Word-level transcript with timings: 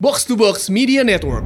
Box 0.00 0.24
to 0.24 0.32
Box 0.32 0.72
Media 0.72 1.04
Network. 1.04 1.44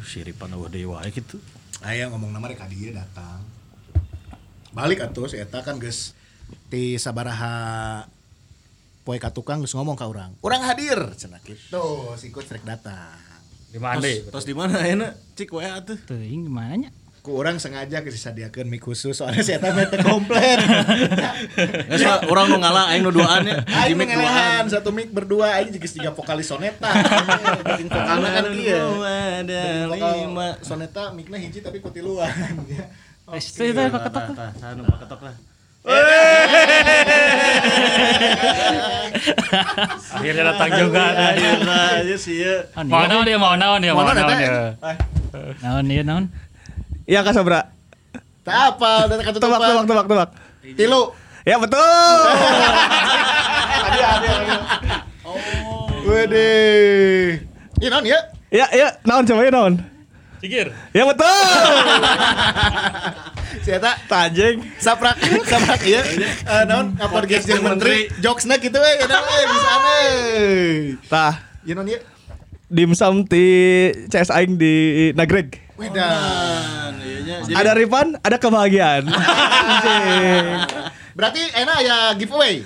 Siripan 0.00 0.56
deui 0.72 0.88
wae 0.88 1.12
gitu. 1.12 1.36
Aya 1.84 2.08
ngomong 2.08 2.32
nama 2.32 2.48
rek 2.48 2.64
dia 2.72 3.04
datang. 3.04 3.44
Balik 4.72 5.04
atuh 5.04 5.28
si 5.28 5.36
eta 5.36 5.60
kan 5.60 5.76
geus 5.76 6.16
ti 6.72 6.96
sabaraha 6.96 8.08
poe 9.04 9.20
ka 9.20 9.28
tukang 9.28 9.60
geus 9.60 9.76
ngomong 9.76 9.92
ka 9.92 10.08
urang. 10.08 10.32
Urang 10.40 10.64
hadir 10.64 11.04
cenah 11.20 11.44
kitu 11.44 12.16
si 12.16 12.32
coach 12.32 12.48
rek 12.48 12.64
datang. 12.64 13.25
Di 13.76 13.80
mana? 13.84 14.00
Tos, 14.00 14.32
tos 14.32 14.44
di 14.48 14.56
mana 14.56 14.80
ayeuna? 14.80 15.12
Cik 15.36 15.52
wae 15.52 15.68
atuh. 15.68 16.00
Teuing 16.08 16.48
gimana 16.48 16.80
nya? 16.80 16.90
Ku 17.20 17.36
urang 17.36 17.60
sengaja 17.60 18.00
disadiakeun 18.00 18.72
mic 18.72 18.80
khusus 18.80 19.20
soalnya 19.20 19.44
si 19.44 19.52
eta 19.52 19.68
mah 19.76 19.84
teu 19.92 20.00
komplit. 20.00 20.56
Geus 21.92 22.08
urang 22.32 22.48
nu 22.48 22.56
ngalah 22.56 22.88
aing 22.96 23.04
nu 23.04 23.12
duaan 23.12 23.44
ya. 23.44 23.60
Ngelehan 23.92 24.16
duaan. 24.16 24.64
satu 24.72 24.96
mic 24.96 25.12
berdua 25.12 25.60
aing 25.60 25.76
geus 25.76 25.92
tiga 25.92 26.16
vokalis 26.16 26.48
soneta. 26.48 26.88
Bikin 27.68 27.92
vokalna 27.92 28.28
kan 28.32 28.44
kieu. 28.48 29.04
ada 29.04 29.92
lima. 29.92 30.56
soneta 30.64 31.12
micna 31.12 31.36
hiji 31.36 31.60
tapi 31.60 31.84
kutiluan. 31.84 32.32
Eh, 33.26 33.42
itu 33.42 33.60
itu 33.60 33.76
kok 33.76 34.02
ketok. 34.06 34.24
Tah, 34.38 34.50
tah, 34.56 34.70
nu 34.72 34.86
paketok 34.86 35.20
lah. 35.26 35.34
Akhirnya 40.16 40.42
datang 40.50 40.70
juga. 40.74 41.14
Akhirnya 41.14 42.02
aja 42.02 42.16
sih 42.18 42.42
ya. 42.42 42.66
Mau 42.90 43.06
naon 43.06 43.22
dia, 43.22 43.38
mau 43.38 43.54
naon 43.54 43.78
dia, 43.78 43.94
mau 43.94 44.02
naon 44.02 44.18
naon 44.18 44.34
dia. 44.34 44.74
Naon 45.62 45.86
dia, 45.86 46.02
naon? 46.02 46.26
Iya 47.06 47.22
Kak 47.22 47.38
Sabra. 47.38 47.70
Tak 48.42 48.74
apa, 48.74 49.06
udah 49.10 49.16
kata 49.22 49.38
Tebak, 49.38 49.58
tebak, 49.62 49.86
tebak, 49.86 50.06
tebak. 50.10 50.34
Tilu. 50.74 51.14
Ya 51.46 51.62
betul. 51.62 51.78
Ada, 53.86 54.18
ada. 54.18 54.34
Oh. 55.22 55.38
Wede. 56.02 56.50
Iya 57.78 57.88
non 57.94 58.02
ya. 58.02 58.18
Ya, 58.50 58.66
ya, 58.74 58.98
naon 59.06 59.22
coba 59.22 59.46
ya 59.46 59.54
naon. 59.54 59.78
Cikir. 60.42 60.74
Ya 60.90 61.06
betul. 61.06 61.70
Si 63.66 63.74
eta 63.74 63.98
Tajeng. 64.06 64.62
saprak 64.78 65.18
saprak 65.42 65.82
iya. 65.82 65.98
Eh 66.46 66.62
naon 66.70 66.94
guys 67.26 67.42
jeung 67.42 67.66
menteri. 67.66 68.06
Jokesna 68.22 68.62
gitu 68.62 68.78
we 68.78 68.92
eta 68.94 69.18
we 69.18 69.36
bisa 69.42 69.68
aneh. 69.74 70.06
Tah, 71.10 71.34
Iya 71.66 71.74
non 71.74 71.90
ya. 71.90 71.98
dimsum 72.70 73.26
di 73.26 73.42
CS 74.06 74.30
aing 74.30 74.54
di 74.54 75.10
Nagreg. 75.18 75.58
Wedan. 75.74 76.94
Iya. 77.02 77.42
Jadi 77.42 77.58
Ada 77.58 77.74
Rifan, 77.74 78.14
ada 78.22 78.38
kebahagiaan. 78.38 79.10
Berarti 81.18 81.42
enak 81.50 81.78
ya 81.82 81.96
giveaway. 82.14 82.62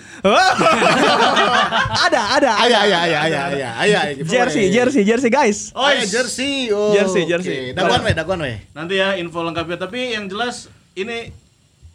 ada, 2.05 2.23
ada. 2.37 2.51
Aya 2.61 2.79
aya 2.85 2.99
aya 3.01 3.19
aya 3.25 3.41
aya 3.73 4.01
giveaway. 4.21 4.37
Jersey, 4.37 4.69
jersey, 4.69 5.03
jersey 5.09 5.33
guys. 5.33 5.73
Oh, 5.73 5.89
ya, 5.89 6.05
jersey. 6.05 6.69
Oh, 6.69 6.93
Jersey, 6.93 7.25
jersey. 7.25 7.73
Daguan 7.73 8.05
we, 8.05 8.13
daguan 8.13 8.45
we. 8.45 8.61
nanti 8.77 9.01
ya 9.01 9.17
info 9.17 9.41
lengkapnya 9.41 9.81
tapi 9.81 10.13
yang 10.13 10.29
jelas 10.29 10.69
ini 10.95 11.31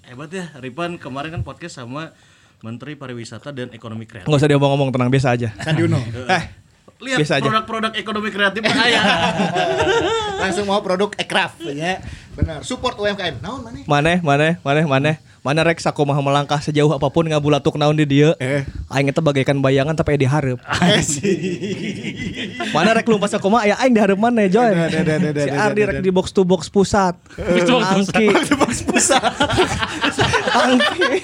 hebat 0.06 0.30
ya 0.32 0.46
Ripan 0.58 0.96
kemarin 1.02 1.34
kan 1.34 1.42
podcast 1.42 1.82
sama 1.82 2.14
Menteri 2.64 2.96
Pariwisata 2.96 3.52
dan 3.52 3.70
Ekonomi 3.76 4.08
Kreatif. 4.08 4.26
Nggak 4.26 4.40
usah 4.42 4.50
diomong-ngomong, 4.50 4.90
tenang 4.90 5.12
biasa 5.12 5.36
aja. 5.36 5.50
Sandi 5.62 5.86
Uno. 5.86 6.00
Eh, 6.26 6.44
Lihat 6.96 7.20
Biasa 7.20 7.34
aja. 7.38 7.44
produk-produk 7.52 7.92
ekonomi 8.00 8.32
kreatif 8.32 8.64
saya. 8.72 9.04
Langsung 10.42 10.64
mau 10.64 10.80
produk 10.80 11.12
Ekraf 11.20 11.60
ya. 11.60 12.00
Benar. 12.40 12.64
Support 12.64 12.96
UMKM. 12.96 13.44
Naon 13.44 13.68
mana? 13.68 13.84
maneh, 13.84 14.18
maneh, 14.24 14.54
maneh, 14.64 14.86
maneh. 14.88 15.16
Mana 15.46 15.62
rek 15.62 15.78
sakumaha 15.78 16.18
melangkah 16.26 16.58
sejauh 16.58 16.90
apa 16.98 17.06
pun 17.14 17.30
ngabulatuk 17.30 17.78
naon 17.78 17.94
di 17.94 18.10
dieu. 18.10 18.34
Eh. 18.42 18.66
Aing 18.90 19.14
eta 19.14 19.22
bagaikan 19.22 19.62
bayangan 19.62 19.94
tapi. 19.94 20.18
Eh 20.18 21.06
sih. 21.06 21.38
Mana 22.74 22.98
rek 22.98 23.06
lumpas 23.06 23.30
sakumaha 23.30 23.70
aya 23.70 23.78
aing 23.78 23.94
Joy. 24.50 24.74
Da, 24.74 24.90
da, 24.90 25.02
da, 25.06 25.30
da, 25.30 25.42
Si 25.46 25.50
Ardi 25.54 25.82
rek 25.86 26.02
di 26.02 26.10
box 26.10 26.34
to 26.34 26.42
box 26.42 26.66
pusat. 26.66 27.14
Angki. 27.38 28.34
Box 28.58 28.82
pusat. 28.90 29.22
Angki. 30.66 31.22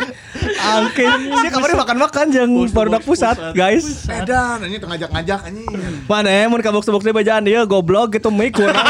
Angki. 0.62 1.06
Si 1.42 1.48
kemarin 1.50 1.76
makan-makan 1.82 2.26
to 2.30 2.70
produk 2.70 3.02
pusat, 3.02 3.36
pusat. 3.36 3.58
guys. 3.58 4.06
Edan, 4.06 4.62
ini 4.70 4.78
tengah 4.78 4.96
ngajak-ngajak 4.96 5.40
anjing. 5.50 5.68
Mana 6.06 6.46
mun 6.46 6.62
ka 6.62 6.70
box 6.70 6.86
to 6.86 6.94
box 6.94 7.02
di 7.02 7.14
bajaan 7.14 7.42
dia 7.44 7.66
goblok 7.66 8.14
gitu 8.14 8.30
mic 8.30 8.54
kurang. 8.54 8.78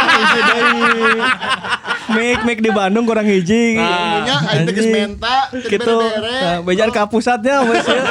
Mic 2.12 2.44
mic 2.44 2.60
di 2.60 2.68
Bandung 2.76 3.08
kurang 3.08 3.24
hiji. 3.24 3.80
Aing 3.80 4.68
teh 4.68 4.74
geus 4.76 4.90
menta, 4.92 5.48
gitu 5.54 5.96
bere-bere. 5.96 6.36
nah, 6.44 6.60
bejaan 6.60 6.92
ka 6.92 7.08
pusatnya 7.08 7.64
wes 7.64 7.88
ya 7.92 8.04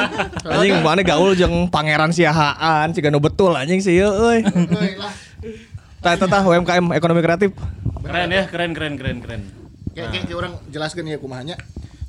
anjing 0.49 0.81
mana 0.81 1.05
gaul 1.05 1.37
jeung 1.37 1.69
pangeran 1.69 2.09
siahaan 2.09 2.89
ciga 2.97 3.13
nu 3.13 3.21
betul 3.21 3.53
anjing 3.53 3.77
sih 3.77 4.01
euy 4.01 4.41
Euy 4.41 4.97
lah. 4.97 5.13
tah 6.01 6.17
tah 6.17 6.25
tah 6.25 6.41
UMKM 6.41 6.97
ekonomi 6.97 7.21
kreatif 7.21 7.53
keren 8.01 8.33
ya, 8.33 8.43
keren 8.49 8.71
keren 8.73 8.93
keren 8.97 9.17
keren. 9.21 9.41
Kayak 9.93 10.33
orang 10.33 10.57
jelaskan 10.73 11.05
ya 11.05 11.21
kumahanya. 11.21 11.55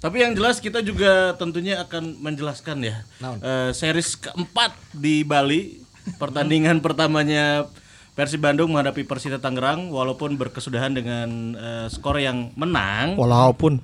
Tapi 0.02 0.18
yang 0.18 0.34
jelas 0.34 0.58
kita 0.58 0.82
juga 0.82 1.12
tentunya 1.32 1.78
akan 1.78 2.18
menjelaskan 2.18 2.82
ya 2.82 3.06
Naon? 3.16 3.38
eh, 3.38 3.70
series 3.70 4.18
keempat 4.18 4.74
di 4.90 5.22
Bali 5.22 5.78
pertandingan 6.18 6.82
pertamanya 6.84 7.70
Persib 8.12 8.42
Bandung 8.42 8.68
menghadapi 8.68 9.06
Persita 9.06 9.38
Tangerang 9.38 9.88
walaupun 9.88 10.34
berkesudahan 10.34 10.90
dengan 10.90 11.28
eh, 11.54 11.86
skor 11.88 12.18
yang 12.18 12.50
menang. 12.54 13.14
walaupun 13.14 13.78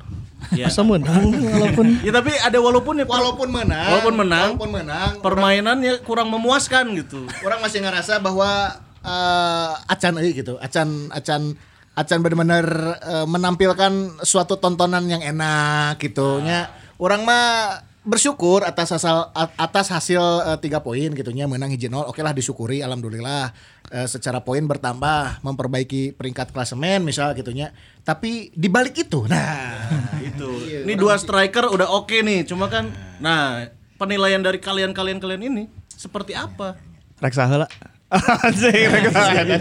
Ya. 0.50 0.70
asa 0.70 0.82
menang 0.82 1.34
walaupun 1.34 1.98
Ya 2.06 2.14
tapi 2.14 2.30
ada 2.30 2.58
walaupun 2.58 2.94
ya 2.94 3.06
Walaupun 3.06 3.48
menang, 3.48 3.86
Walaupun 3.88 4.14
menang. 4.16 4.48
walaupun 4.54 4.70
menang, 4.70 5.10
permainannya 5.18 5.98
kurang 6.02 6.30
memuaskan 6.30 6.94
gitu. 6.94 7.26
orang 7.42 7.58
masih 7.58 7.78
ngerasa 7.80 8.18
bahwa 8.18 8.74
eh, 9.00 9.70
acan 9.88 10.18
euy 10.18 10.34
gitu. 10.34 10.54
Acan 10.58 11.10
acan 11.10 11.54
acan 11.98 12.22
benar-benar 12.22 12.66
eh, 13.02 13.26
menampilkan 13.26 14.22
suatu 14.22 14.54
tontonan 14.62 15.02
yang 15.10 15.18
enak 15.18 15.98
gitu 15.98 16.38
nya. 16.38 16.70
Orang 17.02 17.26
mah 17.26 17.82
bersyukur 18.06 18.62
atas 18.62 18.94
hasil 18.94 19.34
atas 19.34 19.90
hasil 19.90 20.22
eh, 20.54 20.58
tiga 20.62 20.78
poin 20.78 21.10
gitunya 21.10 21.50
menang 21.50 21.74
hiji 21.74 21.90
nol 21.90 22.06
oke 22.06 22.22
lah 22.22 22.30
disyukuri 22.30 22.80
alhamdulillah 22.80 23.50
Eh, 23.88 24.04
secara 24.04 24.44
poin 24.44 24.60
bertambah 24.60 25.40
memperbaiki 25.40 26.12
peringkat 26.12 26.52
klasemen 26.52 27.00
misal 27.00 27.32
gitunya 27.32 27.72
tapi 28.04 28.52
dibalik 28.52 28.92
itu 28.92 29.24
nah 29.24 29.80
Itu. 30.28 30.60
Ini 30.84 30.92
dua 30.92 31.16
striker 31.16 31.72
udah 31.72 31.88
oke 31.96 32.20
nih, 32.20 32.44
cuma 32.44 32.68
kan 32.68 32.92
nah 33.16 33.64
penilaian 33.96 34.44
dari 34.44 34.60
kalian-kalian 34.60 35.24
kalian 35.24 35.40
ini 35.40 35.64
seperti 35.88 36.36
apa? 36.36 36.76
rek 37.16 37.32
saheula 37.32 37.64
anjing 38.44 38.92
rek 38.92 39.08
saheula 39.08 39.56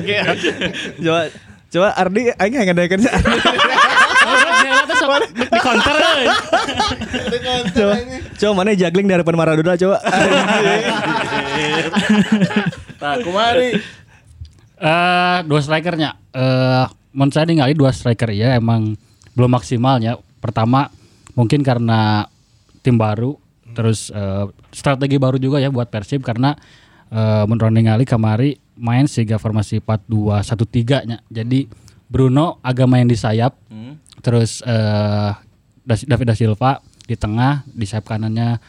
coba 0.99 1.21
coba 1.77 1.93
Ardi 1.93 2.33
aing 2.33 2.53
ngandakeun 2.57 3.01
si 3.05 3.09
Ardi 3.09 3.39
Di 5.37 5.59
counter 5.63 5.95
coba. 7.71 7.95
Coba. 8.35 8.51
Mana 8.57 8.75
juggling 8.75 9.07
dari 9.07 9.21
depan 9.23 9.37
Maradona 9.37 9.77
coba. 9.77 9.97
Nah, 12.97 13.13
kemari 13.21 13.77
Eh, 14.77 15.37
dua 15.49 15.61
strikernya. 15.61 16.13
Eh, 16.37 16.85
menurut 17.13 17.33
saya 17.33 17.49
ningali 17.49 17.73
dua 17.73 17.89
striker 17.89 18.29
ya 18.29 18.61
emang 18.61 18.93
belum 19.33 19.57
maksimalnya. 19.57 20.21
Pertama 20.37 20.93
mungkin 21.33 21.65
karena 21.65 22.29
tim 22.85 22.93
baru, 22.93 23.33
terus 23.73 24.13
eh, 24.13 24.45
strategi 24.69 25.17
baru 25.17 25.41
juga 25.41 25.57
ya 25.57 25.73
buat 25.73 25.89
Persib 25.89 26.21
karena 26.21 26.53
eh, 27.09 27.43
menurut 27.49 27.73
ningali 27.73 28.05
kamari 28.05 28.61
main 28.77 29.05
sehingga 29.05 29.35
formasi 29.35 29.81
4-2-1-3 29.81 30.37
nya. 31.03 31.17
Jadi 31.25 31.67
Bruno 32.03 32.61
agak 32.61 32.85
main 32.85 33.03
di 33.03 33.15
sayap, 33.15 33.57
terus 34.19 34.61
eh, 34.61 35.31
Das- 35.81 36.03
David 36.03 36.27
da 36.27 36.35
Silva 36.35 36.71
di 37.01 37.13
tengah, 37.13 37.63
di 37.65 37.83
sayap 37.83 38.07
kanannya 38.07 38.59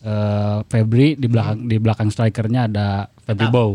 eh, 0.00 0.58
Febri 0.64 1.14
di 1.14 1.26
belakang 1.26 1.58
di 1.62 1.76
belakang 1.76 2.08
strikernya 2.08 2.66
ada 2.66 2.88
Febri 3.20 3.46
Bow. 3.50 3.70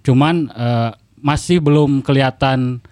Cuman 0.00 0.46
eh, 0.48 0.90
masih 1.18 1.58
belum 1.58 2.00
kelihatan 2.00 2.82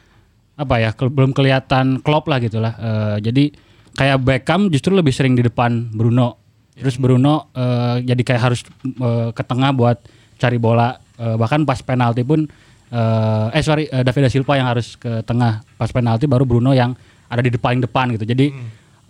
apa 0.54 0.75
ya 0.76 0.90
ke- 0.90 1.08
belum 1.08 1.31
kelihatan 1.31 1.98
klop 1.98 2.26
lah 2.26 2.38
gitulah 2.38 2.75
Eh, 2.75 3.16
jadi 3.22 3.44
kayak 3.93 4.19
Beckham 4.20 4.69
justru 4.69 4.93
lebih 4.93 5.10
sering 5.10 5.34
di 5.34 5.43
depan 5.43 5.88
Bruno. 5.88 6.38
Terus 6.72 6.94
Bruno 6.96 7.50
eh, 7.52 8.02
jadi 8.02 8.22
kayak 8.25 8.43
harus 8.43 8.60
eh, 8.82 9.31
ke 9.31 9.43
tengah 9.43 9.70
buat 9.70 9.98
cari 10.36 10.56
bola 10.56 10.94
Eh, 11.20 11.37
bahkan 11.37 11.61
pas 11.69 11.76
penalti 11.84 12.25
pun 12.25 12.49
eh 12.90 13.46
eh 13.52 13.61
sorry 13.61 13.84
eh, 13.93 14.00
David 14.00 14.25
da 14.25 14.31
Silva 14.32 14.56
yang 14.56 14.72
harus 14.72 14.96
ke 14.96 15.20
tengah 15.28 15.61
pas 15.76 15.93
penalti 15.93 16.25
baru 16.25 16.49
Bruno 16.49 16.72
yang 16.72 16.96
ada 17.28 17.44
di 17.44 17.52
paling 17.61 17.84
depan 17.84 18.17
gitu. 18.17 18.25
Jadi 18.25 18.49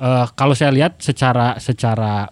eh, 0.02 0.24
kalau 0.34 0.50
saya 0.58 0.74
lihat 0.74 0.98
secara 0.98 1.54
secara 1.62 2.26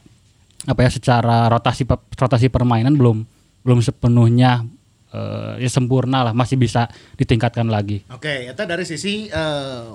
apa 0.67 0.81
ya 0.83 0.91
secara 0.91 1.47
rotasi 1.47 1.87
rotasi 1.95 2.51
permainan 2.51 2.99
belum 2.99 3.23
belum 3.63 3.79
sepenuhnya 3.79 4.67
eh, 5.15 5.63
ya 5.63 5.71
sempurna 5.71 6.27
lah 6.27 6.35
masih 6.35 6.59
bisa 6.59 6.91
ditingkatkan 7.15 7.71
lagi. 7.71 8.03
Oke, 8.11 8.51
itu 8.51 8.63
dari 8.67 8.83
sisi 8.83 9.31
eh, 9.31 9.95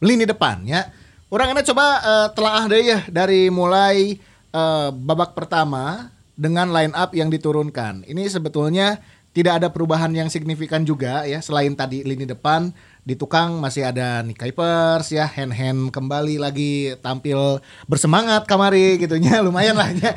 lini 0.00 0.24
depannya. 0.24 0.88
Orang 1.28 1.52
ini 1.52 1.60
coba 1.68 1.86
eh, 2.00 2.28
telaah 2.32 2.64
deh 2.64 2.80
ya 2.80 3.00
dari 3.12 3.52
mulai 3.52 4.16
eh, 4.56 4.88
babak 4.88 5.36
pertama 5.36 6.08
dengan 6.42 6.74
line 6.74 6.90
up 6.98 7.14
yang 7.14 7.30
diturunkan. 7.30 8.02
Ini 8.02 8.26
sebetulnya 8.26 8.98
tidak 9.32 9.62
ada 9.62 9.68
perubahan 9.72 10.12
yang 10.12 10.28
signifikan 10.28 10.84
juga 10.84 11.24
ya 11.24 11.40
selain 11.40 11.72
tadi 11.72 12.04
lini 12.04 12.28
depan 12.28 12.68
di 13.00 13.16
tukang 13.16 13.56
masih 13.64 13.80
ada 13.88 14.20
Nick 14.20 14.36
Kuipers 14.36 15.08
ya 15.08 15.24
hand 15.24 15.56
hand 15.56 15.88
kembali 15.88 16.36
lagi 16.36 16.92
tampil 17.00 17.62
bersemangat 17.88 18.44
kamari 18.44 19.00
gitu 19.00 19.16
nya. 19.16 19.40
Lumayan 19.46 19.78
lah 19.78 19.88
ya 19.94 20.12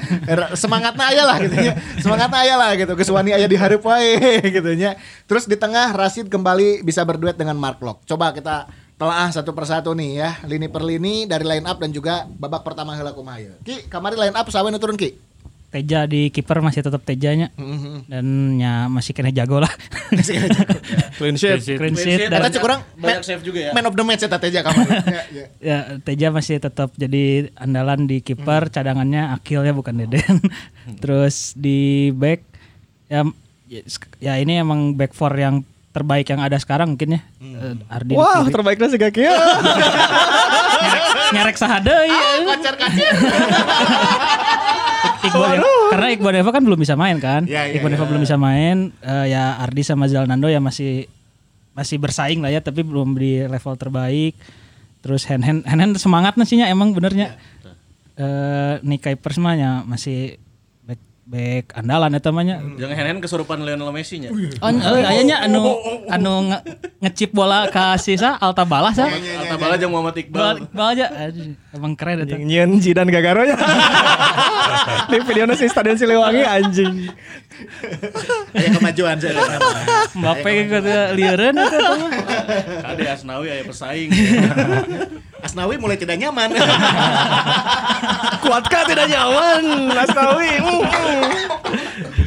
semangatnya 0.57 1.05
aya 1.13 1.23
lah 1.23 1.37
gitu 1.45 1.55
nya. 1.61 1.73
Semangatnya 2.01 2.39
aya 2.41 2.55
lah 2.57 2.71
gitu 2.75 2.93
kesuani 2.97 3.31
aya 3.37 3.47
di 3.47 3.55
hareup 3.55 3.85
wae 3.85 4.19
gitu 4.57 4.71
nya. 4.75 4.97
Terus 5.29 5.45
di 5.47 5.55
tengah 5.55 5.95
Rashid 5.95 6.27
kembali 6.27 6.83
bisa 6.83 7.05
berduet 7.05 7.37
dengan 7.37 7.55
Mark 7.55 7.79
Locke 7.85 8.03
coba 8.09 8.33
kita 8.33 8.67
telah 8.95 9.27
satu 9.27 9.51
persatu 9.51 9.91
nih 9.91 10.11
ya 10.15 10.29
lini 10.47 10.71
per 10.71 10.79
lini 10.79 11.27
dari 11.27 11.43
line 11.43 11.67
up 11.67 11.79
dan 11.83 11.91
juga 11.91 12.27
babak 12.27 12.67
pertama 12.67 12.97
heula 12.97 13.15
kumaha 13.15 13.39
ieu. 13.39 13.55
Ki 13.63 13.87
kamari 13.87 14.19
line 14.19 14.35
up 14.35 14.47
sawe 14.51 14.67
nu 14.67 14.81
turun 14.81 14.99
Ki 14.99 15.34
Teja 15.75 16.07
di 16.07 16.31
kiper 16.31 16.63
masih 16.63 16.87
tetap 16.87 17.03
Tejanya 17.03 17.51
dan 18.07 18.23
ya 18.55 18.87
masih 18.87 19.11
kena 19.11 19.27
jago 19.35 19.59
lah. 19.59 19.67
Clean 21.19 21.35
sheet. 21.35 21.67
Clean 21.75 21.91
sheet 21.99 22.31
dan 22.31 22.47
Eta 22.47 22.55
cek 22.55 22.63
urang 22.63 22.79
banyak 22.95 23.27
save 23.27 23.43
juga 23.43 23.59
ya. 23.59 23.71
Man 23.75 23.83
of 23.83 23.99
the 23.99 24.03
match 24.07 24.23
eta 24.23 24.39
teh 24.39 24.55
kamari. 24.55 24.87
Ya, 24.87 25.23
ya. 25.35 25.45
ya 25.59 25.77
Teja 25.99 26.31
masih 26.31 26.63
tetap 26.63 26.95
jadi 26.95 27.51
andalan 27.59 28.07
di 28.07 28.23
kiper, 28.23 28.71
cadangannya 28.71 29.35
Akil 29.35 29.67
ya 29.67 29.75
bukan 29.75 29.99
Deden. 29.99 30.39
Terus 31.03 31.51
di 31.59 32.07
back 32.15 32.39
ya 33.11 33.27
ya 34.23 34.39
ini 34.39 34.63
emang 34.63 34.95
back 34.95 35.11
four 35.11 35.35
yang 35.35 35.67
terbaik 35.91 36.31
yang 36.31 36.39
ada 36.39 36.55
sekarang 36.55 36.95
mungkin 36.95 37.19
ya. 37.19 37.21
Eh, 37.43 37.75
Ardi 37.91 38.15
di 38.15 38.19
Wah, 38.19 38.47
kiri. 38.47 38.55
terbaiknya 38.55 38.87
si 38.91 38.97
kaki 38.99 39.21
ya. 39.27 39.35
nyerek, 40.87 41.03
nyerek 41.35 41.55
sahadeui. 41.59 42.19
Pacar 42.47 42.75
kacir. 42.79 43.11
Iqbal 45.27 45.49
Deva- 45.57 45.89
karena 45.91 46.07
Iqbal 46.13 46.33
Deva 46.37 46.49
kan 46.51 46.63
belum 46.63 46.79
bisa 46.79 46.95
main 46.95 47.17
kan. 47.17 47.41
Ya, 47.45 47.65
ya, 47.65 47.77
Iqbal 47.77 47.91
Deva 47.93 48.05
belum 48.05 48.21
bisa 48.21 48.37
main. 48.37 48.93
Eh, 49.01 49.25
ya 49.29 49.57
Ardi 49.59 49.81
sama 49.81 50.05
Zalnando 50.05 50.47
ya 50.47 50.61
masih 50.61 51.09
masih 51.75 51.99
bersaing 51.99 52.39
lah 52.39 52.53
ya, 52.53 52.63
tapi 52.63 52.81
belum 52.81 53.17
di 53.17 53.43
level 53.43 53.73
terbaik. 53.75 54.33
Terus 55.03 55.27
hand 55.27 55.43
hand 55.45 55.61
hand, 55.67 55.81
hand 55.81 55.93
semangat 55.97 56.33
nasinya 56.39 56.65
emang 56.65 56.95
benernya. 56.95 57.35
Eh 58.15 58.79
Nick 58.81 59.03
Kuipers 59.03 59.37
mah 59.37 59.53
ya 59.53 59.71
masih 59.83 60.39
back 61.25 61.73
andalan 61.73 62.13
eta 62.13 62.29
mah 62.29 62.45
nya. 62.45 62.61
Jangan 62.61 62.95
henen 62.95 63.17
kesurupan 63.17 63.65
Lionel 63.65 63.89
Messi 63.89 64.21
nya. 64.21 64.29
Oh, 64.61 64.69
eh, 64.69 65.09
ayahnya 65.09 65.41
anu 65.41 65.73
anu 66.05 66.53
nge, 66.53 66.59
ngecip 67.01 67.33
bola 67.33 67.65
ke 67.73 67.97
sisa 67.97 68.37
Alta 68.37 68.61
Balah 68.61 68.93
sah. 68.93 69.09
Alta 69.09 69.57
bala 69.57 69.73
jeung 69.81 69.89
Muhammad 69.89 70.13
Bal, 70.13 70.21
Iqbal. 70.21 70.55
bal 70.69 70.87
aja. 70.93 71.05
Aduh, 71.09 71.57
emang 71.73 71.97
keren 71.97 72.29
itu. 72.29 72.37
Nyen 72.37 72.77
Jidan 72.77 73.09
Gagaro 73.09 73.41
nya. 73.41 73.57
Di 75.09 75.17
video 75.25 75.49
si 75.57 75.65
Stadion 75.65 75.97
Siliwangi 75.97 76.45
anjing. 76.45 77.09
Aya 78.53 78.69
kemajuan 78.77 79.17
saya. 79.17 79.57
Mbappe 80.13 80.49
gitu 80.69 80.93
lieureun 81.17 81.57
eta. 81.57 81.79
Kade 82.85 83.03
Asnawi 83.09 83.49
aya 83.49 83.63
pesaing. 83.65 84.09
Asnawi 85.45 85.77
mulai 85.77 85.93
tidak 85.93 86.17
nyaman. 86.17 86.49
Kuatkah 88.43 88.83
tidak 88.89 89.05
nyaman, 89.05 89.61
Asnawi. 89.93 90.51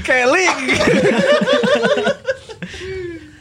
Kelly. 0.06 0.46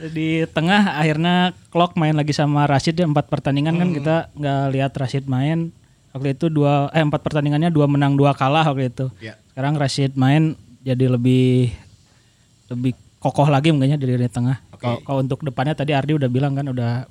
di 0.08 0.48
tengah 0.50 0.98
akhirnya 0.98 1.52
Clock 1.70 2.00
main 2.00 2.16
lagi 2.16 2.32
sama 2.32 2.64
Rashid 2.64 2.96
ya 2.96 3.04
empat 3.04 3.28
pertandingan 3.28 3.76
kan 3.76 3.90
kita 3.92 4.16
nggak 4.34 4.64
lihat 4.72 4.92
Rashid 4.96 5.28
main 5.28 5.70
waktu 6.16 6.32
itu 6.32 6.48
dua 6.48 6.88
eh 6.96 7.04
empat 7.04 7.20
pertandingannya 7.20 7.68
dua 7.68 7.92
menang 7.92 8.16
dua 8.16 8.32
kalah 8.32 8.64
waktu 8.72 8.88
itu 8.88 9.12
Ya. 9.20 9.36
sekarang 9.52 9.76
Rashid 9.76 10.16
main 10.16 10.56
jadi 10.80 11.12
lebih 11.12 11.76
lebih 12.72 12.96
kokoh 13.20 13.52
lagi 13.52 13.76
mungkinnya 13.76 14.00
di 14.00 14.08
lini 14.08 14.32
tengah 14.32 14.64
kalau 14.80 15.04
kalau 15.04 15.20
untuk 15.20 15.44
depannya 15.44 15.76
tadi 15.76 15.92
Ardi 15.92 16.16
udah 16.16 16.30
bilang 16.32 16.56
kan 16.56 16.72
udah 16.72 17.04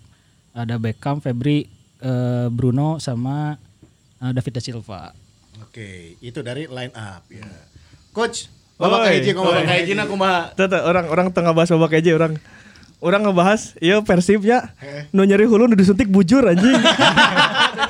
ada 0.56 0.74
Beckham 0.80 1.20
Febri 1.20 1.68
eh, 1.98 2.46
Bruno 2.48 2.98
sama 2.98 3.56
eh, 4.18 4.32
David 4.32 4.52
da 4.54 4.62
Silva 4.62 5.02
Oke, 5.56 6.16
itu 6.20 6.40
dari 6.40 6.68
line 6.68 6.92
up 6.92 7.24
ya. 7.28 7.44
Coach, 8.12 8.48
Bapak 8.76 9.08
Kaiji 9.08 9.32
gini 9.84 10.00
aku 10.00 10.16
mah 10.16 10.52
Tuh, 10.52 10.68
tuh, 10.68 10.80
orang 10.80 11.08
orang 11.08 11.26
tengah 11.32 11.52
bahas 11.52 11.68
babak 11.68 11.96
aja 11.96 12.12
orang. 12.12 12.36
Orang 12.96 13.28
ngebahas, 13.28 13.76
iya 13.76 14.00
persibnya 14.00 14.72
nu 15.12 15.24
nyeri 15.24 15.44
hulu 15.44 15.68
nu 15.68 15.76
disuntik 15.76 16.08
bujur 16.08 16.48
anjing. 16.48 16.72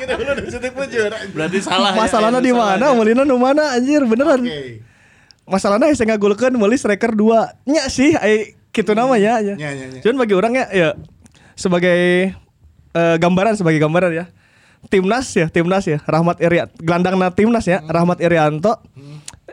Gitu 0.03 0.13
dulu 0.19 0.31
disuntik 0.43 0.75
bujur. 0.75 1.11
berarti 1.31 1.59
salah 1.63 1.95
ya. 1.95 1.99
Masalahnya 2.03 2.43
Ya, 2.43 2.47
di 2.47 2.53
mana? 2.55 2.87
ya. 2.91 2.95
Melina 2.95 3.23
nu 3.23 3.39
mana 3.39 3.71
anjir 3.71 4.03
beneran. 4.03 4.43
Oke. 4.43 4.83
Masalahnya 5.47 5.95
saya 5.95 6.11
ngagulkeun 6.11 6.59
meuli 6.59 6.75
striker 6.75 7.15
dua. 7.15 7.55
Nya 7.71 7.87
sih 7.87 8.19
ai 8.19 8.59
kitu 8.75 8.99
namanya 8.99 9.39
ya. 9.39 9.55
Nya, 9.55 9.71
nya, 9.79 9.85
nya. 9.95 10.01
Cuman 10.03 10.27
bagi 10.27 10.35
orangnya 10.35 10.67
ya 10.75 10.99
sebagai 11.55 12.35
eh, 12.97 13.17
gambaran 13.21 13.61
sebagai 13.61 13.77
gambaran 13.77 14.17
ya. 14.17 14.27
Timnas 14.89 15.29
ya, 15.35 15.53
timnas 15.53 15.85
ya. 15.85 16.01
Rahmat 16.09 16.41
Irianto, 16.41 16.73
gelandangna 16.81 17.29
timnas 17.35 17.69
ya. 17.69 17.85
Rahmat 17.85 18.23
Irianto, 18.23 18.81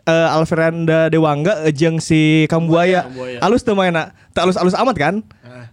eh, 0.06 0.30
Alfrenda 0.32 1.12
Dewangga 1.12 1.68
eh, 1.68 1.74
jeung 1.76 2.00
si 2.00 2.48
Kambuaya. 2.48 3.04
Kambuaya. 3.08 3.40
Alus 3.42 3.66
teu 3.66 3.76
mainna. 3.76 4.16
Teu 4.32 4.46
alus-alus 4.46 4.78
amat 4.78 4.96
kan? 4.96 5.16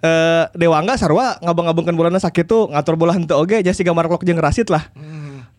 Eh, 0.01 0.45
Dewangga 0.57 0.97
sarua 0.97 1.37
ngabang-ngabungkeun 1.45 1.93
bolana 1.93 2.17
sakitu 2.17 2.73
ngatur 2.73 2.97
bola 2.97 3.13
henteu 3.13 3.37
oge 3.37 3.61
jadi 3.61 3.77
si 3.77 3.85
gambar 3.85 4.09
klok 4.09 4.25
jeung 4.25 4.41
Rasid 4.41 4.73
lah. 4.73 4.89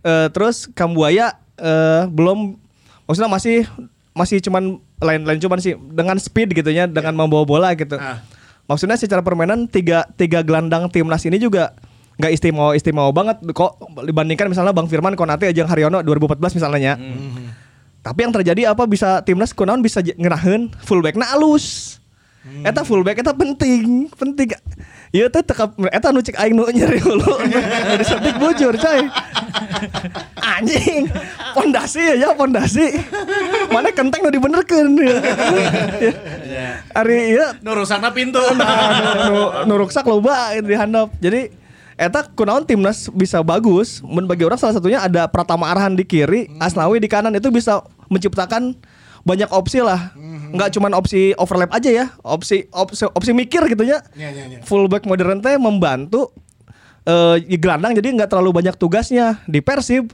Eh, 0.01 0.27
terus 0.33 0.65
Kambuaya 0.73 1.37
eh, 1.61 2.09
belum 2.09 2.57
maksudnya 3.05 3.29
masih 3.29 3.69
masih 4.17 4.41
cuman 4.41 4.81
lain-lain 4.97 5.37
cuman 5.37 5.61
sih 5.61 5.77
dengan 5.93 6.17
speed 6.17 6.57
gitu 6.57 6.73
ya 6.73 6.89
dengan 6.89 7.13
membawa 7.13 7.45
bola 7.45 7.69
gitu. 7.77 8.01
Ah. 8.01 8.25
Maksudnya 8.65 8.97
secara 8.97 9.21
permainan 9.21 9.69
tiga 9.69 10.09
tiga 10.17 10.41
gelandang 10.41 10.89
timnas 10.89 11.21
ini 11.27 11.37
juga 11.37 11.77
nggak 12.15 12.31
istimewa 12.31 12.71
istimewa 12.73 13.09
banget 13.09 13.37
kok 13.51 13.77
dibandingkan 14.01 14.47
misalnya 14.47 14.71
Bang 14.71 14.85
Firman 14.85 15.13
Konate 15.13 15.47
aja 15.47 15.63
Haryono 15.63 16.01
2014 16.01 16.57
misalnya. 16.57 16.95
Tapi 18.01 18.19
yang 18.19 18.31
terjadi 18.31 18.61
apa 18.67 18.83
bisa 18.83 19.21
timnas 19.21 19.51
kunaon 19.51 19.79
bisa 19.79 20.01
j- 20.01 20.15
ngeraheun 20.15 20.71
fullbackna 20.81 21.31
alus. 21.31 21.97
Eta 22.65 22.81
fullback 22.81 23.21
eta 23.21 23.31
penting, 23.31 24.09
penting. 24.11 24.49
Ieu 25.13 25.29
teh 25.29 25.39
teka 25.39 25.69
eta 25.87 26.09
nu 26.09 26.19
cek 26.19 26.35
aing 26.35 26.51
nu 26.51 26.65
nyeri 26.65 26.97
hulu. 26.97 27.21
Nu 27.85 27.93
disuntik 27.93 28.33
bujur 28.35 28.73
coy. 28.73 29.05
Anjing. 30.57 31.05
Pondasi 31.53 32.17
ya 32.17 32.33
pondasi. 32.33 32.97
Mana 33.69 33.93
kenteng 33.93 34.25
nu 34.25 34.29
dibenerkeun. 34.29 34.89
Ari 36.97 37.17
ieu 37.31 37.47
Nu 37.62 37.69
rusakna 37.74 38.09
pintu. 38.09 38.41
nah, 38.57 39.21
nu, 39.21 39.29
nu, 39.29 39.41
nu 39.69 39.74
ruksak 39.77 40.03
loba 40.03 40.57
di 40.57 40.74
handap. 40.74 41.13
Jadi 41.21 41.61
eta 42.01 42.25
kunaon 42.34 42.65
timnas 42.65 43.05
bisa 43.13 43.46
bagus. 43.46 44.01
Men 44.01 44.25
bagi 44.25 44.41
orang 44.41 44.58
salah 44.58 44.74
satunya 44.74 44.98
ada 44.98 45.29
Pratama 45.29 45.70
Arhan 45.70 45.93
di 45.93 46.01
kiri, 46.01 46.50
Asnawi 46.58 46.98
di 46.98 47.05
kanan 47.05 47.38
itu 47.38 47.53
bisa 47.53 47.86
menciptakan 48.10 48.74
banyak 49.22 49.53
opsi 49.53 49.86
lah. 49.86 50.17
Nggak 50.51 50.74
cuman 50.74 50.98
opsi 50.98 51.38
overlap 51.38 51.70
aja 51.77 51.93
ya, 51.93 52.05
opsi 52.25 52.65
opsi, 52.74 53.05
opsi 53.05 53.31
mikir 53.38 53.62
gitu 53.70 53.86
ya. 53.86 54.01
Nya, 54.17 54.34
nya, 54.34 54.43
nya. 54.50 54.58
Fullback 54.65 55.05
modern 55.05 55.46
teh 55.46 55.62
membantu 55.62 56.34
eh 57.05 57.38
gelandang 57.58 57.98
jadi 57.98 58.13
nggak 58.13 58.29
terlalu 58.34 58.50
banyak 58.50 58.74
tugasnya 58.81 59.38
di 59.46 59.62
Persib. 59.62 60.10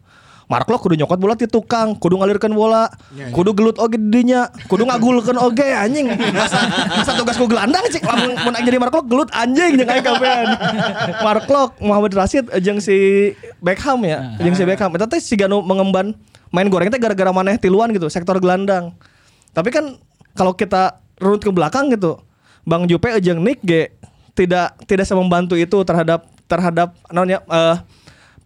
Mark 0.48 0.64
kudu 0.64 0.96
nyokot 0.96 1.20
bola 1.20 1.36
ti 1.36 1.44
tukang, 1.44 1.92
kudu 2.00 2.24
ngalirkan 2.24 2.48
bola, 2.56 2.88
Ya, 3.12 3.28
ya. 3.28 3.36
kudu 3.36 3.52
gelut 3.52 3.76
oge 3.84 4.00
di 4.00 4.24
dinya, 4.24 4.48
kudu 4.72 4.88
ngagulkeun 4.88 5.36
oge 5.36 5.68
anjing. 5.76 6.08
Masa, 6.32 6.72
masa 6.88 7.12
tugas 7.20 7.36
ku 7.36 7.52
gelandang 7.52 7.84
cik 7.92 8.00
lamun 8.08 8.32
mun 8.32 8.56
jadi 8.56 8.80
Mark 8.80 8.96
gelut 9.12 9.28
anjing 9.36 9.76
jeung 9.76 9.92
aing 9.92 10.08
kabehan. 10.08 10.48
Mark 11.20 11.52
Muhammad 11.84 12.16
Rashid 12.16 12.48
jeung 12.64 12.80
si 12.80 13.36
Beckham 13.60 14.00
ya, 14.08 14.40
jeung 14.40 14.56
si 14.56 14.64
Beckham. 14.64 14.96
Eta 14.96 15.04
teh 15.04 15.20
siga 15.20 15.52
nu 15.52 15.60
mengemban 15.60 16.16
main 16.56 16.72
goreng 16.72 16.88
teh 16.88 16.96
gara-gara 16.96 17.36
maneh 17.36 17.60
tiluan 17.60 17.92
gitu, 17.92 18.08
sektor 18.08 18.40
gelandang. 18.40 18.96
Tapi 19.52 19.68
kan 19.68 20.00
kalau 20.32 20.56
kita 20.56 20.96
runut 21.20 21.44
ke 21.44 21.52
belakang 21.52 21.92
gitu, 21.92 22.24
Bang 22.64 22.88
Jupe 22.88 23.12
jeung 23.20 23.44
Nick 23.44 23.60
ge 23.68 23.92
tidak 24.32 24.80
tidak 24.88 25.12
membantu 25.12 25.60
itu 25.60 25.76
terhadap 25.84 26.24
terhadap 26.48 26.96
namanya 27.12 27.44
eh, 27.52 27.76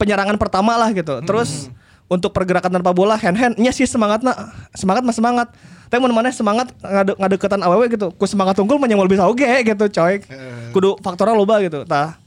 penyerangan 0.01 0.41
pertama 0.41 0.81
lah 0.81 0.89
gitu. 0.97 1.21
Terus 1.29 1.69
untuk 2.11 2.35
pergerakan 2.35 2.67
tanpa 2.67 2.91
bola 2.91 3.15
hand 3.15 3.39
hand 3.39 3.55
nya 3.55 3.71
sih 3.71 3.87
semangatnya 3.87 4.35
semangat 4.75 5.03
mah 5.07 5.15
semangat. 5.15 5.47
Tapi 5.87 5.99
mun 6.03 6.11
maneh 6.11 6.31
semangat 6.35 6.71
ngade 6.83 7.15
ngadeketan 7.15 7.63
awewe 7.63 7.87
gitu. 7.87 8.11
Ku 8.15 8.27
semangat 8.27 8.59
unggul 8.59 8.75
mah 8.75 8.91
bisa 9.07 9.23
oge 9.31 9.47
gitu 9.63 9.87
coy. 9.87 10.19
Kudu 10.75 10.99
faktornya 10.99 11.35
loba 11.35 11.63
gitu. 11.63 11.87
Tah 11.87 12.19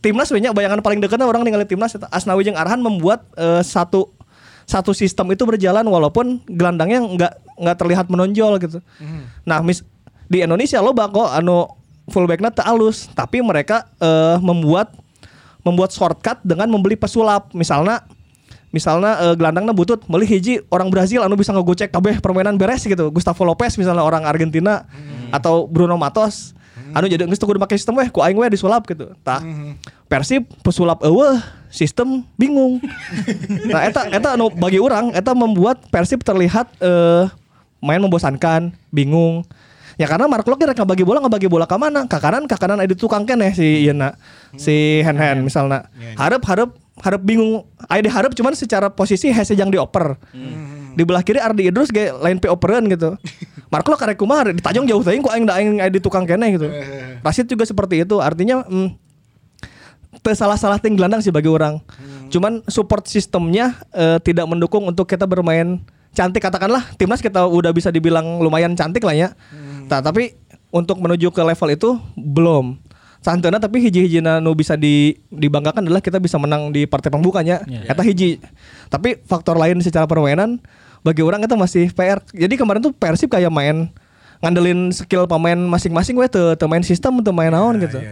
timnas 0.00 0.32
banyak 0.32 0.52
bayangan 0.56 0.80
paling 0.80 1.00
dekatnya 1.04 1.28
orang 1.28 1.44
ningali 1.44 1.68
timnas. 1.68 1.92
Asnawi 2.08 2.48
jeung 2.48 2.56
Arhan 2.56 2.80
membuat 2.80 3.28
eh, 3.36 3.60
satu 3.60 4.08
satu 4.64 4.96
sistem 4.96 5.28
itu 5.32 5.44
berjalan 5.44 5.84
walaupun 5.84 6.40
gelandangnya 6.48 7.04
nggak 7.04 7.32
nggak 7.60 7.76
terlihat 7.76 8.06
menonjol 8.08 8.56
gitu. 8.64 8.78
Nah, 9.44 9.60
mis 9.60 9.84
di 10.32 10.40
Indonesia 10.40 10.80
loba 10.80 11.12
kok 11.12 11.28
anu 11.36 11.68
fullbacknya 12.08 12.48
teu 12.48 12.64
alus, 12.64 13.12
tapi 13.12 13.44
mereka 13.44 13.84
eh, 14.00 14.36
membuat 14.40 14.96
membuat 15.62 15.92
shortcut 15.92 16.40
dengan 16.40 16.72
membeli 16.72 16.96
pesulap. 16.96 17.52
Misalnya 17.52 18.04
misalnya 18.72 19.20
eh, 19.20 19.34
gelandangnya 19.36 19.76
butut 19.76 20.02
beli 20.08 20.26
hiji 20.26 20.64
orang 20.72 20.88
Brazil 20.88 21.22
anu 21.22 21.36
bisa 21.36 21.52
ngegocek 21.52 21.92
kabeh 21.92 22.18
permainan 22.18 22.56
beres 22.56 22.82
gitu. 22.82 23.12
Gustavo 23.12 23.44
Lopez 23.44 23.76
misalnya 23.78 24.02
orang 24.02 24.24
Argentina 24.24 24.88
atau 25.30 25.68
Bruno 25.68 25.94
Matos. 26.00 26.56
Anu 26.92 27.08
jadi 27.08 27.24
geus 27.24 27.40
teu 27.40 27.48
kudu 27.48 27.56
make 27.56 27.72
sistem 27.72 27.96
weh 27.96 28.08
ku 28.12 28.20
aing 28.20 28.36
weh 28.36 28.48
disulap 28.52 28.84
gitu. 28.88 29.12
Tah. 29.24 29.40
Persib 30.08 30.44
pesulap 30.60 31.00
eueuh 31.04 31.40
sistem 31.72 32.24
bingung. 32.36 32.80
nah 33.72 33.88
eta 33.88 34.08
eta 34.12 34.36
anu 34.36 34.52
bagi 34.52 34.76
orang 34.76 35.12
eta 35.16 35.32
membuat 35.32 35.88
Persib 35.88 36.20
terlihat 36.20 36.68
eh 36.84 37.24
main 37.82 37.98
membosankan, 37.98 38.72
bingung. 38.94 39.42
Ya 40.00 40.08
karena 40.08 40.24
Mark 40.24 40.48
Locke 40.48 40.64
rek 40.64 40.80
bagi 40.88 41.04
bola 41.04 41.20
ngebagi 41.20 41.50
bola 41.52 41.68
ke 41.68 41.76
mana? 41.76 42.08
Ke 42.08 42.16
kanan, 42.16 42.48
ke 42.48 42.56
kanan 42.56 42.80
ada 42.80 42.94
tukang 42.96 43.28
keneh 43.28 43.52
si 43.52 43.84
Iena, 43.84 44.16
si 44.56 45.04
Hen 45.04 45.18
Hen 45.20 45.44
misalnya. 45.44 45.90
Harap 46.16 46.40
harap 46.48 46.70
harap 47.02 47.20
bingung. 47.20 47.66
Aya 47.90 48.06
diharap 48.06 48.32
cuman 48.32 48.54
secara 48.54 48.86
posisi 48.88 49.28
hese 49.34 49.58
yang 49.58 49.68
dioper. 49.68 50.14
Di 50.94 51.02
belah 51.02 51.26
kiri 51.26 51.42
Ardi 51.42 51.68
Idrus 51.68 51.90
ge 51.90 52.14
lain 52.14 52.38
pe 52.38 52.46
operan 52.46 52.86
gitu. 52.86 53.18
Mark 53.72 53.88
Locke 53.88 54.04
karek 54.04 54.20
kumaha 54.20 54.52
ditajong 54.52 54.84
jauh 54.84 55.02
teuing 55.02 55.24
ku 55.24 55.32
aing 55.32 55.48
da 55.48 55.56
aing 55.56 55.80
di 55.90 55.98
tukang 55.98 56.28
keneh 56.28 56.54
gitu. 56.54 56.68
Rashid 57.24 57.48
juga 57.48 57.64
seperti 57.64 58.04
itu. 58.04 58.20
Artinya 58.20 58.62
mm, 58.68 58.88
teu 60.20 60.36
salah-salah 60.36 60.78
ting 60.78 60.94
gelandang 60.94 61.24
sih 61.24 61.32
bagi 61.32 61.48
orang. 61.48 61.80
Cuman 62.28 62.60
support 62.68 63.08
sistemnya 63.08 63.76
eh, 63.92 64.20
tidak 64.20 64.44
mendukung 64.44 64.84
untuk 64.84 65.08
kita 65.08 65.24
bermain 65.24 65.80
cantik 66.12 66.44
katakanlah 66.44 66.84
timnas 67.00 67.24
kita 67.24 67.48
udah 67.48 67.72
bisa 67.72 67.88
dibilang 67.88 68.44
lumayan 68.44 68.76
cantik 68.76 69.02
lah 69.02 69.16
ya. 69.16 69.28
Nah, 69.88 70.04
tapi 70.04 70.36
untuk 70.72 71.00
menuju 71.00 71.32
ke 71.32 71.40
level 71.44 71.68
itu 71.72 71.90
belum. 72.16 72.80
Santana 73.22 73.62
tapi 73.62 73.78
hiji-hijina 73.78 74.42
nu 74.42 74.50
bisa 74.58 74.74
di, 74.74 75.14
dibanggakan 75.30 75.86
adalah 75.86 76.02
kita 76.02 76.18
bisa 76.18 76.42
menang 76.42 76.74
di 76.74 76.90
partai 76.90 77.06
pembukanya. 77.14 77.62
Eta 77.86 78.02
hiji. 78.02 78.42
Tapi 78.90 79.22
faktor 79.22 79.54
lain 79.54 79.78
secara 79.78 80.10
permainan 80.10 80.58
bagi 81.06 81.22
orang 81.22 81.42
itu 81.46 81.54
masih 81.54 81.86
PR. 81.94 82.18
Jadi 82.34 82.58
kemarin 82.58 82.82
tuh 82.82 82.90
Persib 82.90 83.30
kayak 83.30 83.50
main 83.54 83.94
ngandelin 84.42 84.90
skill 84.90 85.30
pemain 85.30 85.54
masing-masing 85.54 86.18
we 86.18 86.26
teu 86.26 86.58
teu 86.58 86.66
main 86.66 86.82
sistem 86.82 87.22
teu 87.22 87.30
main 87.30 87.54
naon 87.54 87.78
gitu. 87.78 88.02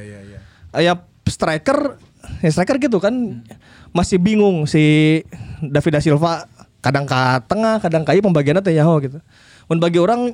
Ya 0.79 0.95
striker 1.27 1.99
ya 2.39 2.51
striker 2.55 2.79
gitu 2.79 3.03
kan 3.03 3.43
masih 3.91 4.23
bingung 4.23 4.63
si 4.71 5.27
David 5.59 5.99
da 5.99 6.01
Silva 6.03 6.47
kadang 6.79 7.03
ke 7.03 7.19
tengah 7.51 7.83
kadang 7.83 8.07
ieu 8.07 8.23
pembagiannya 8.23 8.63
teh 8.63 8.79
nyaho 8.79 9.03
gitu. 9.03 9.19
Mun 9.67 9.83
bagi 9.83 9.99
orang 9.99 10.31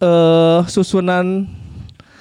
eh 0.00 0.60
susunan 0.72 1.44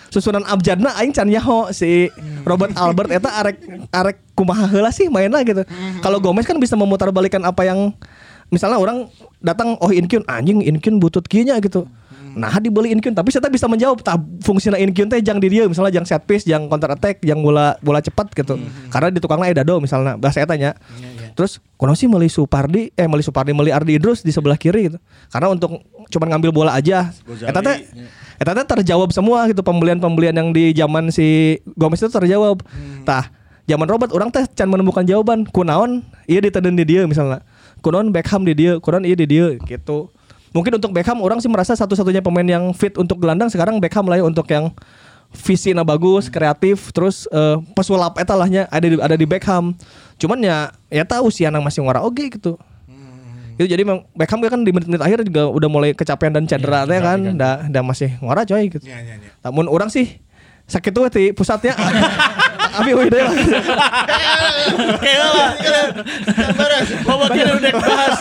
susunan 0.09 0.45
abjadna 0.45 0.93
aing 0.97 1.13
can 1.13 1.29
nyaho 1.29 1.69
si 1.73 2.09
Robert 2.45 2.73
Albert 2.75 3.09
eta 3.13 3.29
arek 3.41 3.57
arek 3.93 4.17
kumaha 4.33 4.65
heula 4.69 4.89
sih 4.89 5.09
mainnya 5.09 5.41
gitu. 5.45 5.63
Kalau 6.01 6.17
Gomez 6.21 6.45
kan 6.45 6.57
bisa 6.57 6.73
memutar 6.73 7.09
balikan 7.13 7.41
apa 7.45 7.65
yang 7.65 7.93
misalnya 8.49 8.81
orang 8.81 9.09
datang 9.39 9.77
oh 9.79 9.93
Inkyun 9.93 10.25
anjing 10.25 10.65
Inkyun 10.65 10.97
butut 10.97 11.25
kieu 11.29 11.45
gitu. 11.45 11.85
Nah 12.37 12.53
dibeli 12.61 12.93
Inkyun 12.93 13.17
tapi 13.17 13.33
saya 13.33 13.49
bisa 13.49 13.65
menjawab 13.65 14.05
tah 14.05 14.17
fungsina 14.45 14.77
Inkyun 14.77 15.09
teh 15.09 15.21
jang 15.21 15.41
di 15.41 15.49
dia 15.49 15.65
misalnya 15.65 16.01
jang 16.01 16.05
set 16.05 16.25
piece, 16.29 16.45
jang 16.45 16.69
counter 16.69 16.93
attack, 16.93 17.21
jang 17.25 17.41
bola 17.41 17.77
bola 17.81 18.01
cepat 18.01 18.29
gitu. 18.33 18.57
Karena 18.93 19.09
di 19.09 19.17
tukangna 19.21 19.49
aya 19.49 19.61
dado 19.61 19.81
misalnya 19.81 20.17
bahasa 20.17 20.45
eta 20.45 20.53
nya. 20.53 20.77
Terus 21.33 21.63
kuno 21.79 21.93
sih 21.95 22.07
meli 22.09 22.29
Supardi 22.29 22.93
eh 22.93 23.07
meli 23.09 23.23
Supardi 23.25 23.51
meli 23.51 23.73
Ardi 23.73 23.97
Idrus 23.97 24.21
di 24.21 24.31
sebelah 24.33 24.55
kiri 24.55 24.91
gitu. 24.91 24.97
Karena 25.29 25.51
untuk 25.53 25.81
cuman 26.09 26.27
ngambil 26.35 26.51
bola 26.53 26.71
aja. 26.75 27.11
Eta 27.25 27.59
teh 27.59 27.85
Eta 28.39 28.51
teh 28.55 28.65
terjawab 28.65 29.11
semua 29.11 29.45
gitu 29.51 29.59
pembelian-pembelian 29.59 30.35
yang 30.35 30.49
di 30.55 30.71
zaman 30.71 31.11
si 31.11 31.59
Gomez 31.75 31.99
itu 31.99 32.07
terjawab. 32.07 32.63
Tah, 33.03 33.27
zaman 33.67 33.87
Robert 33.89 34.15
orang 34.15 34.31
teh 34.31 34.47
can 34.55 34.71
menemukan 34.71 35.03
jawaban. 35.03 35.43
Kunaon 35.49 36.07
iya 36.25 36.39
diteden 36.39 36.79
di 36.79 36.87
dia 36.87 37.03
misalnya. 37.03 37.43
Kunaon 37.83 38.11
Beckham 38.11 38.43
di 38.43 38.55
dia, 38.55 38.79
kunaon 38.79 39.03
iya 39.03 39.15
di 39.15 39.27
dia 39.27 39.55
gitu. 39.67 40.11
Mungkin 40.49 40.81
untuk 40.81 40.89
Beckham 40.95 41.21
orang 41.21 41.37
sih 41.43 41.51
merasa 41.51 41.77
satu-satunya 41.77 42.25
pemain 42.25 42.47
yang 42.47 42.73
fit 42.73 42.97
untuk 42.97 43.21
gelandang 43.21 43.53
sekarang 43.53 43.77
Beckham 43.77 44.09
lah 44.09 44.17
ya 44.17 44.25
untuk 44.25 44.49
yang 44.49 44.73
visinya 45.29 45.85
bagus, 45.85 46.27
kreatif, 46.27 46.89
terus 46.89 47.29
eh, 47.29 47.57
pesulap 47.77 48.17
eta 48.17 48.33
lahnya 48.33 48.65
ada 48.73 48.85
di, 48.85 48.95
ada 48.97 49.15
di 49.15 49.25
Beckham. 49.29 49.77
Cuman 50.17 50.41
ya 50.41 50.73
ya 50.89 51.05
tahu 51.05 51.29
sih 51.29 51.45
anak 51.45 51.61
masih 51.61 51.85
ngora 51.85 52.01
oke 52.01 52.19
gitu. 52.19 52.57
Itu 53.59 53.67
jadi 53.67 53.83
memang 53.83 54.07
Beckham 54.15 54.39
kan 54.41 54.63
di 54.63 54.71
menit-menit 54.71 55.03
akhir 55.03 55.19
juga 55.27 55.51
udah 55.51 55.69
mulai 55.69 55.91
kecapean 55.93 56.33
dan 56.33 56.47
cedera 56.47 56.87
teh 56.87 56.99
kan, 56.99 57.19
dah 57.35 57.67
dah 57.67 57.83
masih 57.83 58.15
ngora 58.23 58.47
coy 58.47 58.71
gitu. 58.71 58.85
Namun 59.43 59.69
orang 59.69 59.91
sih 59.91 60.17
sakit 60.69 60.91
tuh 60.93 61.09
di 61.11 61.33
pusatnya. 61.33 61.75
Abi 62.69 62.93
wih 62.93 63.09
deh 63.09 63.19
lah. 63.25 63.33
Bawa 67.01 67.25
kita 67.33 67.51
udah 67.57 67.73
bahas. 67.81 68.17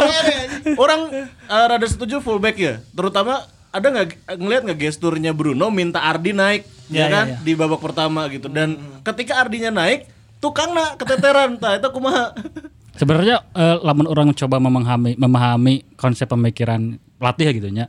Orang 0.82 1.00
eh, 1.14 1.66
rada 1.70 1.86
setuju 1.86 2.18
fullback 2.18 2.56
ya, 2.58 2.74
terutama 2.92 3.46
ada 3.70 3.86
nggak 3.86 4.08
ngelihat 4.34 4.62
nggak 4.66 4.80
gesturnya 4.82 5.30
Bruno 5.30 5.70
minta 5.70 6.02
Ardi 6.02 6.34
naik, 6.34 6.66
ya, 6.90 7.06
Ya, 7.06 7.06
kan 7.06 7.26
ya, 7.30 7.34
ya. 7.38 7.44
di 7.46 7.52
babak 7.54 7.80
pertama 7.80 8.26
gitu. 8.26 8.50
Dan 8.50 8.78
ketika 9.06 9.38
Ardinya 9.38 9.70
naik, 9.70 10.10
tukangna 10.42 10.98
keteteran, 10.98 11.56
tah 11.56 11.78
itu 11.78 11.88
kumaha. 11.94 12.34
Sebenarnya 13.00 13.46
eh, 13.54 13.76
lamun 13.80 14.10
orang 14.10 14.34
coba 14.34 14.58
memahami 14.60 15.14
memahami 15.16 15.74
konsep 15.94 16.26
pemikiran 16.28 16.98
pelatih 17.16 17.46
ya 17.48 17.52
gitu 17.54 17.68
nya. 17.70 17.86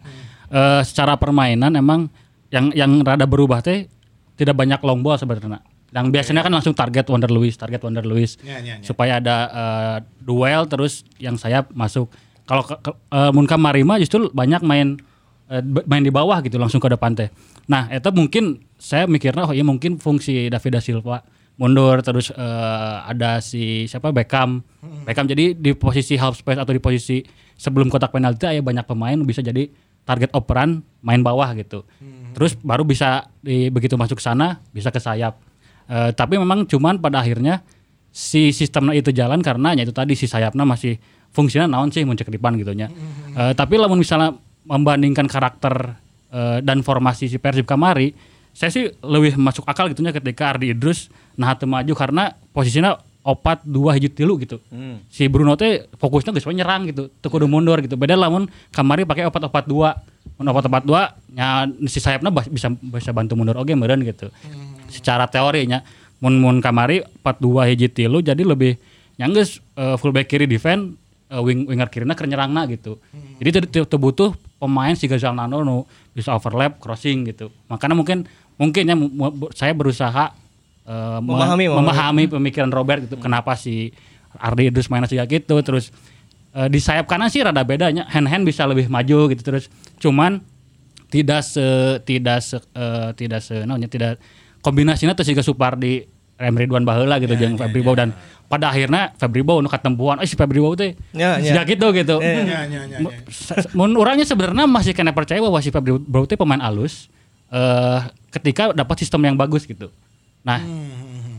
Eh, 0.48 0.82
secara 0.86 1.18
permainan 1.18 1.74
emang 1.74 2.08
yang 2.54 2.70
yang 2.72 3.02
rada 3.02 3.26
berubah 3.26 3.60
teh 3.66 3.90
tidak 4.38 4.56
banyak 4.56 4.80
long 4.86 5.02
ball 5.02 5.18
sebenarnya. 5.18 5.66
Yang 5.92 6.08
biasanya 6.16 6.42
kan 6.48 6.54
langsung 6.56 6.72
target 6.72 7.04
Wonder 7.12 7.28
Lewis, 7.28 7.60
target 7.60 7.84
Wonder 7.84 8.06
Lewis. 8.06 8.40
Supaya 8.86 9.18
ada 9.20 9.38
eh, 9.52 9.98
duel 10.22 10.70
terus 10.70 11.04
yang 11.18 11.36
sayap 11.36 11.74
masuk. 11.74 12.08
Kalau 12.46 12.64
ke, 12.64 12.76
eh, 12.86 13.32
Munka 13.36 13.58
Marima 13.60 13.98
justru 13.98 14.30
banyak 14.32 14.62
main 14.64 14.96
eh, 15.52 15.64
main 15.86 16.02
di 16.02 16.10
bawah 16.10 16.40
gitu 16.40 16.56
langsung 16.56 16.80
ke 16.80 16.88
depan 16.88 17.12
teh. 17.14 17.28
Nah, 17.68 17.92
itu 17.92 18.10
mungkin 18.16 18.64
saya 18.80 19.06
mikirnya 19.06 19.46
oh 19.46 19.54
iya 19.54 19.62
mungkin 19.68 20.00
fungsi 20.00 20.48
David 20.48 20.72
da 20.74 20.82
Silva 20.82 21.22
mundur 21.60 22.02
terus 22.02 22.32
eh, 22.32 22.98
ada 23.06 23.44
si 23.44 23.86
siapa 23.86 24.10
Beckham. 24.16 24.64
Beckham 25.06 25.28
jadi 25.28 25.54
di 25.54 25.76
posisi 25.76 26.18
half 26.18 26.40
space 26.40 26.58
atau 26.58 26.74
di 26.74 26.82
posisi 26.82 27.22
sebelum 27.60 27.92
kotak 27.92 28.10
penalti 28.16 28.50
ya 28.50 28.64
banyak 28.64 28.88
pemain 28.88 29.20
bisa 29.22 29.46
jadi 29.46 29.70
target 30.02 30.34
operan 30.34 30.82
main 31.06 31.22
bawah 31.22 31.54
gitu. 31.54 31.86
Terus 32.34 32.58
baru 32.58 32.88
bisa 32.88 33.30
di, 33.44 33.70
begitu 33.70 34.00
masuk 34.00 34.18
ke 34.18 34.24
sana 34.26 34.58
bisa 34.74 34.90
ke 34.90 34.98
sayap. 34.98 35.38
Eh, 35.92 36.12
tapi 36.18 36.42
memang 36.42 36.66
cuman 36.66 36.98
pada 36.98 37.22
akhirnya 37.22 37.62
si 38.10 38.52
sistemnya 38.52 38.98
itu 38.98 39.14
jalan 39.14 39.40
karena 39.46 39.78
ya 39.78 39.86
itu 39.86 39.94
tadi 39.94 40.18
si 40.18 40.26
sayapnya 40.26 40.66
masih 40.66 40.98
fungsinya 41.32 41.68
naon 41.70 41.94
sih 41.94 42.04
muncul 42.04 42.26
ke 42.26 42.34
depan 42.34 42.58
gitu 42.58 42.74
nya. 42.74 42.90
Eh, 43.38 43.54
tapi 43.54 43.78
lamun 43.78 44.02
misalnya 44.02 44.34
membandingkan 44.64 45.26
karakter 45.26 45.96
eh, 46.30 46.60
dan 46.62 46.82
formasi 46.82 47.28
si 47.28 47.38
Persib 47.38 47.66
kamari, 47.66 48.14
saya 48.52 48.70
sih 48.70 48.92
lebih 49.02 49.36
masuk 49.36 49.64
akal 49.64 49.88
gitunya 49.88 50.12
ketika 50.12 50.54
Ardi 50.54 50.72
Idrus 50.72 51.08
nah 51.34 51.56
maju 51.56 51.94
karena 51.96 52.36
posisinya 52.52 53.00
opat 53.22 53.62
dua 53.64 53.96
hiji 53.96 54.10
tilu 54.10 54.36
gitu. 54.36 54.58
Si 55.08 55.30
Bruno 55.30 55.54
teh 55.54 55.88
fokusnya 55.96 56.34
geus 56.34 56.46
nyerang 56.50 56.90
gitu, 56.90 57.08
teu 57.22 57.30
kudu 57.30 57.46
mundur 57.46 57.78
gitu. 57.80 57.96
Beda 57.96 58.18
lamun 58.18 58.50
kamari 58.70 59.06
pakai 59.06 59.26
opat 59.26 59.48
opat 59.48 59.66
dua. 59.66 59.94
Mun 60.38 60.50
opat 60.50 60.66
opat 60.68 60.84
dua 60.84 61.02
nya 61.30 61.64
si 61.86 62.02
sayapna 62.02 62.30
bas- 62.30 62.50
bisa 62.50 62.68
bisa 62.70 63.14
bantu 63.14 63.38
mundur 63.38 63.56
oge 63.56 63.74
meureun 63.74 64.02
gitu. 64.02 64.28
Secara 64.90 65.26
teorinya 65.26 65.86
mun 66.20 66.38
mun 66.38 66.58
kamari 66.60 67.02
42 67.24 67.70
hiji 67.72 67.88
tilu 67.90 68.22
jadi 68.22 68.42
lebih 68.42 68.78
yang 69.18 69.32
geus 69.32 69.62
eh, 69.74 69.96
fullback 69.98 70.28
kiri 70.28 70.46
defend 70.46 70.98
eh, 71.30 71.40
wing 71.40 71.66
winger 71.66 71.88
kirina 71.88 72.14
keur 72.14 72.26
nyerangna 72.26 72.66
gitu. 72.68 72.98
Jadi 73.40 73.50
teu- 73.54 73.70
teu 73.72 73.84
teu 73.88 73.98
butuh 73.98 74.34
pemain 74.62 74.94
si 74.94 75.10
Gazal 75.10 75.34
Nano 75.34 75.66
nu 75.66 75.82
bisa 76.14 76.32
overlap 76.32 76.78
crossing 76.78 77.26
gitu. 77.26 77.50
Makanya 77.66 77.98
mungkin 77.98 78.30
mungkin 78.56 78.84
ya 78.86 78.94
mu- 78.94 79.10
mu- 79.10 79.50
saya 79.52 79.74
berusaha 79.74 80.38
me- 81.18 81.26
Memahami, 81.26 81.66
memahami. 81.66 81.66
memahami 81.66 82.24
pemikiran 82.30 82.70
Robert 82.70 83.02
gitu 83.02 83.18
kenapa 83.18 83.56
si 83.56 83.90
Ardi 84.34 84.70
Idrus 84.70 84.88
mainnya 84.88 85.08
sejak 85.08 85.26
gitu 85.28 85.58
terus 85.62 85.90
eh, 86.52 86.68
di 86.68 86.78
sayap 86.78 87.06
kanan 87.06 87.28
sih 87.28 87.42
rada 87.42 87.62
bedanya 87.62 88.06
hand 88.06 88.28
hand 88.28 88.44
bisa 88.44 88.64
lebih 88.64 88.86
maju 88.86 89.30
gitu 89.30 89.42
terus 89.42 89.66
cuman 89.98 90.42
tidak 91.08 91.42
se 91.42 91.64
tidak 92.02 92.40
se 92.40 92.58
eh, 92.72 93.10
tidak 93.14 93.40
se 93.40 93.62
namanya 93.62 93.88
tidak 93.88 94.22
kombinasinya 94.60 95.12
tuh 95.12 95.24
juga 95.24 95.42
Supardi 95.42 96.06
Rem 96.42 96.58
Ridwan 96.58 96.82
Baheula 96.82 97.22
gitu 97.22 97.38
jeung 97.38 97.54
Febri 97.56 97.80
Bow 97.80 97.94
dan 97.94 98.18
pada 98.50 98.68
akhirnya 98.68 99.14
Febri 99.16 99.46
Bow 99.46 99.62
nu 99.62 99.70
katempuan. 99.70 100.18
Eh 100.20 100.26
si 100.26 100.34
Febri 100.34 100.58
Bow 100.58 100.74
teh 100.74 100.98
Ya, 101.14 101.38
ya. 101.38 101.54
sejak 101.54 101.78
itu 101.78 101.88
gitu. 101.94 102.18
Mu- 103.00 103.14
se- 103.30 103.70
mun 103.72 103.94
orangnya 103.96 104.26
sebenarnya 104.26 104.66
masih 104.66 104.92
kena 104.92 105.14
percaya 105.14 105.38
bahwa 105.38 105.62
si 105.62 105.70
Febri 105.70 105.96
Bow 105.96 106.26
teh 106.26 106.34
pemain 106.34 106.60
alus 106.60 107.08
eh 107.48 108.00
ketika 108.32 108.74
dapat 108.74 108.98
sistem 108.98 109.22
yang 109.24 109.38
bagus 109.38 109.64
gitu. 109.64 109.94
Nah 110.42 110.60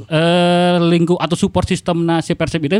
eh 0.06 0.76
lingkup 0.78 1.18
atau 1.18 1.34
support 1.34 1.66
sistemnya 1.66 2.20
si 2.20 2.32
Persib 2.32 2.62
itu 2.62 2.78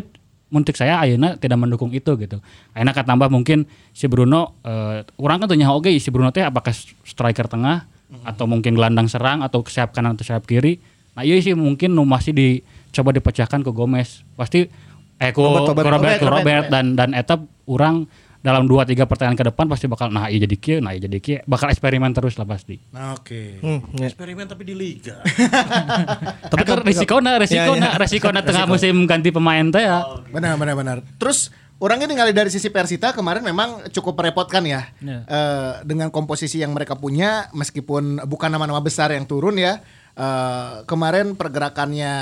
menurut 0.52 0.76
saya 0.76 1.00
ayeuna 1.00 1.40
tidak 1.40 1.56
mendukung 1.56 1.88
itu 1.90 2.12
gitu. 2.16 2.38
Ayeuna 2.72 2.92
tambah 2.92 3.28
mungkin 3.28 3.64
si 3.90 4.06
Bruno 4.06 4.56
eh 4.62 5.02
orang 5.16 5.42
kan 5.42 5.48
tanya 5.48 5.72
oke 5.72 5.90
si 5.96 6.08
Bruno 6.12 6.28
teh 6.30 6.44
apakah 6.44 6.72
striker 7.02 7.48
tengah 7.48 7.88
atau 8.28 8.44
mungkin 8.44 8.76
gelandang 8.76 9.08
serang 9.08 9.40
atau 9.40 9.64
sayap 9.64 9.96
kanan 9.96 10.12
atau 10.12 10.24
sayap 10.24 10.44
kiri. 10.44 10.76
Nah 11.12 11.22
iya 11.22 11.36
sih 11.40 11.52
mungkin 11.52 11.92
nu 11.92 12.08
masih 12.08 12.32
di 12.32 12.48
coba 12.92 13.12
dipecahkan 13.12 13.60
ke 13.60 13.70
Gomez. 13.72 14.24
Pasti 14.36 14.68
eh 15.22 15.30
ku 15.30 15.44
Robert, 15.44 15.72
Robert, 15.72 15.86
Robert. 15.86 16.20
Robert, 16.20 16.20
Robert, 16.22 16.64
dan 16.72 16.84
dan 16.98 17.10
eta 17.12 17.38
orang 17.68 18.08
dalam 18.42 18.66
2 18.66 18.74
3 18.90 19.06
pertandingan 19.06 19.38
ke 19.38 19.46
depan 19.54 19.70
pasti 19.70 19.86
bakal 19.86 20.10
nah 20.10 20.26
iya 20.26 20.42
jadi 20.42 20.56
kieu, 20.58 20.78
nah 20.82 20.90
iya 20.90 21.06
jadi 21.06 21.18
kieu, 21.22 21.38
bakal 21.46 21.70
eksperimen 21.70 22.10
terus 22.10 22.34
lah 22.34 22.42
pasti. 22.42 22.74
Oke. 23.14 23.62
Hmm, 23.62 23.86
ya. 23.94 24.10
Eksperimen 24.10 24.50
tapi 24.50 24.66
di 24.66 24.74
liga. 24.74 25.22
Tapi 26.50 26.62
kan 26.66 26.82
resikona, 26.82 27.38
resikona, 27.38 27.94
resikona 27.96 28.42
tengah 28.50 28.66
musim 28.66 29.06
ganti 29.06 29.30
pemain 29.30 29.62
teh 29.70 29.86
ya. 29.86 30.02
Benar 30.34 30.58
benar 30.58 30.74
benar. 30.74 30.96
Terus 31.22 31.54
orangnya 31.78 32.10
ningali 32.10 32.34
dari 32.34 32.50
sisi 32.50 32.66
Persita 32.66 33.14
kemarin 33.14 33.46
memang 33.46 33.86
cukup 33.94 34.18
merepotkan 34.18 34.66
ya. 34.66 34.90
Ya. 34.98 35.22
Eh, 35.22 35.72
dengan 35.86 36.10
komposisi 36.10 36.58
yang 36.58 36.74
mereka 36.74 36.98
punya 36.98 37.46
meskipun 37.54 38.26
bukan 38.26 38.50
nama-nama 38.50 38.82
besar 38.82 39.14
yang 39.14 39.22
turun 39.22 39.54
ya. 39.54 39.78
Eh, 40.12 40.84
kemarin 40.84 41.32
pergerakannya 41.40 42.14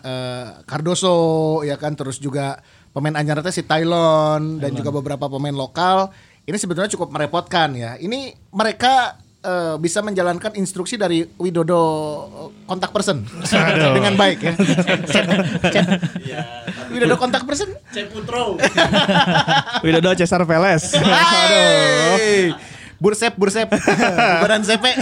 eh, 0.00 0.46
Cardoso 0.64 1.60
ya 1.60 1.76
kan 1.76 1.92
terus 1.92 2.16
juga 2.16 2.64
pemain 2.96 3.12
anyarnya 3.12 3.52
si 3.52 3.60
Tylon 3.60 4.64
dan 4.64 4.72
juga 4.72 4.88
beberapa 4.88 5.28
pemain 5.28 5.52
lokal 5.52 6.08
ini 6.48 6.56
sebetulnya 6.56 6.88
cukup 6.88 7.12
merepotkan 7.12 7.76
ya. 7.76 8.00
Ini 8.00 8.32
mereka 8.48 9.20
eh, 9.44 9.76
bisa 9.76 10.00
menjalankan 10.00 10.56
instruksi 10.56 10.96
dari 10.96 11.20
Widodo 11.36 11.84
kontak 12.64 12.96
person 12.96 13.28
dengan 14.00 14.16
baik 14.16 14.40
ya. 14.40 14.56
Widodo 16.96 17.20
kontak 17.20 17.44
person 17.44 17.76
Cek 17.92 18.08
Putro. 18.08 18.56
Widodo 19.84 20.16
Cesar 20.16 20.48
Veles. 20.48 20.96
Aduh. 20.96 22.56
Bursep, 23.02 23.34
bursep. 23.34 23.66
Badan 24.42 24.62
CP. 24.62 24.84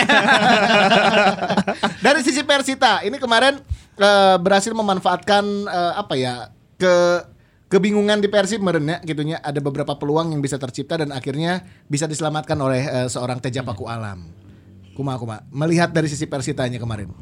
Dari 2.05 2.21
sisi 2.25 2.43
Persita, 2.43 3.05
ini 3.05 3.21
kemarin 3.21 3.61
eh, 3.99 4.37
berhasil 4.41 4.73
memanfaatkan 4.73 5.45
eh, 5.69 5.93
apa 5.97 6.15
ya? 6.17 6.35
ke 6.83 6.97
kebingungan 7.71 8.19
di 8.19 8.27
Persib 8.27 8.59
merennya 8.59 8.99
gitunya 9.07 9.39
ada 9.39 9.63
beberapa 9.63 9.95
peluang 9.95 10.35
yang 10.35 10.43
bisa 10.43 10.59
tercipta 10.59 10.99
dan 10.99 11.15
akhirnya 11.15 11.63
bisa 11.87 12.11
diselamatkan 12.11 12.59
oleh 12.59 12.83
eh, 12.83 13.09
seorang 13.09 13.39
Teja 13.39 13.63
Paku 13.63 13.87
Alam. 13.87 14.27
Kuma 14.93 15.17
kuma 15.17 15.47
melihat 15.55 15.95
dari 15.95 16.11
sisi 16.11 16.27
Persitanya 16.27 16.83
kemarin. 16.83 17.15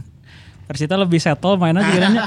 Persita 0.70 0.94
lebih 0.94 1.18
settle 1.18 1.58
mainnya 1.58 1.82
kiranya. 1.82 2.22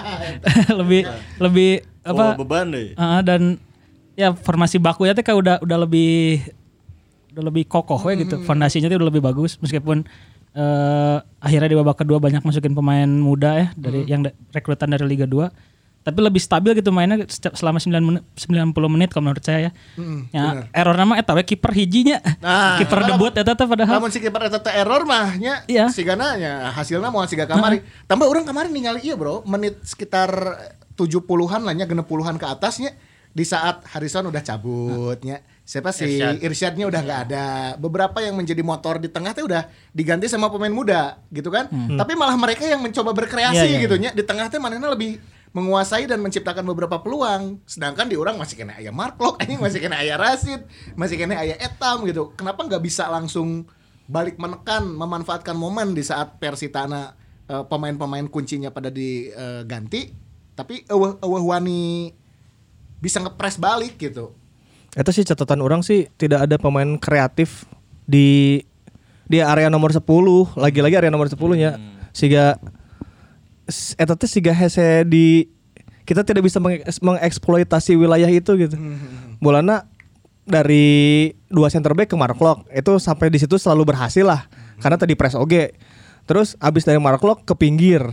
lebih 0.84 1.08
lebih 1.40 1.72
Apa? 2.04 2.36
apa? 2.36 2.44
beban 2.44 2.68
deh. 2.70 2.92
Heeh, 2.94 3.22
dan 3.24 3.42
ya 4.20 4.36
formasi 4.36 4.78
baku 4.78 5.08
ya 5.08 5.16
teh 5.16 5.24
udah 5.24 5.64
udah 5.64 5.78
lebih 5.88 6.44
udah 7.36 7.44
lebih 7.46 7.68
kokoh 7.68 8.00
ya 8.02 8.16
gitu. 8.16 8.40
Fondasinya 8.42 8.88
tuh 8.88 8.98
udah 8.98 9.10
lebih 9.12 9.20
bagus 9.22 9.60
meskipun 9.60 10.08
eh, 10.52 11.18
akhirnya 11.38 11.68
di 11.68 11.76
babak 11.76 12.00
kedua 12.00 12.18
banyak 12.18 12.40
masukin 12.42 12.72
pemain 12.72 13.06
muda 13.06 13.52
ya 13.54 13.68
dari 13.76 14.08
yang 14.08 14.24
da- 14.24 14.36
rekrutan 14.50 14.88
dari 14.88 15.04
Liga 15.04 15.28
2. 15.28 15.76
Tapi 16.00 16.22
lebih 16.22 16.38
stabil 16.38 16.78
gitu 16.78 16.94
mainnya 16.94 17.26
selama 17.58 17.82
9 17.82 17.98
menit, 17.98 18.22
90 18.38 18.78
menit 18.88 19.10
kalau 19.10 19.26
menurut 19.26 19.42
saya 19.42 19.68
ya. 19.68 19.72
ya 20.30 20.70
error 20.70 20.94
nama 20.94 21.18
eta 21.18 21.34
we 21.34 21.42
kiper 21.42 21.74
hijinya. 21.74 22.22
Nah, 22.38 22.78
kiper 22.78 23.10
debut 23.10 23.34
eta 23.34 23.58
teh 23.58 23.66
padahal. 23.66 23.98
Namun 23.98 24.14
si 24.14 24.22
kiper 24.22 24.46
eta 24.46 24.62
teh 24.62 24.70
error 24.70 25.02
mah 25.02 25.34
nya 25.34 25.66
Iya. 25.66 25.90
sigana 25.90 26.38
nya 26.38 26.70
hasilnya 26.72 27.10
mau 27.10 27.26
siga 27.26 27.50
kamari. 27.50 27.82
Tambah 28.06 28.22
orang 28.22 28.46
kemarin 28.46 28.70
ningali 28.70 29.02
iya 29.02 29.18
bro, 29.18 29.42
menit 29.44 29.82
sekitar 29.82 30.30
70-an 30.94 31.66
lah 31.66 31.74
nya 31.74 31.84
genep 31.84 32.06
puluhan 32.06 32.38
ke 32.38 32.46
atasnya 32.46 32.94
di 33.36 33.44
saat 33.44 33.84
Harrison 33.92 34.32
udah 34.32 34.40
cabutnya. 34.40 35.44
Siapa 35.68 35.92
sih 35.92 36.24
Irsyad. 36.24 36.40
Irsyadnya 36.40 36.86
udah 36.88 37.02
nggak 37.04 37.20
ada. 37.28 37.46
Beberapa 37.76 38.24
yang 38.24 38.40
menjadi 38.40 38.64
motor 38.64 38.96
di 38.96 39.12
tengah 39.12 39.36
teh 39.36 39.44
udah 39.44 39.68
diganti 39.92 40.32
sama 40.32 40.48
pemain 40.48 40.72
muda 40.72 41.20
gitu 41.36 41.52
kan. 41.52 41.68
Tapi 41.68 42.16
malah 42.16 42.40
mereka 42.40 42.64
yang 42.64 42.80
mencoba 42.80 43.12
berkreasi 43.12 43.60
Iya, 43.60 43.76
iya, 43.76 43.84
gitu 43.84 44.00
nya. 44.00 44.16
Di 44.16 44.24
tengah 44.24 44.48
teh 44.48 44.56
manehna 44.56 44.88
lebih 44.88 45.20
menguasai 45.52 46.08
dan 46.08 46.24
menciptakan 46.24 46.64
beberapa 46.64 47.04
peluang. 47.04 47.60
Sedangkan 47.68 48.08
di 48.08 48.16
orang 48.16 48.40
masih 48.40 48.56
kena 48.56 48.80
ayah 48.80 48.96
Marklock, 48.96 49.44
ini 49.44 49.60
masih 49.68 49.84
kena 49.84 50.00
ayah 50.00 50.16
Rasid, 50.16 50.64
masih 50.96 51.20
kena 51.20 51.36
ayah 51.44 51.60
Etam 51.60 52.08
gitu. 52.08 52.32
Kenapa 52.40 52.64
nggak 52.64 52.80
bisa 52.80 53.12
langsung 53.12 53.68
balik 54.08 54.40
menekan, 54.40 54.88
memanfaatkan 54.88 55.60
momen 55.60 55.92
di 55.92 56.08
saat 56.08 56.40
Persitana 56.40 57.20
eh, 57.52 57.64
pemain-pemain 57.68 58.32
kuncinya 58.32 58.72
pada 58.72 58.88
diganti, 58.88 60.16
tapi 60.56 60.88
eueuh 60.88 61.20
eueuh 61.20 61.44
wani 61.52 62.16
bisa 63.06 63.22
ngepres 63.22 63.62
balik 63.62 64.02
gitu. 64.02 64.34
Itu 64.92 65.10
sih 65.14 65.22
catatan 65.22 65.62
orang 65.62 65.86
sih 65.86 66.10
tidak 66.18 66.50
ada 66.50 66.58
pemain 66.58 66.98
kreatif 66.98 67.70
di 68.04 68.62
di 69.26 69.38
area 69.38 69.70
nomor 69.70 69.94
10, 69.94 70.02
lagi-lagi 70.58 70.96
area 70.98 71.14
nomor 71.14 71.30
10 71.30 71.38
nya. 71.54 71.78
Sehingga 72.10 72.58
s- 73.66 73.94
eta 73.96 74.14
teh 74.16 74.26
siga 74.26 74.50
hese 74.50 75.06
di 75.06 75.46
kita 76.06 76.22
tidak 76.22 76.46
bisa 76.46 76.58
menge- 76.58 76.86
mengeksploitasi 77.02 77.94
wilayah 77.94 78.30
itu 78.30 78.54
gitu. 78.56 78.78
Bolana 79.38 79.86
dari 80.46 81.34
dua 81.50 81.74
center 81.74 81.98
back 81.98 82.14
ke 82.14 82.16
Mark 82.16 82.38
Locke 82.38 82.70
itu 82.70 83.02
sampai 83.02 83.34
di 83.34 83.42
situ 83.42 83.58
selalu 83.58 83.90
berhasil 83.90 84.22
lah 84.22 84.46
karena 84.78 84.96
tadi 84.96 85.18
press 85.18 85.34
oge. 85.34 85.74
Terus 86.26 86.54
abis 86.58 86.86
dari 86.86 87.02
Mark 87.02 87.22
Locke 87.22 87.44
ke 87.44 87.54
pinggir. 87.54 88.06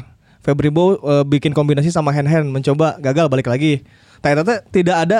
Febri 0.42 0.74
Bow 0.74 0.98
eh, 0.98 1.22
bikin 1.22 1.54
kombinasi 1.54 1.94
sama 1.94 2.10
hand 2.10 2.26
hand 2.26 2.50
mencoba 2.50 2.98
gagal 2.98 3.28
balik 3.28 3.46
lagi. 3.46 3.84
Ternyata 4.22 4.62
tidak 4.70 4.96
ada 5.08 5.18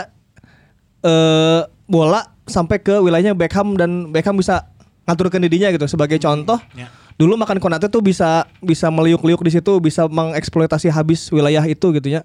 eh 1.02 1.62
bola 1.90 2.22
sampai 2.46 2.78
ke 2.80 2.94
wilayahnya 3.02 3.34
Beckham 3.34 3.74
dan 3.74 4.14
Beckham 4.14 4.38
bisa 4.38 4.70
ngaturkan 5.04 5.42
dirinya 5.42 5.68
gitu 5.74 5.84
sebagai 5.90 6.16
contoh. 6.22 6.58
Dulu 7.20 7.36
makan 7.36 7.60
Konate 7.60 7.92
tuh 7.92 8.00
bisa 8.00 8.48
bisa 8.64 8.88
meliuk-liuk 8.88 9.42
di 9.44 9.52
situ, 9.52 9.72
bisa 9.82 10.08
mengeksploitasi 10.08 10.88
habis 10.88 11.28
wilayah 11.28 11.62
itu 11.68 11.92
gitu 11.92 12.08
ya. 12.08 12.24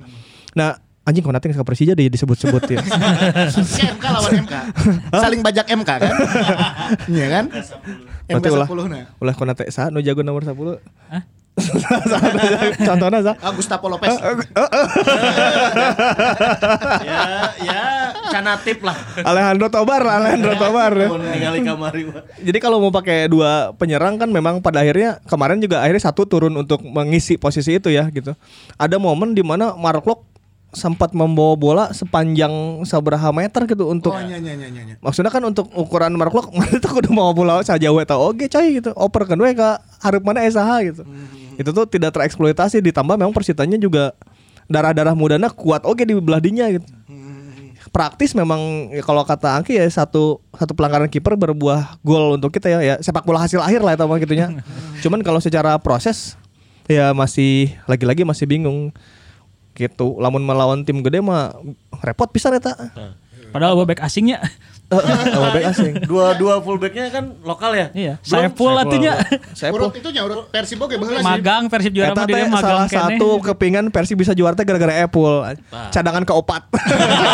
Nah, 0.55 0.79
anjing 1.03 1.25
Konate 1.25 1.51
ke 1.51 1.63
Persija 1.63 1.93
deh 1.95 2.07
disebut-sebut 2.07 2.63
ya. 2.71 2.79
MK 3.97 4.05
lawan 4.07 4.31
MK. 4.47 4.53
Saling 5.11 5.41
bajak 5.43 5.65
MK 5.67 5.89
kan? 5.89 6.13
Iya 7.13 7.25
kan? 7.27 7.45
MK 8.27 8.43
Berarti 8.43 8.49
ulah 8.51 8.67
10 8.67 8.91
nah. 8.91 9.05
ulah 9.19 9.35
Konate 9.35 9.63
sa 9.71 9.91
nu 9.91 9.99
jago 9.99 10.23
nomor 10.23 10.43
10. 10.43 10.55
Contohnya 12.87 13.19
sa. 13.25 13.33
Ah, 13.41 13.51
Gustavo 13.51 13.89
Lopez. 13.89 14.13
ya, 17.01 17.21
ya, 17.57 17.83
canatip 18.29 18.85
lah. 18.85 18.93
Alejandro 19.25 19.67
Tobar, 19.73 20.03
Alejandro 20.05 20.53
Tobar. 20.53 20.93
ya. 20.93 21.09
Kamari 21.57 22.01
mah. 22.05 22.21
Jadi 22.37 22.57
kalau 22.61 22.77
mau 22.77 22.93
pakai 22.93 23.25
dua 23.25 23.73
penyerang 23.75 24.21
kan 24.21 24.29
memang 24.29 24.61
pada 24.61 24.85
akhirnya 24.85 25.17
kemarin 25.25 25.57
juga 25.57 25.81
akhirnya 25.81 26.03
satu 26.13 26.29
turun 26.29 26.53
untuk 26.53 26.85
mengisi 26.85 27.41
posisi 27.41 27.81
itu 27.81 27.89
ya 27.89 28.05
gitu. 28.13 28.37
Ada 28.77 29.01
momen 29.01 29.33
di 29.33 29.41
mana 29.41 29.73
Mark 29.73 30.05
Locke 30.05 30.36
sempat 30.75 31.15
membawa 31.15 31.55
bola 31.55 31.85
sepanjang 31.95 32.83
seberapa 32.83 33.31
meter 33.31 33.63
gitu 33.65 33.87
untuk 33.87 34.11
Oh, 34.11 34.19
nya 34.19 34.35
nya. 34.37 34.53
nya. 34.53 34.99
maksudnya 34.99 35.31
kan 35.31 35.39
untuk 35.47 35.71
ukuran 35.71 36.11
Mark 36.19 36.35
Locke 36.35 36.51
mana 36.57 36.75
tuh 36.77 36.99
udah 36.99 37.11
mau 37.15 37.31
bola 37.31 37.63
saja 37.63 37.87
we 37.89 38.03
tau 38.03 38.29
oke 38.29 38.45
coy 38.51 38.83
gitu 38.83 38.91
oper 38.93 39.23
kan 39.23 39.39
we 39.39 39.55
ke 39.55 39.69
hareup 40.03 40.23
mana 40.27 40.43
SH 40.43 40.71
gitu. 40.91 41.03
Itu 41.57 41.69
tuh 41.73 41.87
tidak 41.89 42.13
tereksploitasi 42.13 42.83
ditambah 42.83 43.15
memang 43.15 43.33
persitanya 43.33 43.79
juga 43.79 44.11
darah-darah 44.67 45.15
mudanya 45.15 45.47
kuat 45.49 45.87
oke 45.87 46.03
di 46.03 46.13
belah 46.19 46.43
dinya 46.43 46.67
gitu. 46.67 46.85
Praktis 47.87 48.35
memang 48.35 48.91
ya 48.91 48.99
kalau 49.01 49.23
kata 49.23 49.63
Angki 49.63 49.79
ya 49.79 49.87
satu 49.87 50.43
satu 50.53 50.75
pelanggaran 50.75 51.07
kiper 51.07 51.39
berbuah 51.39 51.97
gol 52.03 52.35
untuk 52.35 52.51
kita 52.51 52.67
ya, 52.67 52.79
ya 52.83 52.95
sepak 52.99 53.23
bola 53.23 53.39
hasil 53.39 53.63
akhir 53.63 53.79
lah 53.79 53.95
itu 53.95 54.27
gitunya. 54.27 54.59
Cuman 55.03 55.23
kalau 55.23 55.39
secara 55.39 55.79
proses 55.79 56.35
ya 56.85 57.15
masih 57.15 57.71
lagi-lagi 57.87 58.27
masih 58.27 58.43
bingung 58.43 58.91
gitu. 59.77 60.17
Lamun 60.17 60.41
melawan 60.41 60.81
tim 60.81 61.05
gede 61.05 61.21
mah 61.21 61.53
repot 62.01 62.33
pisan 62.33 62.57
eta. 62.57 62.73
Padahal 63.53 63.77
back 63.85 64.01
asingnya. 64.01 64.41
Sama 64.87 65.47
back 65.51 65.65
asing. 65.75 65.93
Dua-dua 66.07 66.63
fullbacknya 66.63 67.11
kan 67.11 67.35
lokal 67.43 67.75
ya? 67.75 67.87
Iya, 67.91 68.13
saya 68.23 68.47
full 68.47 68.71
artinya. 68.71 69.19
Saya 69.51 69.75
Urut 69.75 69.91
itu 69.99 70.09
nya 70.15 70.23
urut 70.23 70.47
baheula 70.47 71.19
sih. 71.19 71.27
magang 71.27 71.67
Persib 71.67 71.91
juara 71.91 72.15
mah 72.15 72.23
dia 72.23 72.47
magang 72.47 72.63
salah 72.63 72.87
kene. 72.87 73.19
satu 73.19 73.29
kepingan 73.43 73.85
Persi 73.91 74.15
bisa 74.15 74.31
juara 74.31 74.55
teh 74.55 74.63
gara-gara 74.63 75.03
Apple. 75.03 75.59
Cadangan 75.91 76.23
keopat. 76.23 76.61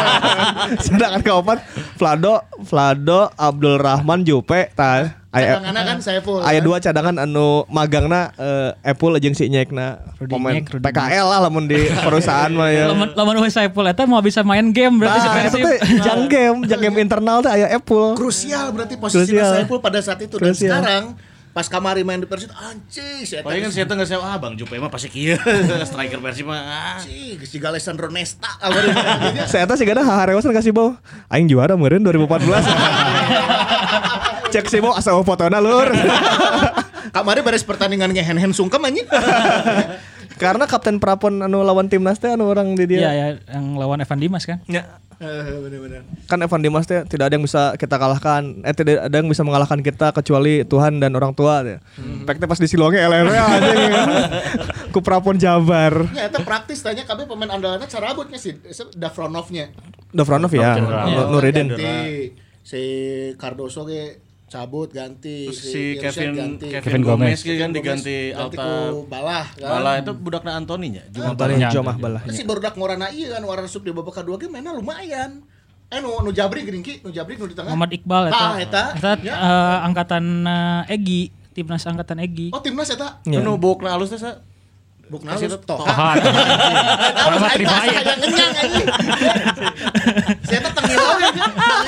Cadangan 0.90 1.22
keopat. 1.22 1.58
Vlado, 2.02 2.42
Vlado, 2.66 3.30
Abdul 3.38 3.78
Rahman, 3.78 4.26
Jupe, 4.26 4.74
tah. 4.74 5.24
Aya 5.34 5.58
kan 5.66 5.98
saya 5.98 6.22
full. 6.22 6.46
aya 6.46 6.62
kan? 6.62 6.66
dua 6.70 6.78
cadangan 6.78 7.26
anu 7.26 7.66
magangna 7.66 8.30
eh, 8.38 8.94
Apple 8.94 9.18
jeung 9.18 9.34
si 9.34 9.50
Nyekna 9.50 9.98
pemain 10.30 10.62
PKL 10.62 11.26
lah 11.26 11.50
lamun 11.50 11.66
di 11.66 11.90
perusahaan 11.90 12.54
mah 12.54 12.70
ya. 12.70 12.86
Lamun 12.94 13.18
lamun 13.18 13.42
Saiful 13.50 13.90
eta 13.90 14.06
mau 14.06 14.22
bisa 14.22 14.46
main 14.46 14.70
game 14.70 15.02
berarti 15.02 15.26
si 15.26 15.28
Nah, 15.28 15.36
Persib. 15.42 15.66
teh 15.66 15.78
jang 16.06 16.30
game, 16.30 16.58
jang 16.70 16.82
game 16.86 17.02
internal 17.02 17.42
teh 17.44 17.52
aya 17.52 17.68
Apple. 17.70 18.14
Krusial 18.14 18.70
berarti 18.70 18.96
posisinya 18.96 19.44
Krusial. 19.44 19.52
saya 19.54 19.64
full 19.66 19.80
pada 19.80 19.98
saat 20.00 20.18
itu 20.18 20.34
dan 20.34 20.50
Krusial. 20.50 20.74
sekarang 20.74 21.04
pas 21.52 21.68
kamari 21.68 22.02
main 22.02 22.18
di 22.18 22.26
Persib 22.26 22.50
anjing 22.50 23.22
saya 23.22 23.40
Paling 23.40 23.62
kan 23.62 23.70
saya 23.70 23.84
tuh 23.86 23.94
nggak 23.94 24.08
saya 24.08 24.20
ah 24.20 24.36
Bang 24.36 24.54
Jupe 24.54 24.74
mah 24.74 24.88
pasti 24.88 25.08
kieu 25.08 25.36
striker 25.86 26.18
Persib 26.18 26.44
mah. 26.44 26.58
ah. 26.58 26.98
anjing 26.98 27.36
geus 27.36 27.50
jiga 27.50 27.70
Alessandro 27.70 28.08
Nesta 28.08 28.48
almarhum. 28.58 28.94
Saya 29.46 29.64
teh 29.68 29.76
sigana 29.76 30.02
haharewasan 30.02 30.50
kasih 30.50 30.72
bau. 30.72 30.96
Aing 31.28 31.46
juara 31.46 31.76
meureun 31.76 32.02
2014. 32.02 32.50
Cek 34.50 34.66
sih 34.66 34.80
bau 34.80 34.94
asal 34.94 35.18
fotona 35.22 35.58
lur. 35.58 35.90
Kamari 37.10 37.42
beres 37.42 37.62
pertandingan 37.62 38.10
nge 38.10 38.22
hand 38.24 38.40
hand 38.40 38.54
sungkem 38.54 38.82
anjing. 38.82 39.06
Karena 40.34 40.66
kapten 40.66 40.98
prapon 40.98 41.40
anu 41.40 41.62
lawan 41.62 41.86
timnas 41.86 42.18
teh 42.18 42.28
anu 42.28 42.48
orang 42.48 42.74
di 42.74 42.84
Iya 42.88 42.90
dia. 42.90 43.10
ya 43.12 43.26
yang 43.52 43.78
lawan 43.78 44.02
Evan 44.02 44.18
Dimas 44.18 44.44
kan. 44.44 44.58
Ya. 44.66 44.98
Eh, 45.18 45.60
bener-bener. 45.60 46.02
Kan 46.26 46.40
Evan 46.40 46.62
Dimas 46.62 46.86
teh 46.86 47.04
tidak 47.04 47.28
ada 47.28 47.34
yang 47.34 47.44
bisa 47.44 47.74
kita 47.76 47.96
kalahkan. 47.96 48.62
Eh 48.62 48.72
tidak 48.72 49.06
ada 49.06 49.16
yang 49.16 49.28
bisa 49.28 49.42
mengalahkan 49.42 49.80
kita 49.80 50.10
kecuali 50.12 50.64
Tuhan 50.64 50.98
dan 50.98 51.14
orang 51.14 51.34
tua. 51.34 51.62
Ya. 51.62 51.78
Hmm. 51.98 52.24
Pek 52.24 52.40
pas 52.40 52.58
di 52.58 52.66
Silonge 52.66 52.98
LRW 52.98 53.34
anjing. 53.50 53.92
Ku 54.90 55.00
prapon 55.00 55.38
Jabar. 55.38 56.08
Ya, 56.12 56.30
itu 56.30 56.40
praktis 56.42 56.82
tanya 56.82 57.04
kami 57.04 57.26
pemain 57.26 57.54
andalannya 57.54 57.86
cara 57.86 58.14
rambutnya 58.14 58.38
sih, 58.38 58.58
Dafronovnya. 58.94 59.74
Davronov 60.14 60.54
ya. 60.54 60.78
Nur- 60.78 61.30
Nuridin. 61.34 61.74
Si 62.64 62.82
Cardoso 63.36 63.84
ge 63.84 64.22
cabut 64.54 64.90
ganti 64.90 65.50
Terus 65.50 65.58
si 65.58 65.98
Irsyad 65.98 66.14
Kevin 66.14 66.30
ganti. 66.38 66.68
Kevin, 66.70 66.84
Kevin 66.86 67.02
Gomez, 67.02 67.40
Gomez. 67.42 67.58
kan 67.58 67.70
diganti 67.74 67.82
ganti 67.82 68.18
Alta 68.38 68.66
Balah 69.04 69.48
kan. 69.52 69.70
Bala 69.74 69.92
itu 69.98 70.12
budakna 70.14 70.52
Antoninya. 70.54 71.02
Cuma 71.10 71.34
Balik 71.34 71.58
Nya. 71.58 71.70
Jomah 71.70 71.98
balah. 71.98 72.22
Terus 72.22 72.38
si 72.38 72.46
barudak 72.46 72.78
ngorana 72.78 73.10
ieu 73.10 73.34
kan 73.34 73.42
warna 73.42 73.66
sup 73.66 73.82
di 73.82 73.90
babak 73.90 74.14
kedua 74.14 74.38
ge 74.38 74.46
mainnya 74.46 74.70
lumayan. 74.70 75.42
Eh 75.90 75.98
nu 75.98 76.22
nu 76.22 76.30
Jabri 76.30 76.62
geuning 76.62 76.82
ki, 76.82 77.02
nu 77.02 77.10
Jabri 77.10 77.34
nu 77.34 77.46
di 77.46 77.54
tengah. 77.54 77.74
Muhammad 77.74 77.92
Iqbal 77.92 78.24
eta. 78.30 78.38
Ah, 78.40 78.56
eta. 78.56 78.84
Eta 78.94 79.12
Ya. 79.22 79.34
eh, 79.36 79.78
angkatan 79.84 80.24
eh, 80.44 80.94
Egi, 80.94 81.22
timnas 81.52 81.82
angkatan 81.84 82.18
Egi. 82.20 82.50
Oh 82.50 82.62
timnas 82.62 82.90
eta. 82.90 83.22
Iya. 83.24 83.42
Anu 83.42 83.58
bukna 83.58 83.90
halus 83.92 84.10
teh 84.10 84.18
sa. 84.18 84.42
Bukna 85.14 85.38
Kasih 85.38 85.46
lu 85.54 85.58
tau. 85.62 85.78
toh. 85.78 85.86
Tohan. 85.86 86.18
Sama 87.14 87.48
Trivaya. 87.54 88.00
Yang 88.02 88.20
ngenyang 88.26 88.54
anjing. 88.58 88.88
Saya. 90.42 90.60
Tengil 90.74 90.98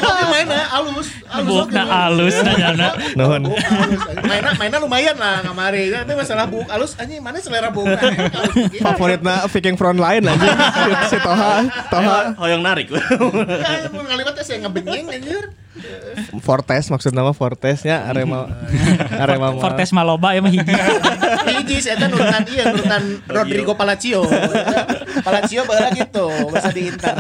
oge 0.06 0.26
mainnya 0.30 0.64
halus. 0.70 1.10
Halus. 1.26 1.50
Bukna 1.50 1.82
alus 2.06 2.36
nanyana. 2.46 2.88
Nuhun. 3.18 3.42
Halus. 3.50 4.02
Mainnya 4.30 4.52
mainnya 4.62 4.78
lumayan 4.78 5.18
lah 5.18 5.42
ngamari. 5.42 5.90
Tapi 5.90 6.14
masalah 6.14 6.46
buk 6.46 6.70
halus 6.70 6.94
anjing 7.02 7.18
mana 7.18 7.42
selera 7.42 7.74
buk. 7.74 7.90
Halus. 7.90 8.78
Favoritna 8.78 9.50
Viking 9.50 9.74
front 9.74 9.98
line 9.98 10.22
anjing. 10.22 10.56
si, 11.10 11.18
Toha, 11.18 11.66
Toha 11.90 12.38
Hoyong 12.38 12.62
narik. 12.62 12.94
Ya, 12.94 13.90
ngaliwat 13.90 14.38
teh 14.38 14.46
saya 14.46 14.62
ngebenyeng 14.70 15.10
anjir. 15.10 15.50
Fortes 16.40 16.88
maksudnya 16.88 17.22
mah 17.22 17.32
Fortesnya 17.32 18.06
Arema 18.06 18.48
Arema. 19.24 19.56
Fortes 19.56 19.92
Maloba 19.92 20.32
ya 20.32 20.40
mah 20.40 20.50
hiji. 20.50 20.66
Hiji 21.46 21.78
saya 21.80 22.00
teh 22.00 22.08
nurutan 22.08 22.44
iya 22.48 22.64
nurutan 22.70 23.04
Rodrigo 23.26 23.74
Palacio. 23.74 24.24
Palacio 25.22 25.62
baheula 25.64 25.92
gitu, 25.94 26.26
bahasa 26.50 26.70
di 26.72 26.90
Inter. 26.90 27.18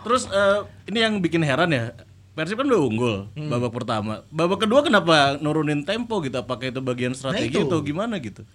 Terus 0.00 0.22
eh, 0.26 0.58
ini 0.86 0.98
yang 0.98 1.14
bikin 1.18 1.40
heran 1.40 1.70
ya. 1.70 1.94
Persib 2.30 2.56
kan 2.56 2.66
udah 2.66 2.80
unggul 2.80 3.16
babak 3.36 3.72
pertama. 3.74 4.22
Babak 4.30 4.64
kedua 4.64 4.80
kenapa 4.80 5.36
nurunin 5.36 5.82
tempo 5.82 6.20
gitu? 6.20 6.36
Apakah 6.36 6.70
itu 6.70 6.80
bagian 6.80 7.12
strategi 7.12 7.58
itu. 7.58 7.66
atau 7.66 7.82
gimana 7.82 8.16
gitu? 8.16 8.46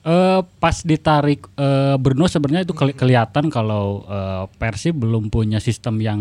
Eh, 0.00 0.40
pas 0.58 0.76
ditarik 0.80 1.44
eh, 1.52 1.94
Bruno 1.96 2.24
sebenarnya 2.24 2.64
itu 2.64 2.72
keli- 2.72 2.96
kelihatan 2.96 3.46
kalau 3.48 4.02
eh, 4.04 4.44
Persib 4.56 4.96
belum 4.96 5.28
punya 5.28 5.58
sistem 5.58 6.00
yang 6.00 6.20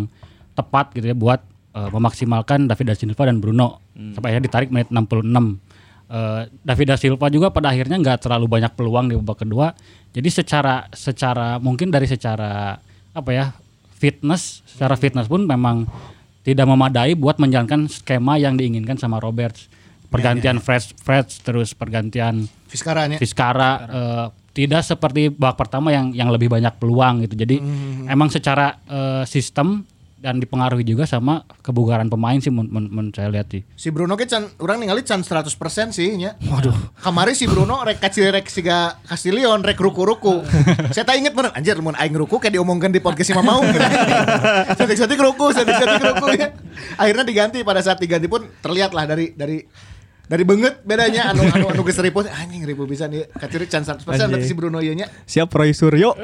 tepat 0.53 0.91
gitu 0.91 1.05
ya 1.05 1.15
buat 1.15 1.41
eh, 1.77 1.89
memaksimalkan 1.93 2.65
David 2.65 2.85
da 2.89 2.95
Silva 2.97 3.29
dan 3.29 3.37
Bruno. 3.37 3.85
Sampai 3.93 4.33
akhirnya 4.33 4.45
ditarik 4.49 4.69
menit 4.73 4.89
66. 4.89 5.61
Eh, 6.07 6.41
David 6.65 6.87
da 6.89 6.95
Silva 6.97 7.27
juga 7.29 7.53
pada 7.53 7.69
akhirnya 7.69 8.01
nggak 8.01 8.25
terlalu 8.25 8.49
banyak 8.49 8.73
peluang 8.73 9.11
di 9.11 9.15
babak 9.21 9.45
kedua. 9.45 9.77
Jadi 10.15 10.29
secara 10.31 10.89
secara 10.95 11.59
mungkin 11.61 11.93
dari 11.93 12.09
secara 12.09 12.79
apa 13.11 13.31
ya 13.35 13.51
fitness, 13.93 14.63
secara 14.65 14.95
fitness 14.95 15.27
pun 15.27 15.43
memang 15.43 15.85
tidak 16.47 16.63
memadai 16.63 17.11
buat 17.19 17.35
menjalankan 17.43 17.91
skema 17.91 18.39
yang 18.39 18.55
diinginkan 18.55 18.95
sama 18.95 19.19
Roberts. 19.19 19.67
Pergantian 20.07 20.63
Fred, 20.63 20.95
Fred 21.03 21.27
terus 21.43 21.75
pergantian 21.75 22.47
Fiskaranya. 22.71 23.19
Fiskara 23.19 23.71
eh, 23.83 24.25
tidak 24.55 24.87
seperti 24.87 25.27
babak 25.27 25.59
pertama 25.59 25.91
yang 25.91 26.15
yang 26.15 26.31
lebih 26.31 26.47
banyak 26.47 26.71
peluang 26.79 27.27
gitu. 27.27 27.35
Jadi 27.35 27.59
emang 28.07 28.31
secara 28.31 28.79
eh, 28.87 29.23
sistem 29.27 29.83
dan 30.17 30.41
dipengaruhi 30.41 30.81
juga 30.81 31.05
sama 31.05 31.45
kebugaran 31.61 32.09
pemain 32.09 32.41
sih 32.41 32.49
mun, 32.49 32.65
mun- 32.73 32.89
mun 32.89 33.05
saya 33.13 33.29
lihat 33.29 33.53
sih. 33.53 33.61
Si 33.77 33.93
Bruno 33.93 34.17
ke 34.17 34.25
can 34.25 34.49
urang 34.57 34.81
ningali 34.81 35.05
can 35.05 35.21
100% 35.21 35.45
sih 35.93 36.17
nya. 36.17 36.33
Waduh. 36.41 36.73
Kamari 36.97 37.37
si 37.37 37.45
Bruno 37.45 37.85
rek 37.85 38.01
kacil 38.01 38.33
rek 38.33 38.49
siga 38.49 38.97
Castillion 39.05 39.61
rek 39.61 39.77
ruku-ruku. 39.77 40.41
Saya 40.89 41.05
tak 41.05 41.21
inget 41.21 41.37
bener 41.37 41.53
anjir 41.53 41.77
mun 41.79 41.93
aing 41.93 42.17
ruku 42.17 42.41
kayak 42.41 42.57
diomongkan 42.57 42.89
di 42.89 42.97
podcast 42.97 43.29
Imam 43.29 43.45
mau. 43.45 43.61
Setik-setik 44.79 45.21
ruku, 45.21 45.53
setik-setik 45.53 46.01
ruku 46.01 46.27
ya. 46.33 46.49
Akhirnya 46.97 47.23
diganti 47.23 47.61
pada 47.61 47.85
saat 47.85 48.01
diganti 48.01 48.25
pun 48.25 48.41
terlihat 48.59 48.91
lah 48.97 49.05
dari 49.05 49.37
dari 49.37 49.61
dari 50.27 50.43
banget 50.43 50.83
bedanya 50.83 51.31
anu 51.31 51.47
anu 51.47 51.71
anu 51.71 51.81
geus 51.87 52.03
repost 52.03 52.27
anjing 52.27 52.67
ribu 52.67 52.83
bisa 52.83 53.07
nih 53.07 53.31
kaciri 53.31 53.63
can 53.71 53.87
100% 53.87 54.03
berarti 54.03 54.43
si 54.43 54.55
Bruno 54.55 54.83
ieu 54.83 54.91
nya. 54.91 55.07
Siap 55.23 55.47
Roy 55.55 55.71
Suryo. 55.71 56.15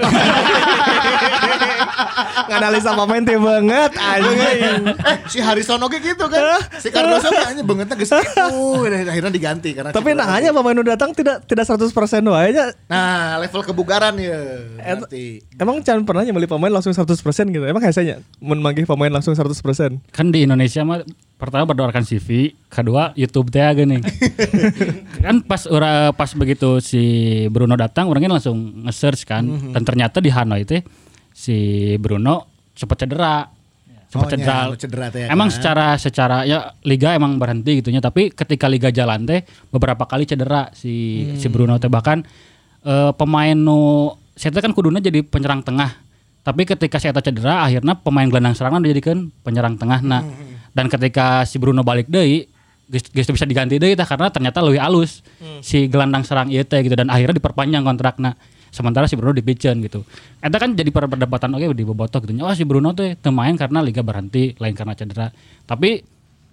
Nganalisa 2.44 2.92
pemain 3.00 3.24
teh 3.24 3.40
banget 3.40 3.92
anjing. 3.96 4.40
Eh 4.92 5.18
si 5.32 5.40
Harrison 5.40 5.80
oge 5.80 6.04
gitu 6.04 6.28
kan. 6.28 6.60
Si 6.84 6.92
Cardoso 6.92 7.32
anjing 7.32 7.64
bangetnya 7.64 7.96
geus 7.96 8.12
kitu. 8.12 8.52
Akhirnya 8.92 9.32
diganti 9.32 9.72
karena 9.72 9.96
Tapi 9.96 10.12
nah 10.12 10.28
hanya 10.36 10.52
pemain 10.52 10.76
udah 10.76 11.00
datang 11.00 11.16
tidak 11.16 11.48
tidak 11.48 11.64
100% 11.64 11.88
wae 12.28 12.50
nya. 12.52 12.76
Nah, 12.92 13.40
level 13.40 13.64
kebugaran 13.64 14.20
ya. 14.20 14.68
Berarti. 14.84 15.48
Emang 15.56 15.80
Chan 15.80 16.04
pernah 16.04 16.28
nyembeli 16.28 16.52
pemain 16.52 16.76
langsung 16.76 16.92
100% 16.92 17.08
gitu. 17.56 17.64
Emang 17.64 17.80
biasanya 17.80 18.20
mun 18.44 18.60
manggih 18.60 18.84
pemain 18.84 19.10
langsung 19.10 19.32
100%. 19.32 19.56
Kan 20.12 20.28
di 20.36 20.44
Indonesia 20.44 20.84
mah 20.84 21.08
pertama 21.44 21.68
berdasarkan 21.68 22.08
CV, 22.08 22.56
kedua 22.72 23.12
YouTube 23.20 23.52
teh 23.52 23.60
gini. 23.76 24.00
kan 25.26 25.44
pas 25.44 25.68
ora 25.68 26.16
pas 26.16 26.32
begitu 26.32 26.80
si 26.80 27.04
Bruno 27.52 27.76
datang 27.76 28.08
orangnya 28.08 28.40
langsung 28.40 28.88
nge-search 28.88 29.28
kan. 29.28 29.44
Dan 29.76 29.84
ternyata 29.84 30.24
di 30.24 30.32
Hanoi 30.32 30.64
teh 30.64 30.80
si 31.36 31.56
Bruno 32.00 32.48
cepet 32.72 33.04
cedera. 33.04 33.52
Cepet 34.08 34.24
Oh, 34.24 34.32
cedera. 34.32 34.58
iya, 34.72 34.78
cedera 34.80 35.06
teh 35.10 35.20
ya 35.26 35.28
emang 35.34 35.50
kan? 35.50 35.56
secara 35.60 35.88
secara 35.98 36.38
ya 36.48 36.72
liga 36.88 37.12
emang 37.12 37.36
berhenti 37.36 37.84
gitunya. 37.84 38.00
Tapi 38.00 38.32
ketika 38.32 38.72
liga 38.72 38.88
jalan 38.88 39.28
teh 39.28 39.44
beberapa 39.68 40.08
kali 40.08 40.24
cedera 40.24 40.72
si 40.72 41.28
si 41.36 41.52
Bruno 41.52 41.76
teh. 41.76 41.92
Bahkan 41.92 42.18
eh, 42.88 43.12
pemain 43.20 43.58
nu 43.58 44.14
saya 44.40 44.56
kan 44.64 44.72
kuduna 44.72 45.04
jadi 45.04 45.20
penyerang 45.28 45.60
tengah. 45.60 46.00
Tapi 46.44 46.64
ketika 46.64 47.04
saya 47.04 47.12
cedera 47.20 47.68
akhirnya 47.68 48.00
pemain 48.00 48.32
gelandang 48.32 48.56
serangan 48.56 48.80
dijadikan 48.80 49.28
penyerang 49.44 49.76
tengah. 49.76 50.00
Nah 50.00 50.24
dan 50.74 50.90
ketika 50.90 51.46
si 51.46 51.58
Bruno 51.58 51.82
balik 51.82 52.10
deui 52.10 52.50
geus 52.90 53.26
bisa 53.26 53.48
diganti 53.48 53.80
deui 53.80 53.96
tah 53.96 54.06
karena 54.06 54.28
ternyata 54.30 54.60
lebih 54.60 54.78
halus 54.78 55.24
si 55.64 55.88
gelandang 55.88 56.22
serang 56.22 56.52
ieu 56.52 56.62
teh 56.62 56.84
gitu 56.84 56.94
dan 56.94 57.08
akhirnya 57.08 57.38
diperpanjang 57.38 57.82
kontrakna 57.82 58.36
sementara 58.70 59.06
si 59.06 59.14
Bruno 59.14 59.32
dipicen 59.32 59.80
gitu. 59.82 60.02
Eta 60.42 60.58
kan 60.58 60.74
jadi 60.74 60.90
per- 60.90 61.06
perdebatan 61.06 61.54
oke 61.54 61.78
di 61.78 61.86
bobotoh 61.86 62.18
gitu. 62.22 62.34
Oh 62.42 62.50
si 62.52 62.66
Bruno 62.66 62.90
tuh 62.92 63.14
teu 63.16 63.30
main 63.30 63.54
karena 63.54 63.80
liga 63.80 64.02
berhenti 64.02 64.58
lain 64.58 64.74
karena 64.74 64.94
cedera. 64.94 65.30
Tapi 65.64 66.02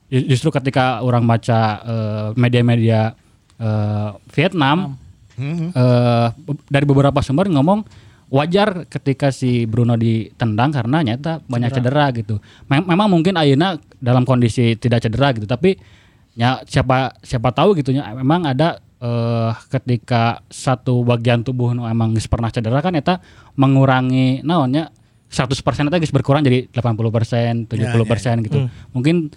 ju- 0.06 0.26
justru 0.28 0.52
ketika 0.52 1.00
orang 1.00 1.24
baca 1.24 1.60
eh, 1.80 2.28
media-media 2.36 3.16
eh, 3.56 4.10
Vietnam 4.36 5.00
eh, 5.72 6.28
be- 6.36 6.60
dari 6.68 6.84
beberapa 6.84 7.24
sumber 7.24 7.48
ngomong 7.48 7.80
wajar 8.30 8.86
ketika 8.86 9.34
si 9.34 9.66
Bruno 9.66 9.98
ditendang 9.98 10.70
karena 10.70 11.02
nyata 11.02 11.42
banyak 11.50 11.70
cedera, 11.74 12.14
gitu. 12.14 12.38
Mem- 12.70 12.86
memang 12.86 13.10
mungkin 13.10 13.34
Ayeuna 13.34 13.76
dalam 13.98 14.22
kondisi 14.22 14.78
tidak 14.78 15.02
cedera 15.02 15.34
gitu, 15.34 15.50
tapi 15.50 15.74
ya 16.38 16.62
siapa 16.62 17.18
siapa 17.26 17.50
tahu 17.50 17.74
gitu 17.74 17.90
ya 17.90 18.14
memang 18.14 18.46
ada 18.46 18.78
eh, 19.02 19.50
ketika 19.66 20.46
satu 20.46 21.02
bagian 21.02 21.42
tubuh 21.42 21.74
nu 21.74 21.90
emang 21.90 22.14
pernah 22.30 22.54
cedera 22.54 22.78
kan 22.78 22.94
eta 22.94 23.18
mengurangi 23.58 24.46
naonnya 24.46 24.94
100% 25.30 25.62
eta 25.62 25.96
geus 26.02 26.10
berkurang 26.10 26.42
jadi 26.42 26.66
80%, 26.74 27.70
70% 27.70 28.46
gitu. 28.50 28.66
Mungkin 28.90 29.30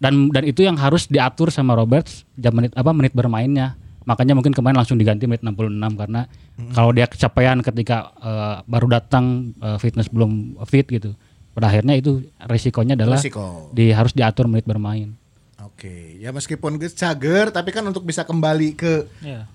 dan 0.00 0.32
dan 0.32 0.44
itu 0.48 0.64
yang 0.64 0.74
harus 0.80 1.06
diatur 1.06 1.52
sama 1.52 1.76
Roberts 1.76 2.24
jam 2.36 2.56
menit 2.56 2.72
apa 2.72 2.90
menit 2.96 3.12
bermainnya. 3.12 3.76
Makanya 4.04 4.36
mungkin 4.36 4.52
kemarin 4.52 4.76
langsung 4.76 4.96
diganti 4.96 5.24
menit 5.24 5.40
66 5.40 5.56
karena 5.96 6.28
kalau 6.70 6.92
dia 6.92 7.08
kecapean 7.08 7.60
ketika 7.60 8.12
eh, 8.18 8.56
baru 8.64 8.86
datang 8.92 9.56
eh, 9.56 9.76
fitness 9.76 10.08
belum 10.08 10.60
fit 10.64 10.84
gitu. 10.84 11.16
Pada 11.50 11.70
akhirnya 11.70 11.94
itu 11.94 12.18
resikonya 12.36 12.98
adalah 12.98 13.16
Resiko. 13.16 13.70
di 13.70 13.94
harus 13.94 14.10
diatur 14.10 14.50
menit 14.50 14.66
bermain. 14.66 15.14
Oke, 15.62 16.18
ya 16.18 16.30
meskipun 16.30 16.76
cager 16.78 17.48
tapi 17.48 17.70
kan 17.70 17.82
untuk 17.82 18.02
bisa 18.02 18.22
kembali 18.22 18.74
ke 18.74 19.06
Ya. 19.22 19.46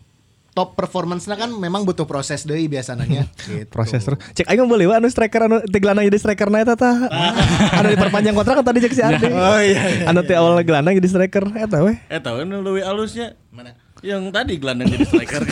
top 0.49 0.75
performance-nya 0.75 1.35
kan 1.35 1.51
memang 1.51 1.83
butuh 1.83 2.03
proses 2.03 2.43
deui 2.43 2.67
biasanya. 2.67 3.05
gitu. 3.47 3.67
Proses 3.67 3.99
terus. 4.01 4.19
Cek 4.33 4.47
aing 4.47 4.63
boleh 4.63 4.88
anu 4.89 5.07
striker 5.07 5.45
anu 5.45 5.59
teh 5.62 5.79
gelandang 5.79 6.07
jadi 6.07 6.19
striker 6.19 6.47
na 6.47 6.63
eta 6.63 6.75
tah. 6.75 6.95
anu 7.79 7.88
diperpanjang 7.91 8.31
kontrak 8.33 8.59
kan 8.59 8.65
tadi 8.67 8.79
cek 8.79 8.93
si 8.95 9.03
Ardi. 9.03 9.27
Oh 9.35 9.59
iya. 9.59 10.07
Anu 10.07 10.23
teh 10.23 10.35
awal 10.35 10.59
gelandang 10.63 10.95
jadi 10.97 11.07
striker 11.07 11.51
eta 11.51 11.83
weh. 11.83 11.99
Eh 12.07 12.19
tahu 12.19 12.41
kan 12.41 12.47
lebih 12.47 12.83
halusnya 12.83 13.35
Mana? 13.51 13.75
Yang 13.99 14.31
tadi 14.31 14.55
gelandang 14.55 14.88
jadi 14.88 15.05
striker. 15.05 15.43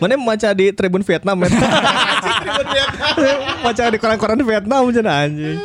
Mana 0.00 0.20
maca 0.20 0.52
di 0.52 0.68
Tribun 0.72 1.00
Vietnam 1.00 1.36
ya. 1.44 1.48
maca 3.64 3.82
di 3.88 3.96
koran-koran 3.96 4.40
Vietnam 4.44 4.92
cenah 4.92 5.16
anjing. 5.24 5.58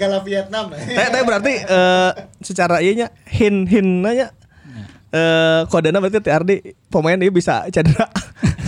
Gala 0.00 0.24
Vietnam. 0.24 0.72
Teh 0.72 1.22
berarti 1.22 1.52
eh, 1.60 2.10
secara 2.40 2.80
ieu 2.80 2.96
nya 2.96 3.12
hin 3.28 3.68
hin 3.68 4.00
nanya 4.00 4.32
eh 5.14 5.62
kodena 5.70 6.02
berarti 6.02 6.18
teh 6.18 6.34
Ardi 6.34 6.56
pemain 6.90 7.14
ini 7.14 7.30
bisa 7.30 7.62
cedera 7.70 8.10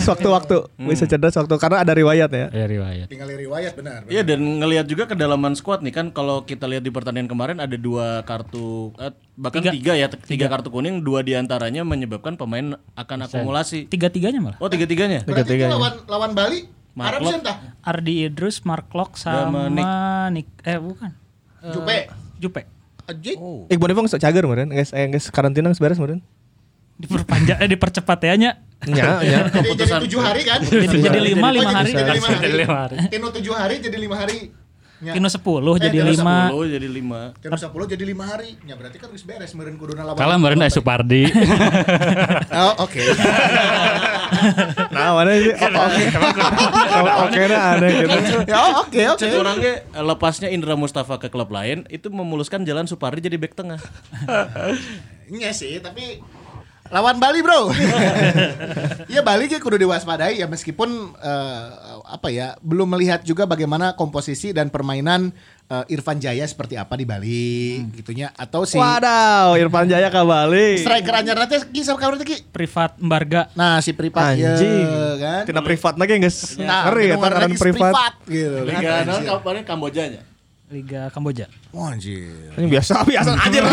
sewaktu-waktu, 0.07 0.57
bisa 0.87 1.03
cedera 1.03 1.27
sewaktu 1.27 1.59
karena 1.59 1.83
ada 1.83 1.91
riwayat 1.91 2.31
ya. 2.31 2.47
Ya 2.55 2.65
riwayat. 2.65 3.11
Tinggal 3.11 3.27
riwayat 3.27 3.73
benar. 3.75 4.07
Iya 4.07 4.23
dan 4.23 4.39
ngelihat 4.39 4.87
juga 4.87 5.03
kedalaman 5.11 5.53
squad 5.59 5.83
nih 5.83 5.91
kan 5.91 6.15
kalau 6.15 6.47
kita 6.47 6.63
lihat 6.63 6.87
di 6.87 6.91
pertandingan 6.95 7.27
kemarin 7.27 7.57
ada 7.59 7.75
dua 7.75 8.23
kartu 8.23 8.95
eh, 8.95 9.11
bahkan 9.35 9.59
tiga, 9.67 9.99
ya 9.99 10.07
tiga, 10.07 10.47
kartu 10.47 10.71
kuning 10.71 11.03
dua 11.03 11.21
di 11.21 11.35
antaranya 11.35 11.83
menyebabkan 11.83 12.39
pemain 12.39 12.79
akan 12.95 13.17
akumulasi. 13.27 13.91
Tiga-tiganya 13.91 14.39
malah. 14.39 14.57
Oh 14.63 14.71
tiga 14.71 14.87
tiganya? 14.87 15.27
Berarti 15.27 15.59
itu 15.59 15.67
lawan 15.67 15.93
lawan 16.07 16.31
Bali 16.31 16.77
Mark 16.97 17.21
Arab 17.21 17.45
tah? 17.45 17.57
Ardi 17.85 18.25
Idrus, 18.25 18.65
Mark 18.65 18.89
Lok 18.97 19.21
sama 19.21 19.69
Nick. 20.33 20.49
eh 20.65 20.81
bukan. 20.81 21.13
Eh, 21.61 21.69
Jupe. 21.69 21.97
Jupe. 22.41 22.61
Ajik. 23.07 23.37
Iqbal 23.69 23.91
Ivong 23.93 24.09
sok 24.09 24.19
cager 24.19 24.43
meureun, 24.43 24.67
guys, 24.73 24.91
eh 24.91 25.07
guys 25.07 25.29
karantina 25.29 25.69
beres 25.77 26.01
meureun. 26.01 26.25
Diperpanjang 26.97 27.61
eh 27.61 27.69
dipercepat 27.69 28.19
ya 28.25 28.33
nya. 28.35 28.51
Nya, 28.85 29.19
nya. 29.25 29.39
Jadi, 29.49 29.69
jadi 29.73 29.93
tujuh 30.05 30.21
hari 30.21 30.41
kan? 30.45 30.59
Jadi 30.61 31.01
jadi 31.01 31.19
lima 31.19 31.49
lima 31.49 31.71
hari. 31.81 31.91
Jadi 31.97 32.11
lima 32.13 32.27
hari. 32.29 32.37
Jadi 32.45 32.57
lima 32.61 32.77
hari. 32.77 32.97
Tino 33.09 33.27
tujuh 33.33 33.53
hari 33.57 33.75
jadi 33.81 33.97
lima 33.97 34.15
hari. 34.15 34.39
Ya. 34.97 35.13
Kino 35.13 35.29
10 35.29 35.37
jadi 35.77 35.93
Tino 35.93 36.09
5. 36.09 36.57
10 36.57 36.73
jadi 36.73 36.87
5. 36.89 37.37
Tino 37.37 37.53
sepuluh 37.53 37.85
jadi 37.85 38.01
lima 38.01 38.33
hari. 38.33 38.57
Ya 38.65 38.73
berarti 38.73 38.97
kan 38.97 39.13
harus 39.13 39.21
beres 39.21 39.53
meureun 39.53 39.77
kuduna 39.77 40.01
lawan. 40.01 40.17
Kalah 40.17 40.41
kemarin 40.41 40.57
ada 40.65 40.73
Supardi. 40.73 41.29
Oh, 42.57 42.89
oke. 42.89 42.97
Nah, 44.89 45.13
mana 45.13 45.37
sih? 45.37 45.53
Oh, 45.53 45.69
Oke. 45.69 46.03
Oh, 46.97 47.25
Oke 47.29 47.41
nah 47.45 47.77
ada 47.77 47.87
gitu. 47.93 48.17
Ya, 48.49 48.59
oke, 48.81 49.01
oke. 49.13 49.27
Orangnya 49.37 49.73
eh, 49.85 50.03
lepasnya 50.03 50.49
Indra 50.49 50.73
Mustafa 50.73 51.21
ke 51.21 51.29
klub 51.29 51.53
lain 51.53 51.85
itu 51.93 52.09
memuluskan 52.09 52.65
jalan 52.65 52.89
Supardi 52.89 53.21
jadi 53.21 53.37
back 53.37 53.53
tengah. 53.53 53.77
Iya 55.29 55.53
sih, 55.53 55.77
tapi 55.77 56.17
lawan 56.93 57.17
Bali 57.19 57.39
bro. 57.43 57.71
Iya 59.07 59.21
Bali 59.27 59.51
kayak 59.51 59.63
kudu 59.63 59.77
diwaspadai 59.79 60.39
ya 60.39 60.47
meskipun 60.47 61.15
eh, 61.17 61.65
apa 62.07 62.27
ya 62.31 62.55
belum 62.63 62.87
melihat 62.97 63.21
juga 63.21 63.43
bagaimana 63.43 63.93
komposisi 63.93 64.55
dan 64.55 64.71
permainan 64.71 65.31
eh, 65.67 65.93
Irfan 65.93 66.17
Jaya 66.17 66.47
seperti 66.47 66.79
apa 66.79 66.95
di 66.95 67.03
Bali 67.03 67.83
gitunya 67.91 68.31
atau 68.35 68.63
si 68.63 68.79
Wadaw, 68.79 69.59
Irfan 69.59 69.87
Jaya 69.91 70.07
ke 70.07 70.21
Bali. 70.23 70.79
striker 70.79 71.15
anyar 71.19 71.37
nanti 71.37 71.59
ki 71.67 71.81
sama 71.83 71.99
kabar 71.99 72.21
ki. 72.21 72.47
Privat 72.53 72.95
Embarga. 73.01 73.51
Nah 73.57 73.83
si 73.83 73.91
Privat 73.91 74.37
ya 74.37 74.55
kan. 75.19 75.43
Tina 75.49 75.61
privat 75.65 75.95
lagi 75.99 76.21
geus. 76.21 76.55
Nah, 76.61 76.87
Ngeri 76.89 77.03
ya 77.11 77.17
lagi 77.17 77.57
privat. 77.59 78.13
gitu 78.29 78.57
kan. 78.63 78.79
Liga 78.79 78.93
non 79.03 79.21
kemarin 79.23 79.63
Kambojanya. 79.67 80.36
Liga 80.67 81.07
Kamboja. 81.15 81.47
Wah, 81.71 81.95
anjir. 81.95 82.27
Ini 82.59 82.67
biasa 82.67 82.99
biasa 83.07 83.39
anjir. 83.39 83.63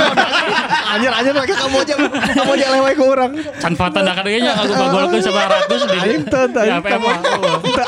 anjir 0.94 1.10
anjir 1.10 1.34
aja 1.34 1.54
kamu 1.66 1.76
aja 1.82 2.66
lewat 2.70 2.92
ke 2.94 3.02
orang. 3.02 3.30
Can 3.58 3.74
Fatan 3.74 4.06
dah 4.06 4.14
kadangnya 4.14 4.54
aku 4.54 4.70
bagolkeun 4.78 5.18
900 5.18 5.90
di. 5.90 5.98
Anjing 5.98 6.22
teu 6.30 6.44
teu 6.54 6.62
Ya, 6.62 6.78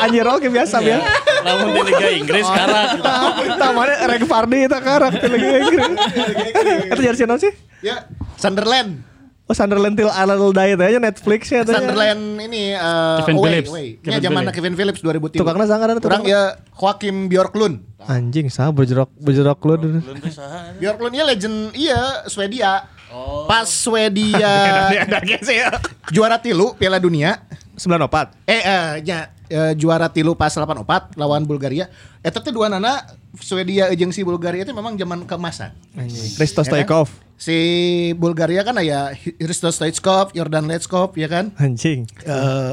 anjir 0.02 0.26
oke 0.26 0.50
biasa 0.50 0.82
ya. 0.82 0.98
Lamun 1.46 1.70
di 1.70 1.80
Liga 1.86 2.08
Inggris 2.18 2.44
sekarang. 2.50 2.98
Tah 3.54 3.70
mana 3.70 3.94
Rek 4.10 4.26
Fardi 4.26 4.58
eta 4.66 4.78
karak 4.82 5.14
teh 5.22 5.28
lagi 5.30 5.46
Inggris. 5.54 5.86
Eta 6.90 7.02
jersey 7.06 7.30
naon 7.30 7.38
sih? 7.38 7.52
Ya, 7.86 8.10
Sunderland. 8.34 9.06
Oh 9.46 9.54
Sunderland 9.54 9.94
Till 9.94 10.10
Alal 10.10 10.50
Diet 10.50 10.74
aja 10.74 10.98
Netflix 10.98 11.46
ya. 11.46 11.62
Sunderland 11.62 12.42
ini 12.42 12.74
uh, 12.74 13.22
Kevin 13.22 13.38
away, 13.38 13.46
Phillips. 13.46 13.70
away. 13.70 13.86
Kevin 14.02 14.10
Ya 14.10 14.18
zaman. 14.26 14.42
Kevin 14.50 14.74
Phillips 14.74 15.00
2003. 15.00 15.38
Tukangna 15.38 15.64
sangat 15.64 15.86
ada 15.94 16.00
Kurang 16.02 16.26
tukang. 16.26 16.34
ya 16.34 16.42
Joachim 16.74 17.30
Bjorklund. 17.30 17.76
Anjing 18.02 18.50
sah 18.50 18.74
berjerok 18.74 19.06
berjerok 19.14 19.58
lu. 19.62 20.02
Bjorklund 20.82 21.14
ya 21.14 21.22
legend 21.22 21.70
iya 21.78 22.26
Swedia. 22.26 22.90
Pas 23.46 23.70
Swedia 23.70 24.90
ya. 24.90 25.70
juara 26.10 26.42
tilu 26.42 26.74
Piala 26.74 26.98
Dunia. 26.98 27.38
94. 27.78 28.50
Eh, 28.50 28.56
eh 28.56 28.86
ya, 29.04 29.30
eh, 29.46 29.72
juara 29.78 30.10
tilu 30.10 30.34
pas 30.34 30.50
84 30.50 31.14
lawan 31.14 31.46
Bulgaria. 31.46 31.86
Eta 32.18 32.42
teh 32.42 32.50
dua 32.50 32.66
nana 32.66 33.06
Swedia 33.40 33.92
jeung 33.94 34.12
si 34.12 34.24
Bulgaria 34.24 34.64
itu 34.64 34.72
memang 34.72 34.96
zaman 34.96 35.24
keemasan. 35.28 35.72
Risto 36.40 36.62
Stoikov. 36.64 37.12
Si 37.36 37.56
Bulgaria 38.16 38.64
kan 38.64 38.80
aya 38.80 39.12
Hristo 39.12 39.68
Stoichkov, 39.68 40.32
Jordan 40.32 40.64
Letskov 40.64 41.12
ya 41.20 41.28
kan? 41.28 41.52
Anjing. 41.60 42.08
eh 42.24 42.72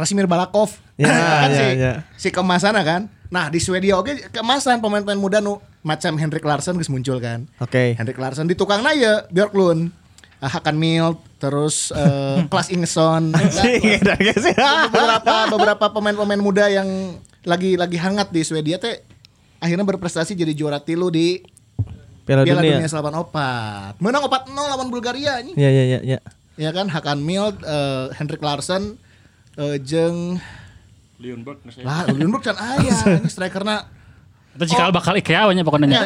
Rasimir 0.00 0.24
Balakov. 0.24 0.72
Ya, 0.96 1.12
kan 1.44 1.50
ya, 1.52 1.56
si, 1.60 1.64
ya. 1.76 1.92
si 2.16 2.28
keemasan 2.32 2.72
kan. 2.80 3.12
Nah, 3.28 3.52
di 3.52 3.60
Swedia 3.60 4.00
oke 4.00 4.32
keemasan 4.32 4.80
pemain-pemain 4.80 5.20
muda 5.20 5.38
nu 5.44 5.60
macam 5.84 6.16
Henrik 6.16 6.44
Larsson 6.44 6.80
geus 6.80 6.88
muncul 6.88 7.20
kan. 7.20 7.44
Oke. 7.60 7.94
Henrik 8.00 8.16
Larsson 8.16 8.48
di 8.48 8.56
tukangna 8.56 8.96
ya 8.96 9.28
Björklund. 9.28 9.92
Ah, 10.40 10.48
Hakan 10.48 10.80
Mild, 10.80 11.20
terus 11.36 11.92
eh, 11.92 12.40
Klas 12.52 12.72
Ingeson. 12.72 13.36
Beberapa 14.88 15.52
beberapa 15.52 15.86
pemain-pemain 15.92 16.40
muda 16.40 16.64
yang 16.72 16.88
lagi 17.44 17.76
lagi 17.76 18.00
hangat 18.00 18.32
di 18.32 18.40
Swedia 18.40 18.80
teh 18.80 19.04
akhirnya 19.60 19.86
berprestasi 19.86 20.34
jadi 20.34 20.56
juara 20.56 20.80
tilu 20.80 21.12
di 21.12 21.44
Piala 22.24 22.42
Piala 22.42 22.64
Dunia. 22.64 22.80
Dunia, 22.80 22.88
Selatan 22.90 23.14
opat. 23.20 23.94
Menang 24.00 24.24
4-0 24.26 24.56
lawan 24.56 24.88
Bulgaria 24.88 25.40
ini. 25.44 25.52
Iya 25.54 25.70
iya 25.70 25.84
iya 25.84 26.00
iya. 26.00 26.18
Ya 26.60 26.70
kan 26.76 26.92
Hakan 26.92 27.24
Mild, 27.24 27.56
eh, 27.64 28.12
Henrik 28.16 28.44
Larsson, 28.44 28.96
eh, 29.56 29.76
jeung 29.80 30.40
Leonberg 31.20 31.60
lah 31.84 32.08
Ulunburg 32.08 32.40
kan 32.40 32.56
aya 32.56 33.20
ini 33.20 33.28
strikerna 33.28 33.84
Atau 34.50 34.66
jika 34.66 34.90
bakal 34.90 35.14
IKEA 35.14 35.46
nya 35.54 35.62
pokoknya. 35.62 35.86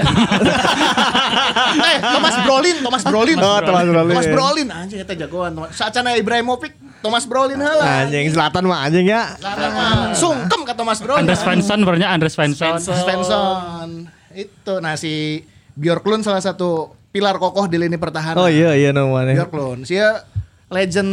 eh 1.75 1.99
Thomas 1.99 2.37
Brolin 2.45 2.77
Thomas 2.85 3.03
Brolin 3.03 3.37
Oh, 3.41 3.59
Thomas 3.65 3.85
Brolin. 3.89 4.13
Thomas 4.13 4.29
Brolin 4.29 4.69
anjing 4.69 4.99
eta 5.01 5.15
jagoan 5.17 5.53
saacana 5.73 6.13
Ibrahimovic 6.15 6.77
Thomas 7.01 7.25
Brolin 7.25 7.57
heula 7.61 8.05
Anjing 8.05 8.29
selatan 8.29 8.69
mah 8.69 8.85
anjing 8.85 9.09
ya. 9.09 9.33
Karena 9.41 10.13
sungkem 10.13 10.61
ke 10.65 10.73
Thomas 10.77 11.01
Brolin 11.01 11.25
Andres 11.25 11.41
Svensson 11.41 11.81
bernya 11.83 12.13
Andres 12.13 12.37
Svensson. 12.37 12.77
Svensson 12.81 14.09
itu 14.35 14.75
nah 14.79 14.95
si 14.95 15.41
Bjorklund 15.75 16.23
salah 16.23 16.43
satu 16.43 16.93
pilar 17.11 17.39
kokoh 17.39 17.67
di 17.67 17.79
lini 17.79 17.97
pertahanan 17.97 18.39
Oh 18.39 18.51
iya 18.51 18.77
iya 18.77 18.93
namanya. 18.93 19.35
Bjorklund 19.41 19.89
sia 19.89 20.21
legend 20.69 21.11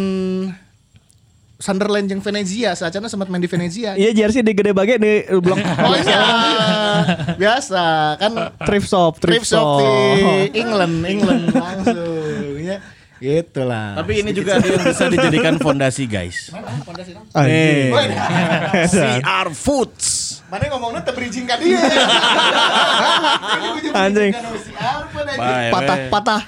Sunderland 1.62 2.10
jeung 2.10 2.19
Venezia 2.19 2.74
saacana 2.74 3.06
sempat 3.06 3.30
main 3.30 3.38
di 3.38 3.45
Venezia 3.45 3.93
Iya 3.93 4.10
jersey 4.12 4.41
di 4.41 4.52
gede 4.52 4.74
bage 4.74 4.97
di 4.97 5.21
blok 5.38 5.62
Oh 5.86 5.93
iya, 5.93 6.21
biasa 7.38 7.84
kan 8.17 8.32
thrift 8.65 8.89
shop, 8.89 9.17
thrift 9.17 9.45
thrift 9.45 9.47
shop 9.47 9.62
shop. 9.62 9.80
di 9.80 9.88
England, 10.58 10.95
England 11.06 11.43
langsung 11.54 12.58
ya. 12.58 12.82
Gitu 13.21 13.62
lah. 13.62 14.02
Tapi 14.02 14.26
ini 14.26 14.34
juga 14.34 14.58
ada 14.58 14.65
yang 14.65 14.82
bisa 14.82 15.06
dijadikan 15.06 15.62
fondasi 15.62 16.10
guys. 16.10 16.50
Anjing. 17.38 17.93
CR 18.89 19.47
Foods. 19.54 20.41
Mana 20.50 20.65
ngomongnya 20.74 21.06
teu 21.06 21.13
bridging 21.13 21.45
ka 21.45 21.54
dia. 21.62 21.78
Anjing. 24.02 24.34
Bye, 25.38 25.69
Patah 25.69 25.97
weh. 26.02 26.10
patah. 26.10 26.41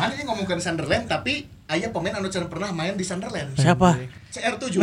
Mana 0.00 0.12
ini 0.16 0.24
ngomongkan 0.24 0.56
Sunderland 0.56 1.04
tapi 1.04 1.44
aya 1.68 1.92
pemain 1.92 2.16
anu 2.16 2.32
can 2.32 2.48
pernah 2.48 2.72
main 2.72 2.96
di 2.96 3.04
Sunderland. 3.04 3.52
Siapa? 3.60 4.00
CR7. 4.32 4.80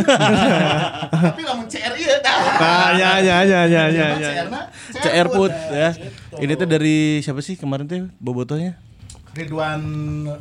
tapi 1.34 1.42
lamun 1.42 1.66
CR 1.66 1.94
ieu 1.98 2.14
Ah 2.62 2.94
ya 2.94 3.18
ya 3.18 3.42
ya 3.42 3.60
ya 3.66 3.82
ya 3.90 4.06
ya. 4.14 4.30
CR-na 4.30 4.60
CR 4.94 5.28
Food 5.34 5.52
ya. 5.74 5.90
Ini 6.38 6.52
tuh 6.54 6.68
dari 6.70 7.20
siapa 7.26 7.42
sih 7.42 7.58
kemarin 7.58 7.90
tuh 7.90 8.06
bobotohnya? 8.22 8.78
Ridwan 9.34 9.82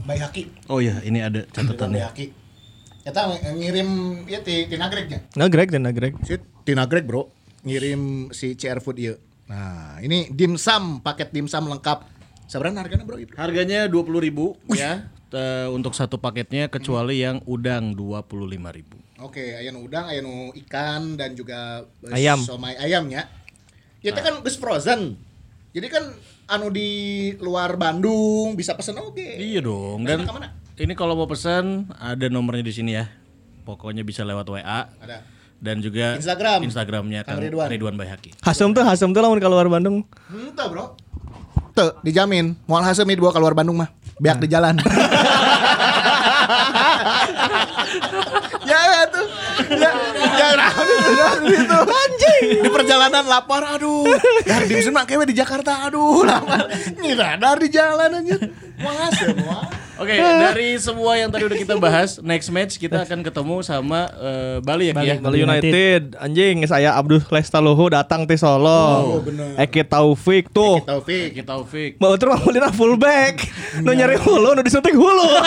Bayhaki. 0.05 0.53
Oh 0.69 0.79
iya, 0.79 1.01
ini 1.01 1.19
ada 1.19 1.43
catatannya. 1.49 1.99
Bayhaki. 1.99 2.25
Eta 3.05 3.25
ngirim 3.53 3.89
ya 4.29 4.41
ti 4.45 4.69
ti 4.69 4.75
Nagreg 4.77 5.05
nya. 5.10 5.19
Nah 5.38 5.49
Greg 5.49 5.73
dan 5.73 5.89
Greg. 5.89 6.13
Si 6.25 6.38
Tina 6.62 6.86
Greg 6.86 7.10
bro 7.10 7.29
ngirim 7.65 8.29
si 8.29 8.53
CR 8.53 8.81
Food 8.81 8.97
ieu. 9.01 9.17
Nah, 9.45 10.01
ini 10.01 10.34
dimsum, 10.34 11.05
paket 11.05 11.29
dimsum 11.29 11.69
lengkap. 11.69 12.01
Sebenarnya 12.49 12.81
harganya 12.86 13.05
bro? 13.05 13.17
Harganya 13.38 13.79
20.000 13.89 14.25
ribu 14.25 14.58
ya. 14.73 15.10
Eh, 15.36 15.67
untuk 15.67 15.91
satu 15.91 16.15
paketnya 16.15 16.71
kecuali 16.71 17.19
yang 17.19 17.43
udang 17.43 17.91
25.000 17.91 18.56
ribu. 18.71 18.98
Oke, 19.19 19.56
aya 19.56 19.71
nu 19.71 19.84
udang, 19.84 20.08
aya 20.08 20.19
nu 20.19 20.52
ikan 20.65 21.15
dan 21.15 21.36
juga 21.36 21.84
eh, 22.08 22.15
Ayam. 22.15 22.39
somai 22.39 22.76
ayamnya. 22.76 23.28
Ya 24.00 24.15
itu 24.15 24.21
kan 24.21 24.39
geus 24.39 24.56
frozen. 24.56 25.15
Jadi 25.76 25.88
kan 25.91 26.04
anu 26.48 26.71
di 26.71 27.32
luar 27.39 27.76
Bandung 27.76 28.56
bisa 28.56 28.76
pesen 28.76 28.95
oke. 28.95 29.19
Iya 29.19 29.60
dong. 29.60 30.08
Dan 30.08 30.24
ke 30.24 30.32
mana? 30.32 30.56
ini 30.76 30.93
kalau 30.93 31.15
mau 31.15 31.28
pesan 31.28 31.88
ada 31.95 32.28
nomornya 32.32 32.63
di 32.63 32.74
sini 32.76 32.91
ya. 32.95 33.08
Pokoknya 33.65 34.06
bisa 34.06 34.21
lewat 34.21 34.45
WA 34.45 34.62
Ada. 35.02 35.26
dan 35.58 35.82
juga 35.82 36.13
Instagram. 36.21 36.62
Instagramnya 36.69 37.26
Kang 37.26 37.41
Ridwan. 37.41 37.65
Ridwan 37.65 37.95
Bayhaki. 37.98 38.38
Hasum 38.45 38.78
tuh 38.78 38.86
Hasum 38.86 39.10
tuh 39.10 39.26
lamun 39.26 39.41
keluar 39.41 39.65
Bandung. 39.65 40.06
Henteu, 40.30 40.69
Bro. 40.69 40.86
Tuh, 41.74 41.91
dijamin. 42.06 42.56
Moal 42.69 42.86
hasil 42.88 43.04
dibawa 43.04 43.34
keluar 43.36 43.52
Bandung 43.52 43.76
mah. 43.82 43.89
Biak 44.15 44.38
di 44.39 44.47
jalan. 44.47 44.80
ya 48.65 48.80
tuh. 49.12 49.28
Ya, 49.75 49.91
ya 49.91 50.47
itu, 50.56 51.04
ya, 51.15 51.30
gitu. 51.43 51.78
Anjing. 51.84 52.43
Di 52.63 52.69
perjalanan 52.71 53.23
lapar, 53.28 53.63
aduh. 53.75 54.08
Ya 54.47 54.63
dimsum 54.63 54.95
mah 54.95 55.04
kewe 55.04 55.28
di 55.28 55.36
Jakarta, 55.36 55.84
aduh. 55.88 56.23
Lapar. 56.23 56.71
Nyiradar 56.95 57.60
di 57.60 57.67
jalan 57.67 58.23
anjir. 58.23 58.39
Hasil, 58.80 59.36
moal. 59.36 59.85
Oke, 59.95 60.15
dari 60.19 60.75
semua 60.75 61.15
yang 61.15 61.31
tadi 61.31 61.47
udah 61.47 61.55
kita 61.55 61.75
bahas, 61.79 62.19
next 62.19 62.51
match 62.51 62.75
kita 62.75 63.08
akan 63.08 63.23
ketemu 63.23 63.63
sama 63.63 64.12
eh, 64.19 64.58
Bali 64.60 64.91
ya, 64.91 64.93
Ki 64.99 65.08
ya. 65.08 65.15
Bali 65.23 65.39
United. 65.47 66.19
Anjing 66.19 66.67
saya 66.67 66.99
Abdul 66.99 67.23
Lestaluhu 67.23 67.88
datang 67.88 68.27
ti 68.27 68.36
Solo. 68.36 69.23
Eki 69.55 69.88
Taufik 69.88 70.51
tuh. 70.51 70.84
Taufik. 70.84 71.39
Kita 71.39 71.55
Taufik. 71.55 71.95
Mau 72.03 72.19
terus 72.19 72.36
mau 72.43 72.51
lihat 72.51 72.75
fullback. 72.75 73.47
Nu 73.79 73.95
nyari 73.95 74.19
hulu, 74.19 74.51
nu 74.51 74.62
disuntik 74.63 74.95
hulu. 74.95 75.29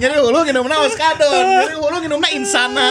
Nyari 0.00 0.16
hulu 0.16 0.38
nginum 0.48 0.64
naos 0.64 0.96
kadon. 0.96 1.44
Nyari 1.44 1.76
hulu 1.76 1.96
nginum 2.00 2.24
insana. 2.32 2.88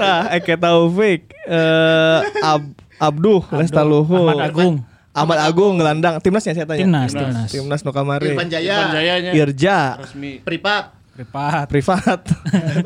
Nah, 0.00 0.32
Eki 0.32 0.56
Taufik, 0.56 1.28
eh 1.44 2.18
Ab 2.40 2.64
Abduh 2.96 3.44
Lestaluhu. 3.52 4.32
Ahmad 4.32 4.48
Agung. 4.48 4.74
Ahmad 5.10 5.42
Agung 5.42 5.74
gelandang 5.74 6.22
timnasnya 6.22 6.54
saya 6.54 6.66
tanya. 6.70 6.86
Timnas, 6.86 7.10
timnas. 7.10 7.48
Timnas 7.50 7.80
nu 7.82 7.90
kamari. 7.90 8.30
Irfan 8.30 8.46
Jaya. 8.46 8.74
Irfan 8.78 8.94
Jayanya 8.94 9.30
Irja, 9.34 9.78
resmi. 9.98 10.38
Pripat. 10.38 10.84
Privat. 11.10 11.66
privat. 11.66 12.20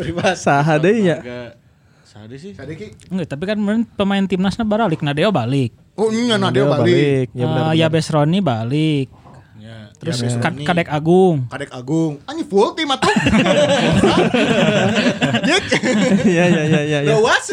Privat. 0.00 0.36
Saha 0.44 0.80
deui 0.80 1.06
nya? 1.06 1.20
Agak 1.20 1.64
Sadi 2.14 2.38
sih. 2.38 2.54
Sadiki. 2.54 2.94
Enggak, 3.10 3.26
tapi 3.26 3.42
kan 3.42 3.58
pemain 3.98 4.22
timnasnya 4.22 4.62
balik. 4.62 5.02
Nadeo 5.02 5.34
balik. 5.34 5.74
Oh 5.98 6.14
iya 6.14 6.38
nah 6.38 6.54
dia 6.54 6.62
Dia 6.62 6.70
balik. 6.70 7.26
Ya 7.34 7.44
benar. 7.50 7.74
Eh, 7.74 7.82
Yabes 7.82 8.06
Roni 8.06 8.38
balik. 8.38 9.10
Ya. 10.04 10.12
Terus 10.12 10.20
Yabes 10.20 10.36
Kad-. 10.36 10.60
Kadek 10.68 10.88
Agung. 10.92 11.48
Kadek 11.48 11.70
Agung. 11.72 12.20
Anjing 12.28 12.44
full 12.44 12.76
tim 12.76 12.92
atuh. 12.92 13.08
Dik. 15.48 15.64
Iya 16.34 16.44
iya 16.44 16.62
iya 16.68 16.80
iya. 16.84 16.98
iya. 17.08 17.12
Lewas. 17.16 17.48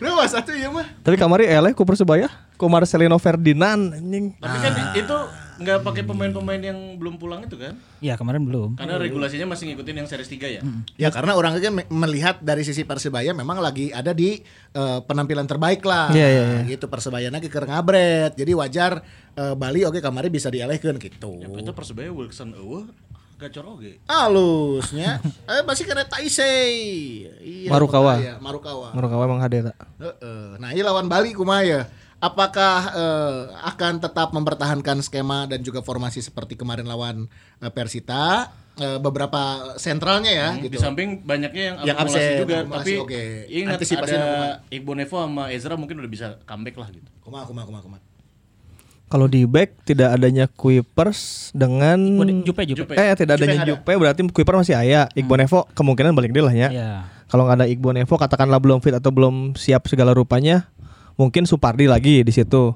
Lewas 0.00 0.32
atuh 0.36 0.52
ieu 0.52 0.68
mah. 0.68 0.84
Tapi 1.00 1.16
kamari 1.16 1.48
eleh 1.48 1.72
ku 1.72 1.88
Persebaya, 1.88 2.28
ku 2.60 2.68
Marcelino 2.68 3.16
Ferdinand 3.16 3.96
anjing. 3.96 4.36
Tapi 4.36 4.56
kan 4.60 4.72
itu 4.92 5.16
nggak 5.60 5.78
pakai 5.86 6.02
pemain-pemain 6.02 6.58
yang 6.58 6.78
belum 6.98 7.18
pulang 7.18 7.46
itu 7.46 7.54
kan? 7.54 7.78
Iya 8.02 8.18
kemarin 8.18 8.42
belum. 8.42 8.74
Karena 8.74 8.98
regulasinya 8.98 9.54
masih 9.54 9.70
ngikutin 9.70 10.02
yang 10.02 10.08
series 10.08 10.30
3 10.30 10.50
ya. 10.50 10.62
Ya 10.98 11.08
karena 11.14 11.38
orang 11.38 11.58
kan 11.58 11.72
me- 11.74 11.88
melihat 11.90 12.42
dari 12.42 12.66
sisi 12.66 12.82
Persebaya 12.82 13.30
memang 13.30 13.62
lagi 13.62 13.94
ada 13.94 14.10
di 14.10 14.42
eh, 14.74 14.98
penampilan 15.06 15.46
terbaik 15.46 15.82
lah. 15.86 16.10
Iya, 16.10 16.26
iya, 16.26 16.42
iya. 16.44 16.60
Gitu 16.66 16.90
Persebaya 16.90 17.30
lagi 17.30 17.46
keur 17.46 17.66
ngabret. 17.66 18.34
Jadi 18.34 18.52
wajar 18.54 19.00
eh, 19.34 19.54
Bali 19.54 19.86
oke 19.86 20.02
kamari 20.02 20.28
bisa 20.28 20.50
dialihkeun 20.50 20.98
gitu. 20.98 21.42
Ya 21.42 21.48
itu 21.50 21.72
Persebaya 21.74 22.10
Wilson 22.10 22.54
eueuh 22.58 22.86
gacor 23.34 23.66
oge. 23.76 23.98
Halusnya. 24.06 25.18
eh 25.50 25.62
masih 25.66 25.84
kena 25.84 26.06
Taisei. 26.06 27.26
Iya, 27.42 27.68
Marukawa. 27.70 28.16
Marukawa. 28.40 28.94
Kamu 28.94 29.22
emang 29.26 29.40
tak? 29.42 29.76
Heeh. 30.00 30.56
Nah, 30.62 30.68
ini 30.70 30.82
lawan 30.86 31.10
Bali 31.10 31.34
kumaha 31.34 31.62
ya? 31.66 31.80
Apakah 32.24 32.76
eh, 32.96 33.40
akan 33.68 34.00
tetap 34.00 34.32
mempertahankan 34.32 35.04
skema 35.04 35.44
dan 35.44 35.60
juga 35.60 35.84
formasi 35.84 36.24
seperti 36.24 36.56
kemarin 36.56 36.88
lawan 36.88 37.28
eh, 37.60 37.68
Persita? 37.68 38.48
Eh, 38.74 38.98
beberapa 38.98 39.70
sentralnya 39.78 40.32
ya 40.34 40.48
Di 40.58 40.66
gitu. 40.66 40.82
samping 40.82 41.22
banyaknya 41.22 41.62
yang 41.62 41.76
Yang 41.86 41.94
akumulasi 41.94 42.18
absen, 42.18 42.40
juga, 42.42 42.56
akumulasi, 42.58 42.82
tapi 42.82 42.92
oke. 43.06 43.22
ingat 43.46 43.78
Antisipasinya 43.78 44.26
ada? 44.26 44.66
Iqbal 44.66 44.96
Nevo 44.98 45.16
sama 45.22 45.44
Ezra 45.54 45.74
mungkin 45.78 45.96
udah 46.02 46.10
bisa 46.10 46.26
comeback 46.42 46.74
lah 46.80 46.88
gitu. 46.90 47.06
Kumaha 47.22 47.46
kumaha 47.46 47.66
kumaha 47.70 47.82
kumaha. 47.86 48.02
Kalau 49.06 49.30
di 49.30 49.46
back 49.46 49.86
tidak 49.86 50.18
adanya 50.18 50.50
Kuipers 50.50 51.54
dengan 51.54 52.02
Jupe, 52.42 52.66
Jupe. 52.66 52.82
Jupe. 52.82 52.92
eh 52.98 53.14
tidak 53.14 53.38
adanya 53.38 53.62
Jupe 53.62 53.62
ada. 53.62 53.70
Jupe 53.78 53.92
berarti 53.94 54.20
Kuiper 54.34 54.58
masih 54.58 54.74
aya. 54.74 55.06
Iqbal 55.14 55.46
Nevo 55.46 55.70
kemungkinan 55.70 56.10
balik 56.10 56.34
deh 56.34 56.42
lah 56.42 56.54
ya. 56.56 56.68
Iya. 56.74 56.90
Kalau 57.30 57.46
nggak 57.46 57.62
ada 57.62 57.66
Iqbal 57.70 57.94
Nevo 57.94 58.18
katakanlah 58.18 58.58
belum 58.58 58.82
fit 58.82 58.98
atau 58.98 59.14
belum 59.14 59.54
siap 59.54 59.86
segala 59.86 60.10
rupanya, 60.18 60.66
mungkin 61.14 61.46
Supardi 61.46 61.86
lagi 61.86 62.22
di 62.22 62.32
situ. 62.32 62.74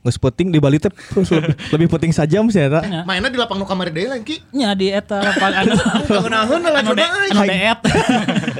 Nggak 0.00 0.16
puting 0.16 0.48
di 0.48 0.56
Bali 0.56 0.80
teh 0.80 0.88
lebih, 1.28 1.52
lebih 1.76 1.86
puting 1.92 2.08
sajam 2.08 2.48
sih 2.48 2.56
ya. 2.56 2.80
Nya. 2.80 3.04
Mainnya 3.04 3.28
di 3.28 3.36
lapang 3.36 3.60
nu 3.60 3.68
kamari 3.68 3.92
deui 3.92 4.08
lain 4.08 4.24
ki. 4.24 4.40
Nya 4.56 4.72
di 4.72 4.88
eta 4.88 5.20
lapangan. 5.20 5.68
Naon 6.08 6.60
lah 6.64 6.80
Anu 6.80 6.96
coba. 6.96 7.04
anu 7.04 7.42
deet. 7.44 7.80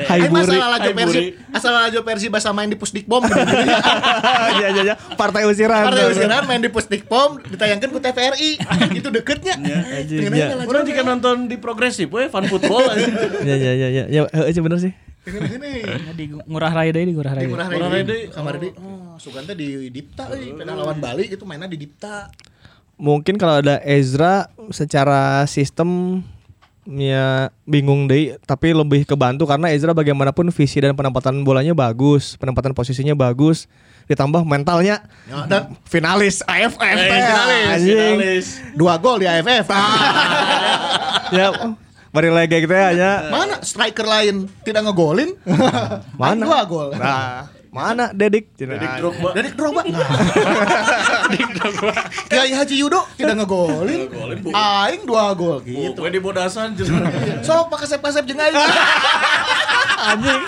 Hai 0.05 0.21
Aing 0.21 0.29
Buri. 0.29 0.45
masalah 0.45 0.69
lajo 0.77 0.85
Hai, 0.85 0.97
Persi, 1.01 1.17
Buri. 1.17 1.57
asal 1.57 1.73
lajo 1.73 2.01
Persi 2.05 2.27
bahasa 2.29 2.53
main 2.53 2.69
di 2.69 2.77
Pusdikpom 2.77 3.25
gitu. 3.25 3.41
Iya 4.61 4.69
iya 4.69 4.83
iya. 4.93 4.95
Partai 5.17 5.49
usiran. 5.49 5.89
Partai 5.89 6.13
usiran 6.13 6.45
main 6.45 6.61
di 6.61 6.69
Pusdikpom 6.69 7.41
ditayangkan 7.49 7.89
ku 7.89 8.05
TVRI. 8.05 8.51
Itu 8.93 9.09
deketnya. 9.09 9.57
Ya. 9.65 9.81
aja 9.81 10.61
lajo 10.61 10.69
Orang 10.69 10.85
jika 10.85 11.01
nonton 11.01 11.49
di 11.49 11.57
progresif, 11.57 12.13
we 12.13 12.29
fan 12.29 12.45
football. 12.53 12.85
Iya 13.41 13.57
iya 13.57 13.73
iya 13.73 13.89
iya. 13.89 14.05
Ya 14.13 14.21
heeh 14.29 14.53
sih 14.53 14.61
bener 14.61 14.77
sih. 14.77 14.93
Nya 15.21 16.13
di 16.13 16.25
ngurah 16.33 16.73
rai 16.73 16.91
deui 16.91 17.05
di 17.05 17.15
ngurah 17.15 17.33
rai. 17.35 17.45
Di 17.45 17.51
Murah 17.51 17.69
Murah 17.69 17.89
Rai 17.89 18.01
Rai 18.01 18.05
deui. 18.05 18.23
Kamari 18.29 18.59
deui. 18.59 18.73
Oh, 18.75 19.17
Sugante 19.17 19.53
di 19.53 19.89
Dipta 19.89 20.31
euy. 20.31 20.55
Pena 20.55 20.73
lawan 20.73 20.97
Bali 20.97 21.29
gitu 21.29 21.45
mainnya 21.45 21.67
di 21.67 21.77
Dipta. 21.77 22.33
Mungkin 22.97 23.37
kalau 23.37 23.61
ada 23.61 23.81
Ezra 23.81 24.49
secara 24.69 25.45
sistem 25.45 26.21
ya 26.87 27.53
bingung 27.63 28.09
deh 28.09 28.41
tapi 28.43 28.73
lebih 28.73 29.05
kebantu 29.05 29.45
karena 29.45 29.69
Ezra 29.69 29.93
bagaimanapun 29.93 30.49
visi 30.49 30.81
dan 30.81 30.97
penempatan 30.97 31.45
bolanya 31.45 31.71
bagus 31.71 32.35
penempatan 32.35 32.73
posisinya 32.73 33.13
bagus 33.13 33.69
ditambah 34.05 34.43
mentalnya 34.43 35.05
Ya, 35.29 35.45
dan 35.47 35.77
finalis 35.85 36.41
AFF 36.43 36.81
Eh, 36.81 36.97
teh, 36.97 37.21
finalis, 37.21 37.81
finalis. 37.85 38.47
dua 38.75 38.97
gol 38.97 39.23
di 39.23 39.29
AFF. 39.29 39.69
ya 41.31 41.47
bari 42.11 42.27
lagi 42.29 42.57
gitu 42.59 42.75
ya 42.75 42.91
ya. 42.91 43.13
Mana 43.31 43.63
striker 43.63 44.03
lain 44.03 44.51
tidak 44.63 44.83
ngegolin? 44.83 45.39
Mana? 46.21 46.43
Dua 46.43 46.61
gol. 46.65 46.89
nah 46.93 47.47
mana 47.71 48.11
Dedik 48.11 48.51
Dedik 48.59 48.99
Drogba. 48.99 49.31
Dari 49.31 49.55
Drogba. 49.55 49.83
Kiai 52.27 52.51
Haji 52.51 52.75
Yudo 52.77 53.07
tidak 53.15 53.39
ngegolin. 53.39 54.11
Aing 54.51 55.07
dua 55.07 55.31
gol 55.33 55.63
Gitu. 55.63 55.95
Gue 55.95 56.11
di 56.11 56.19
bodasan 56.19 56.75
Sok 57.47 57.71
pakai 57.71 57.87
sep-sep 57.87 58.27
jeung 58.27 58.43
aing. 58.43 58.59
anjing 60.01 60.43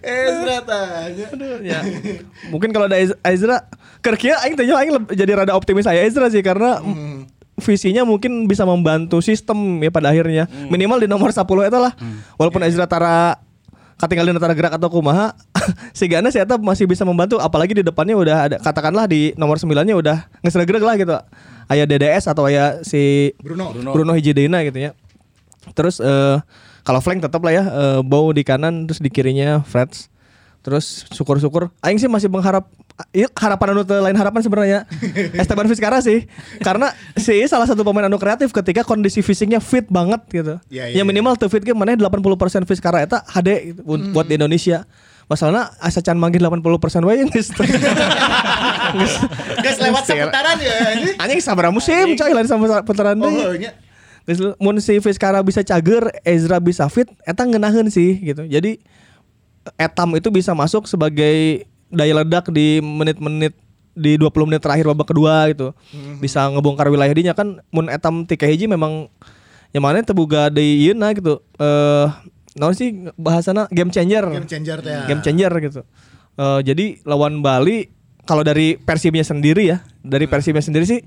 Ezra 0.00 0.58
tanya. 0.64 1.26
ya 1.60 1.80
mungkin 2.48 2.70
kalau 2.70 2.86
ada 2.86 2.96
Ez- 2.96 3.16
Ezra 3.22 3.66
kerja 4.00 4.40
aing 4.44 4.56
tanya 4.56 4.80
aing 4.80 4.92
jadi 5.12 5.44
rada 5.44 5.52
optimis 5.56 5.84
saya 5.84 6.04
Ezra 6.04 6.28
sih 6.32 6.40
karena 6.40 6.80
visinya 7.60 8.02
mungkin 8.08 8.48
bisa 8.48 8.64
membantu 8.64 9.20
sistem 9.20 9.78
ya 9.84 9.92
pada 9.92 10.10
akhirnya. 10.10 10.48
Minimal 10.72 11.04
di 11.04 11.08
nomor 11.08 11.30
10 11.30 11.44
itu 11.44 11.78
lah. 11.78 11.92
Walaupun 12.40 12.64
Ezra 12.64 12.88
tara 12.88 13.36
ketinggalan 14.00 14.32
antara 14.32 14.56
gerak 14.56 14.80
atau 14.80 14.88
kumaha 14.88 15.36
si 15.98 16.08
Gana 16.08 16.32
si 16.32 16.40
Eta 16.40 16.56
masih 16.56 16.88
bisa 16.88 17.04
membantu 17.04 17.36
apalagi 17.36 17.76
di 17.76 17.84
depannya 17.84 18.16
udah 18.16 18.36
ada 18.48 18.56
katakanlah 18.56 19.04
di 19.04 19.36
nomor 19.36 19.60
9 19.60 19.68
nya 19.76 19.92
udah 19.92 20.16
ngesereg 20.40 20.72
lah 20.80 20.96
gitu. 20.96 21.12
Ayah 21.70 21.86
DDS 21.86 22.26
atau 22.26 22.48
ayah 22.48 22.80
si 22.82 23.36
Bruno. 23.38 23.70
Bruno, 23.70 24.16
Hijidena 24.16 24.64
gitu 24.64 24.90
ya. 24.90 24.90
Terus 25.76 26.00
eh 26.00 26.40
kalau 26.82 27.04
flank 27.04 27.20
tetap 27.20 27.44
lah 27.44 27.52
ya 27.52 27.64
eh, 27.68 28.00
Bow 28.00 28.32
di 28.32 28.40
kanan 28.40 28.88
terus 28.88 29.04
di 29.04 29.12
kirinya 29.12 29.60
Freds 29.60 30.08
terus 30.60 31.08
syukur-syukur 31.08 31.72
aing 31.80 31.96
sih 31.96 32.04
masih 32.04 32.28
mengharap 32.28 32.68
iya 33.10 33.26
harapan 33.32 33.72
anu 33.72 33.82
lain 33.82 34.12
harapan 34.12 34.40
sebenarnya 34.40 34.84
Esteban 35.40 35.64
Vizcarra 35.64 35.98
sih 35.98 36.28
karena 36.58 36.88
si 37.14 37.32
salah 37.46 37.64
satu 37.64 37.80
pemain 37.80 38.04
anu 38.04 38.16
kreatif 38.16 38.50
ketika 38.50 38.82
kondisi 38.82 39.20
fisiknya 39.20 39.56
fit 39.58 39.88
banget 39.88 40.20
gitu 40.28 40.60
Iya, 40.68 40.88
iya, 40.88 41.00
ya 41.00 41.02
minimal 41.02 41.34
tuh 41.34 41.48
fit 41.48 41.60
ge 41.60 41.72
mana 41.72 41.96
80% 41.96 42.20
Vizcarra 42.62 43.00
eta 43.00 43.24
HD 43.24 43.48
gitu, 43.68 43.80
buat- 43.82 44.04
buat 44.12 44.26
di 44.26 44.36
Indonesia 44.36 44.84
masalahnya 45.26 45.72
asa 45.78 46.00
can 46.00 46.14
manggil 46.14 46.42
80% 46.42 46.68
wae 47.02 47.24
geus 47.30 47.48
geus 48.92 49.14
Guys 49.56 49.78
lewat 49.78 50.04
seputaran 50.04 50.56
ya. 50.58 50.74
ini. 50.92 51.10
anjing 51.16 51.40
sabaraha 51.40 51.70
musim 51.70 52.14
coy 52.14 52.32
lain 52.32 52.44
sama 52.44 52.82
putaran 52.82 53.16
Oh, 53.16 53.30
deui 53.30 53.62
nya. 53.62 53.72
Geus 54.22 54.38
lu- 54.38 54.56
mun 54.58 54.76
si 54.78 54.98
Vizcarra 54.98 55.40
bisa 55.40 55.62
cager, 55.62 56.12
Ezra 56.22 56.58
bisa 56.58 56.84
fit, 56.86 57.08
eta 57.24 57.40
ngeunaheun 57.40 57.88
sih 57.88 58.20
gitu. 58.20 58.44
Jadi 58.44 58.76
Etam 59.76 60.16
itu 60.16 60.32
bisa 60.32 60.56
masuk 60.56 60.88
sebagai 60.88 61.68
daya 61.90 62.22
ledak 62.22 62.48
di 62.48 62.80
menit-menit 62.80 63.52
di 63.92 64.16
20 64.16 64.48
menit 64.48 64.62
terakhir 64.62 64.88
babak 64.88 65.12
kedua 65.12 65.50
gitu. 65.52 65.76
Bisa 66.22 66.48
ngebongkar 66.48 66.88
wilayah 66.88 67.12
dinya 67.12 67.34
kan 67.36 67.60
mun 67.68 67.92
Etam 67.92 68.24
tika 68.24 68.48
hiji 68.48 68.70
memang 68.70 69.10
yang 69.70 69.84
mana 69.84 70.02
terbuka 70.02 70.48
di 70.48 70.88
ieu 70.88 70.94
gitu. 70.96 71.44
Eh 71.60 72.06
naon 72.58 72.74
sih 72.74 73.12
bahasana 73.14 73.70
game 73.70 73.92
changer. 73.92 74.26
Game 74.26 74.48
changer 74.48 74.78
ya. 74.82 75.06
Game 75.06 75.22
changer 75.22 75.52
gitu. 75.62 75.80
Eh, 76.40 76.60
jadi 76.64 76.86
lawan 77.04 77.44
Bali 77.44 77.92
kalau 78.24 78.40
dari 78.46 78.78
Persibnya 78.78 79.26
sendiri 79.26 79.68
ya, 79.68 79.84
dari 80.00 80.24
Persibnya 80.24 80.64
sendiri 80.64 80.86
sih 80.88 81.00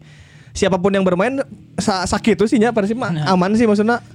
siapa 0.53 0.77
pun 0.77 0.93
yang 0.93 1.01
bermain 1.01 1.41
sa 1.81 2.05
sakit 2.05 2.37
tuh 2.37 2.45
sih 2.45 2.61
nya 2.61 2.69
Persib 2.69 2.93
mah 2.93 3.09
aman 3.25 3.57
sih 3.57 3.65
maksudnya 3.65 4.05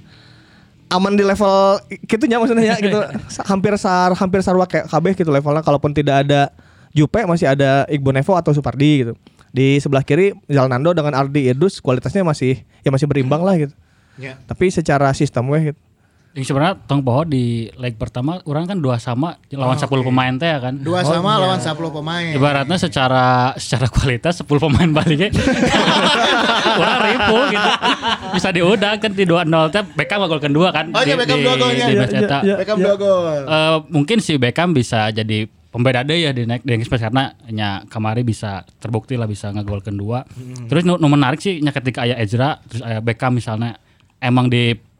aman 0.89 1.13
di 1.13 1.23
level 1.23 1.77
gitunya 2.05 2.37
maksudnya 2.37 2.65
ya 2.65 2.75
gitu 2.77 2.99
hampir 3.49 3.73
sar 3.77 4.13
hampir 4.17 4.41
sarwa 4.41 4.65
kayak 4.65 4.89
kabeh 4.89 5.13
gitu 5.13 5.29
levelnya 5.29 5.61
kalaupun 5.61 5.93
tidak 5.93 6.25
ada 6.25 6.49
Jupe 6.89 7.21
masih 7.23 7.45
ada 7.45 7.85
Iqbal 7.85 8.17
Nevo 8.17 8.33
atau 8.33 8.49
Supardi 8.49 9.05
gitu 9.05 9.13
di 9.49 9.77
sebelah 9.77 10.01
kiri 10.01 10.33
Zalnando 10.49 10.93
dengan 10.93 11.13
Ardi 11.13 11.49
Idrus 11.49 11.77
kualitasnya 11.77 12.21
masih 12.21 12.61
ya 12.81 12.89
masih 12.89 13.05
berimbang 13.05 13.41
lah 13.41 13.57
gitu 13.57 13.73
Ya. 14.19 14.35
tapi 14.51 14.67
secara 14.67 15.07
sistem 15.15 15.47
weh 15.47 15.71
gitu. 15.71 15.79
Yang 16.29 16.45
sebenarnya 16.45 16.77
tong 16.85 17.01
poho 17.01 17.25
di 17.25 17.45
leg 17.73 17.97
pertama 17.97 18.37
orang 18.43 18.63
kan 18.63 18.77
dua 18.77 18.95
sama 18.95 19.41
lawan 19.49 19.73
10 19.73 19.89
pemain 19.89 20.29
teh 20.31 20.45
ya 20.45 20.59
kan. 20.59 20.77
Dua 20.77 21.01
sama 21.01 21.35
lawan 21.35 21.57
10 21.57 21.73
pemain. 21.91 22.29
Ibaratnya 22.31 22.77
secara 22.77 23.25
secara 23.57 23.89
kualitas 23.89 24.37
10 24.37 24.45
pemain 24.45 24.89
baliknya 24.91 25.33
orang 26.79 26.99
ribu 27.03 27.35
gitu. 27.49 27.69
Bisa 28.31 28.49
diudah 28.49 28.91
kan 28.97 29.11
di 29.11 29.25
2-0 29.25 29.41
teh 29.69 29.83
Beckham 29.91 30.21
golkan 30.23 30.51
dua 30.51 30.69
kan. 30.69 30.91
Oh 30.91 31.01
iya, 31.01 31.13
di- 31.13 31.19
Beckham 31.19 31.37
di- 31.37 31.45
dua 31.45 31.55
golnya. 31.55 31.85
di 31.85 31.93
Iya, 31.93 32.05
iya, 32.05 32.19
eta. 32.21 32.39
iya. 32.41 32.55
Beckham 32.57 32.77
dua 32.77 32.95
gol. 32.95 33.41
Eh, 33.41 33.77
mungkin 33.89 34.17
si 34.19 34.37
Beckham 34.37 34.69
bisa 34.71 35.09
jadi 35.09 35.49
pembeda 35.69 36.01
deh 36.01 36.17
ya 36.19 36.31
di 36.31 36.45
naik 36.45 36.61
di 36.61 36.73
Express 36.73 37.03
karena 37.03 37.29
nya 37.47 37.85
kamari 37.85 38.21
bisa 38.21 38.65
terbukti 38.77 39.13
lah 39.13 39.25
bisa 39.25 39.49
ngegolkan 39.49 39.93
dua. 39.93 40.25
Terus 40.65 40.81
nu, 40.81 40.95
nu 40.95 41.07
menarik 41.07 41.37
sih 41.37 41.57
nya 41.57 41.69
ketika 41.69 42.05
aya 42.05 42.17
Ezra 42.17 42.61
terus 42.63 42.81
aya 42.81 43.01
Beckham 43.01 43.33
misalnya 43.33 43.77
emang 44.17 44.49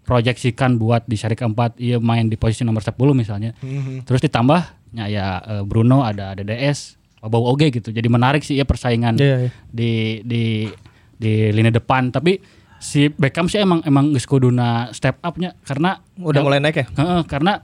diproyeksikan 0.10 0.82
buat 0.82 1.06
di 1.06 1.14
seri 1.14 1.38
keempat 1.38 1.78
ia 1.78 2.02
main 2.02 2.26
di 2.26 2.34
posisi 2.34 2.66
nomor 2.66 2.82
10 2.82 2.98
misalnya. 3.14 3.54
Terus 4.02 4.20
ditambah 4.20 4.62
nya 4.90 5.06
ya 5.06 5.28
eh, 5.40 5.62
Bruno 5.62 6.02
ada 6.02 6.34
ada 6.34 6.42
DS 6.42 6.98
bau 7.22 7.46
oge 7.46 7.70
gitu. 7.70 7.94
Jadi 7.94 8.10
menarik 8.10 8.42
sih 8.42 8.58
ya 8.58 8.66
persaingan 8.66 9.22
Iya, 9.22 9.38
iya. 9.46 9.50
di 9.70 9.92
di 10.26 10.44
di 11.14 11.54
lini 11.54 11.70
depan 11.70 12.10
tapi 12.10 12.42
si 12.82 13.12
Beckham 13.12 13.46
sih 13.46 13.62
emang 13.62 13.86
emang 13.86 14.10
geus 14.10 14.26
kuduna 14.26 14.90
step 14.90 15.22
up-nya 15.22 15.54
karena 15.62 16.02
Udah 16.18 16.42
mulai 16.42 16.58
naik 16.58 16.80
ya? 16.80 16.86
Heeh, 16.90 17.22
karena 17.30 17.62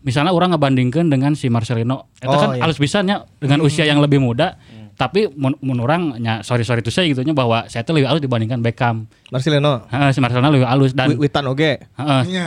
misalnya 0.00 0.32
orang 0.32 0.56
ngebandingkan 0.56 1.12
dengan 1.12 1.36
si 1.36 1.46
Marcelino, 1.46 2.08
itu 2.18 2.26
Oh, 2.26 2.38
kan 2.38 2.56
iya. 2.56 2.62
halus 2.64 2.78
bisanya 2.78 3.26
dengan 3.36 3.60
usia 3.60 3.84
yang 3.84 3.98
lebih 4.00 4.18
muda, 4.18 4.56
tapi 4.92 5.26
mun, 5.30 5.56
mun 5.58 5.78
orang 5.78 6.16
nya 6.16 6.40
sorry 6.40 6.62
sorry 6.62 6.78
itu 6.78 6.88
saya 6.88 7.06
gitunya 7.06 7.32
bahwa 7.32 7.64
saya 7.66 7.80
tuh 7.80 7.92
lebih 7.92 8.06
halus 8.06 8.20
dibandingkan 8.20 8.58
Beckham. 8.58 9.08
Marcelino. 9.28 9.82
Heeh, 9.86 10.10
si 10.10 10.18
Marcelino 10.18 10.48
lebih 10.48 10.64
halus 10.64 10.92
dan 10.92 11.10
Wi- 11.10 11.26
Witan 11.26 11.44
oge. 11.46 11.80
heeh, 11.80 12.22
Iya, 12.28 12.46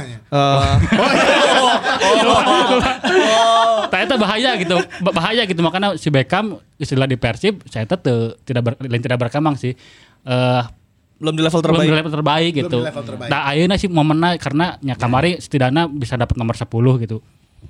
Tapi 3.86 4.02
itu 4.04 4.16
bahaya 4.18 4.52
gitu, 4.58 4.76
Ba- 5.00 5.14
bahaya 5.14 5.42
gitu 5.44 5.62
makanya 5.62 5.96
si 5.96 6.10
Beckham 6.10 6.58
istilah 6.76 7.06
di 7.06 7.16
Persib 7.16 7.62
saya 7.66 7.86
tuh 7.86 7.98
tidak 8.42 8.62
ber, 8.62 8.74
lain 8.80 9.00
tidak 9.00 9.20
berkembang 9.20 9.56
sih. 9.56 9.74
Eh 10.22 10.62
belum 11.16 11.32
di 11.32 11.42
level 11.42 11.60
belum 11.64 11.80
di 11.82 11.96
level 11.96 12.12
terbaik 12.14 12.52
Belum 12.52 12.62
gitu. 12.62 12.78
di 12.78 12.88
level 12.88 13.04
terbaik. 13.06 13.30
Nah, 13.32 13.42
ayeuna 13.48 13.76
sih 13.76 13.88
momennya 13.88 14.36
karena 14.36 14.76
nya 14.80 14.94
kamari 14.94 15.40
setidaknya 15.40 15.88
bisa 15.88 16.14
dapat 16.14 16.36
nomor 16.36 16.54
10 16.54 16.68
gitu. 17.00 17.24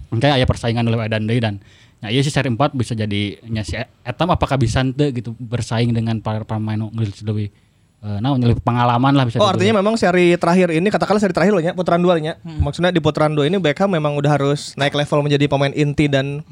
Makanya 0.09 0.35
aya 0.35 0.45
persaingan 0.45 0.81
oleh 0.83 0.97
Edan 0.99 1.23
deui 1.23 1.37
dan 1.37 1.61
ya 2.03 2.09
iya 2.11 2.21
sih 2.21 2.33
seri 2.33 2.51
4 2.51 2.57
bisa 2.75 2.93
jadi 2.97 3.39
nya 3.47 3.63
si 3.63 3.77
Etam 3.79 4.29
apakah 4.33 4.59
bisa 4.59 4.83
ente 4.83 5.11
gitu 5.15 5.31
bersaing 5.39 5.95
dengan 5.95 6.19
para 6.19 6.43
pemain 6.43 6.91
geus 6.91 7.23
lebih 7.23 7.49
eh 8.05 8.19
naon 8.21 8.37
lebih 8.37 8.61
pengalaman 8.61 9.17
lah 9.17 9.25
bisa 9.25 9.41
Oh 9.41 9.49
artinya 9.49 9.81
memang 9.81 9.97
seri 9.97 10.37
terakhir 10.37 10.69
ini 10.69 10.93
katakanlah 10.93 11.17
seri 11.17 11.33
terakhir 11.33 11.57
loh 11.57 11.63
ya 11.63 11.73
putaran 11.73 12.03
dua 12.03 12.21
nya. 12.21 12.37
Maksudnya 12.45 12.93
di 12.93 13.01
putaran 13.01 13.33
dua 13.33 13.49
ini 13.49 13.57
Beckham 13.57 13.89
memang 13.89 14.13
udah 14.13 14.31
harus 14.37 14.77
naik 14.77 14.93
level 14.93 15.25
menjadi 15.25 15.49
pemain 15.49 15.73
inti 15.73 16.05
dan 16.05 16.45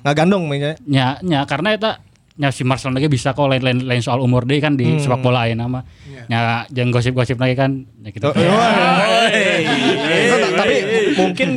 nggak 0.00 0.14
gandong 0.16 0.48
mainnya. 0.48 0.80
nya 0.88 1.20
nya 1.20 1.44
karena 1.44 1.76
eta 1.76 2.00
nya 2.38 2.48
si 2.48 2.62
Marcel 2.62 2.90
lagi 2.90 3.06
bisa 3.06 3.30
kok 3.30 3.44
lain 3.44 3.60
lain, 3.60 3.78
lain 3.82 3.98
soal 3.98 4.18
umur 4.18 4.42
deh 4.42 4.56
kan 4.56 4.72
di 4.72 4.96
sepak 4.96 5.18
bola 5.18 5.44
ayeuna 5.44 5.66
mah. 5.66 5.82
Nya 6.26 6.64
jeung 6.68 6.88
gosip-gosip 6.88 7.34
lagi 7.34 7.52
kan 7.52 7.84
ya 7.98 8.08
gitu. 8.08 8.30
Itu 8.30 10.34
ta- 10.38 10.52
tapi 10.56 10.74
mungkin 11.14 11.48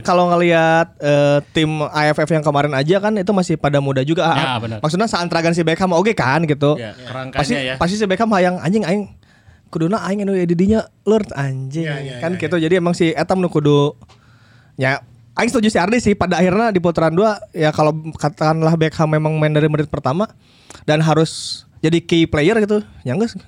kalau 0.00 0.30
ngelihat 0.30 0.86
eh, 0.96 1.38
tim 1.50 1.82
AFF 1.82 2.28
yang 2.30 2.40
kemarin 2.40 2.72
aja 2.72 2.96
kan 2.98 3.12
itu 3.14 3.30
masih 3.30 3.54
pada 3.56 3.78
muda 3.78 4.00
juga. 4.02 4.26
Ya, 4.28 4.44
Ah, 4.48 4.56
benar. 4.58 4.78
Maksudnya 4.78 5.06
saantragan 5.06 5.52
si 5.52 5.62
Beckham 5.62 5.90
oke 5.90 6.12
kan 6.14 6.42
gitu. 6.44 6.76
Ya, 6.76 6.94
pasti 7.34 7.54
ya. 7.56 7.74
pasti 7.74 7.94
si 7.94 8.04
Beckham 8.06 8.28
hayang 8.30 8.58
anjing 8.58 8.82
aing 8.82 9.02
kuduna 9.68 10.00
aing 10.02 10.22
anu 10.22 10.34
di 10.34 10.54
dinya 10.54 10.80
Lord 11.02 11.28
anjing 11.34 11.82
Ya, 11.82 11.98
ya, 11.98 12.14
kan 12.20 12.34
ya, 12.34 12.40
gitu. 12.40 12.56
Jadi 12.56 12.74
emang 12.74 12.94
si 12.94 13.10
Etam 13.10 13.38
nu 13.38 13.48
kudu 13.48 13.94
ya 14.78 15.02
Aing 15.38 15.50
setuju 15.54 15.70
si 15.70 15.78
Ardi 15.78 16.02
sih 16.02 16.18
pada 16.18 16.42
akhirnya 16.42 16.74
di 16.74 16.82
putaran 16.82 17.14
dua 17.14 17.38
ya 17.54 17.70
kalau 17.70 17.94
katakanlah 18.18 18.74
Beckham 18.74 19.06
memang 19.06 19.38
main 19.38 19.54
dari 19.54 19.70
menit 19.70 19.86
pertama 19.86 20.26
dan 20.82 20.98
harus 20.98 21.62
jadi 21.78 22.02
key 22.02 22.26
player 22.26 22.58
gitu 22.58 22.82
ya 23.06 23.14
enggak 23.14 23.38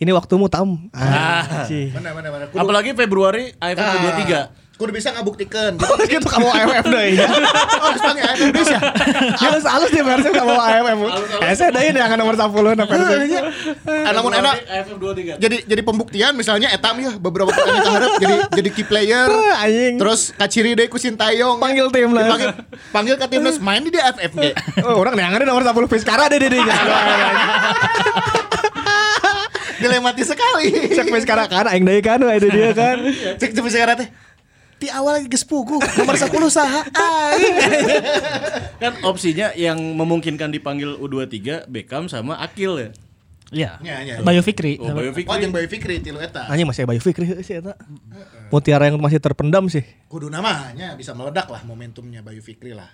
ini 0.00 0.16
waktumu 0.16 0.48
tam 0.48 0.88
ah, 0.96 1.68
sih. 1.68 1.92
Mana 1.92 2.16
mana 2.16 2.28
mana. 2.32 2.44
Kudu, 2.48 2.56
Apalagi 2.56 2.96
Februari 2.96 3.52
AFF 3.60 3.84
Ah. 3.84 3.92
ke-23. 4.00 4.32
Kudu 4.80 4.96
bisa 4.96 5.12
ngabuktikan. 5.12 5.76
Oh 5.90 5.96
gitu 6.00 6.24
kamu 6.24 6.48
AFF 6.48 6.86
deh 6.88 7.06
ya. 7.20 7.26
Oh, 7.82 7.92
harus 7.92 8.00
panggil 8.00 8.24
AFF 8.24 8.48
bisa. 8.54 8.78
Halus 9.42 9.64
halus 9.68 9.90
di 9.92 10.00
Persib 10.00 10.32
kamu 10.32 10.54
AFF. 10.56 10.98
Eh 11.44 11.54
saya 11.58 11.70
deh 11.74 11.82
yang 11.92 12.16
nomor 12.16 12.32
10 12.38 12.48
na 12.80 12.84
Persib. 12.88 13.44
Ah, 13.84 14.12
namun 14.16 14.32
enak 14.32 14.54
AFF 14.64 14.96
23. 14.96 15.36
jadi 15.36 15.56
jadi 15.68 15.82
pembuktian 15.84 16.32
misalnya 16.32 16.72
etam 16.72 16.96
ya 16.96 17.12
beberapa 17.20 17.52
pertandingan 17.52 17.84
keharap 17.84 18.10
jadi 18.22 18.36
jadi 18.56 18.68
key 18.72 18.86
player 18.86 19.28
terus 20.00 20.32
kaciri 20.32 20.72
deh 20.72 20.86
ku 20.88 20.96
Sintayong 20.96 21.60
Panggil 21.60 21.92
tim 21.92 22.10
lah. 22.16 22.30
panggil 22.30 22.50
panggil 22.94 23.14
ke 23.20 23.26
timnas 23.28 23.56
main 23.60 23.84
di 23.84 23.98
AFF 24.00 24.32
ge. 24.38 24.50
Oh, 24.86 24.96
orang 24.96 25.18
neangan 25.18 25.44
nomor 25.44 25.60
10 25.66 25.92
Fiskara 25.92 26.32
deh 26.32 26.38
deh 26.40 26.48
deh. 26.48 26.62
dilematis 29.80 30.28
sekali 30.28 30.92
Cek 30.92 31.08
Fiskara 31.08 31.48
kan 31.48 31.64
aing 31.72 31.88
deui 31.88 32.04
kan 32.04 32.20
itu 32.20 32.48
dia 32.52 32.76
kan. 32.76 33.00
cek 33.40 33.56
cek 33.56 33.64
sekarang 33.72 33.96
teh 34.04 34.08
di 34.80 34.88
awal 34.88 35.20
lagi 35.20 35.28
geus 35.28 35.44
pugu 35.44 35.76
nomor 36.00 36.16
10 36.16 36.32
saha 36.48 36.82
aing 36.88 37.56
Kan 38.80 38.92
opsinya 39.04 39.52
yang 39.52 39.76
memungkinkan 39.76 40.48
dipanggil 40.48 40.96
U23 40.96 41.68
Beckham 41.68 42.08
sama 42.08 42.40
Akil 42.40 42.80
ya. 42.80 42.90
Iya. 43.50 43.72
Ya, 43.82 43.96
ya, 44.00 44.14
ya. 44.16 44.24
Bayu 44.24 44.40
Fikri. 44.46 44.78
Oh, 44.78 44.94
Bayu 44.94 45.10
oh 45.10 45.14
Fikri. 45.14 45.36
jeung 45.42 45.52
Bayu 45.52 45.66
Fikri 45.68 45.98
tilu 46.00 46.22
eta 46.22 46.46
Anjing 46.48 46.64
masih 46.64 46.88
Bayu 46.88 47.02
Fikri 47.02 47.28
sih 47.44 47.60
eta. 47.60 47.76
Mutiara 48.48 48.88
yang 48.88 48.96
masih 48.96 49.20
terpendam 49.20 49.68
sih. 49.68 49.84
kudu 50.08 50.32
namanya 50.32 50.96
bisa 50.96 51.12
meledak 51.12 51.50
lah 51.52 51.60
momentumnya 51.66 52.24
Bayu 52.24 52.40
Fikri 52.40 52.72
lah 52.72 52.88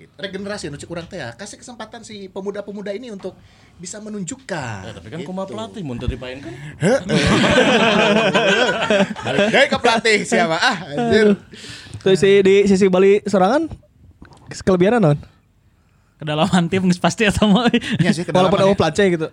gitu. 0.00 0.10
regenerasi 0.16 0.66
nu 0.66 0.74
cek 0.74 0.86
urang 0.86 1.04
teh 1.04 1.16
ya. 1.16 1.32
kasih 1.32 1.56
kesempatan 1.56 2.00
si 2.00 2.26
pemuda-pemuda 2.26 2.90
ini 2.90 3.08
untuk 3.08 3.32
bisa 3.76 3.96
menunjukkan 3.98 4.78
Ya, 4.82 4.90
tapi 4.92 5.06
kan 5.08 5.18
Gitu. 5.18 5.26
kumaha 5.26 5.44
pelatih 5.44 5.80
mun 5.80 5.96
teu 5.96 6.06
dipaen 6.06 6.38
kan. 6.40 6.52
ke 9.66 9.76
pelatih 9.76 10.18
siapa 10.24 10.56
ah 10.56 10.76
anjir 10.86 11.36
Terus 12.00 12.16
si 12.16 12.30
di 12.40 12.54
sisi 12.64 12.88
Bali 12.88 13.20
serangan 13.22 13.68
kelebihan 14.64 14.98
non? 14.98 15.18
Kedalaman 16.16 16.64
tim 16.66 16.88
pasti 16.96 17.24
atau 17.24 17.44
mau. 17.44 17.64
Nya 17.64 18.10
sih 18.10 18.24
Walaupun 18.24 18.56
kedalaman 18.56 18.72
ya. 18.72 18.76
platnya 18.76 19.04
gitu. 19.08 19.28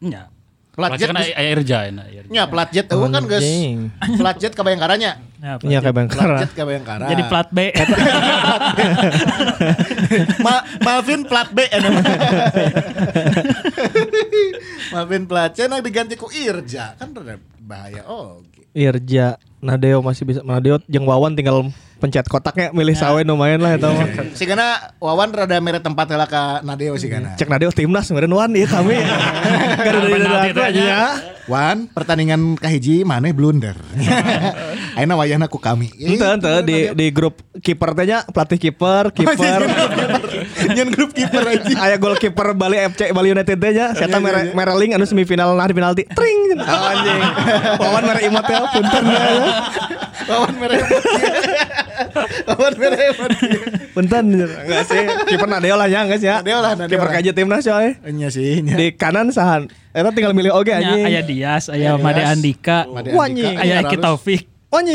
Nya. 0.00 0.22
plat 0.70 0.94
Plastik 0.94 1.00
jet 1.00 1.08
kan 1.10 1.16
aya 1.18 1.50
Irja 1.50 1.78
ya. 1.82 1.90
Irja. 1.90 2.30
nya 2.30 2.42
plat 2.46 2.68
jet 2.70 2.86
eueuh 2.86 3.08
kan 3.08 3.22
geus 3.26 3.42
Anjing. 3.42 3.78
plat 4.14 4.36
jet 4.38 4.52
ka 4.54 4.62
Bayangkaranya 4.62 5.18
Ya, 5.38 5.54
Iya 5.62 5.78
kayak 5.78 6.10
plat 6.10 6.42
jet 6.42 6.50
ka 6.50 6.66
Bayangkara 6.66 7.14
Jadi 7.14 7.22
plat 7.30 7.46
B. 7.54 7.58
Ma- 10.44 10.66
Malvin 10.82 11.22
plat 11.22 11.46
B. 11.54 11.62
Malvin 14.94 15.24
plat 15.30 15.54
C 15.54 15.70
nah 15.70 15.78
diganti 15.78 16.18
ku 16.18 16.26
Irja 16.26 16.98
kan 16.98 17.14
bahaya 17.62 18.02
oh 18.10 18.42
gitu. 18.50 18.66
Irja, 18.74 19.38
Nadeo 19.62 20.02
masih 20.02 20.26
bisa. 20.26 20.42
Nadeo 20.42 20.82
jeung 20.90 21.06
Wawan 21.06 21.38
tinggal 21.38 21.70
pencet 21.98 22.26
kotaknya 22.26 22.70
milih 22.70 22.94
sawe 22.94 23.20
lumayan 23.20 23.58
lah 23.58 23.74
eta 23.74 23.90
mah. 23.90 24.06
si 24.32 24.46
kana 24.46 24.94
Wawan 24.98 25.30
rada 25.30 25.58
mere 25.58 25.78
tempat 25.78 26.10
heula 26.10 26.24
ka 26.24 26.62
Nadeo 26.62 26.94
si 26.94 27.06
kana 27.06 27.34
Cek 27.34 27.46
Nadeo 27.46 27.70
timnas 27.70 28.06
meureun 28.10 28.32
wan 28.32 28.50
ieu 28.54 28.66
kami. 28.66 28.98
Gara 29.78 29.98
dari 30.00 30.18
dari 30.18 30.50
tanya. 30.54 30.82
ya. 30.82 31.02
Wan 31.48 31.88
pertandingan 31.88 32.60
kahiji 32.60 33.08
mana 33.08 33.32
blunder 33.32 33.72
ayeuna 35.00 35.16
wayahna 35.16 35.48
ku 35.48 35.56
kami 35.56 35.88
Ente 35.96 36.20
ente 36.28 36.52
di 36.60 36.78
di 36.92 37.06
grup 37.08 37.40
kiper 37.64 37.96
teh 37.96 38.04
nya 38.04 38.20
pelatih 38.28 38.60
kiper, 38.60 39.08
kiper. 39.16 39.60
nyen 40.76 40.92
grup 40.92 41.16
kiper 41.16 41.40
aja 41.48 41.72
Aya 41.80 41.96
goalkeeper 41.96 42.52
Bali 42.52 42.76
FC 42.92 43.08
Bali 43.10 43.32
United 43.32 43.56
teh 43.56 43.72
nya, 43.72 43.96
siapa 43.96 44.20
mere 44.20 44.52
Mereling 44.52 44.92
anu 44.92 45.08
semifinal 45.08 45.56
nah 45.56 45.64
di 45.64 45.74
penalti. 45.74 46.02
Tring. 46.12 46.40
Oh, 46.58 46.84
anjing. 46.84 47.22
Wawan 47.80 48.02
mere 48.04 48.20
imotel 48.26 48.62
punten. 48.68 49.04
Wawan 50.26 50.54
mere 50.58 50.76
Wawan 52.46 52.72
mere 52.74 53.06
Punten. 53.90 54.24
Enggak 54.30 54.82
sih. 54.84 55.02
Kiper 55.26 55.48
Nadeo 55.48 55.74
lah 55.74 55.86
ya, 55.86 56.02
enggak 56.02 56.18
sih 56.18 56.28
ya. 56.28 56.38
Nadeo 56.38 56.58
lah, 56.58 56.72
Nadeo 56.74 56.90
Kiper 56.90 57.08
kaji 57.10 57.30
timnas 57.32 57.62
coy. 57.62 57.88
nya 58.08 58.28
sih 58.28 58.60
nya. 58.60 58.74
Di 58.74 58.92
kanan 58.92 59.28
sahan. 59.28 59.66
Eta 59.90 60.10
tinggal 60.10 60.30
milih 60.30 60.52
oge 60.52 60.70
Nya 60.70 60.78
anjing. 60.80 61.04
aya 61.04 61.20
Dias, 61.22 61.64
aya 61.66 61.94
Made. 61.94 62.22
Andika, 62.22 62.86
Wah, 62.86 63.24
anjing. 63.24 63.54
aya 63.54 63.82
Eki 63.82 63.96
Taufik, 63.96 64.42
Anjing. 64.68 64.94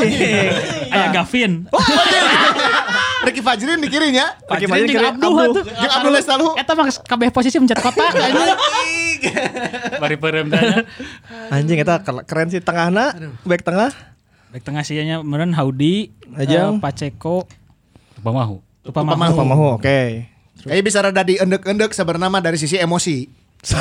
aya 0.87 1.07
Gavin. 1.11 1.67
Ricky 3.23 3.39
Fajrin 3.39 3.79
di 3.79 3.87
kirinya 3.87 4.35
Pakai 4.43 4.67
Fajrin 4.67 4.87
kiri, 4.89 4.99
Abdul 5.01 5.31
Abdul. 5.31 5.47
atuh. 5.49 5.63
Jeung 5.73 5.93
Abdul 5.93 6.11
Lestalu. 6.13 6.47
Eta 6.53 6.71
mah 6.73 6.87
kabeh 6.91 7.29
posisi 7.29 7.55
mencet 7.55 7.79
kotak 7.79 8.11
anjing. 8.13 8.47
Bari 9.95 10.15
perem 10.15 10.47
tanya. 10.47 10.83
Anjing 11.47 11.77
eta 11.77 11.99
ker- 11.99 12.23
keren 12.23 12.47
sih 12.49 12.59
tengahna, 12.59 13.15
back 13.41 13.63
tengah. 13.63 13.91
Baik 14.53 14.69
tengah 14.69 14.85
sih 14.85 15.01
nya 15.01 15.25
meureun 15.25 15.49
Haudi, 15.57 16.13
Ajang. 16.37 16.77
eh, 16.77 16.81
Paceko, 16.85 17.49
Pamahu. 18.21 18.61
Tupamahu. 18.85 19.33
Apa 19.33 19.41
mau? 19.49 19.81
Oke. 19.81 20.29
Kayak 20.61 20.83
bisa 20.85 21.01
rada 21.01 21.25
diendek-endek 21.25 21.89
sebenarnya 21.89 22.37
dari 22.37 22.61
sisi 22.61 22.77
emosi. 22.77 23.25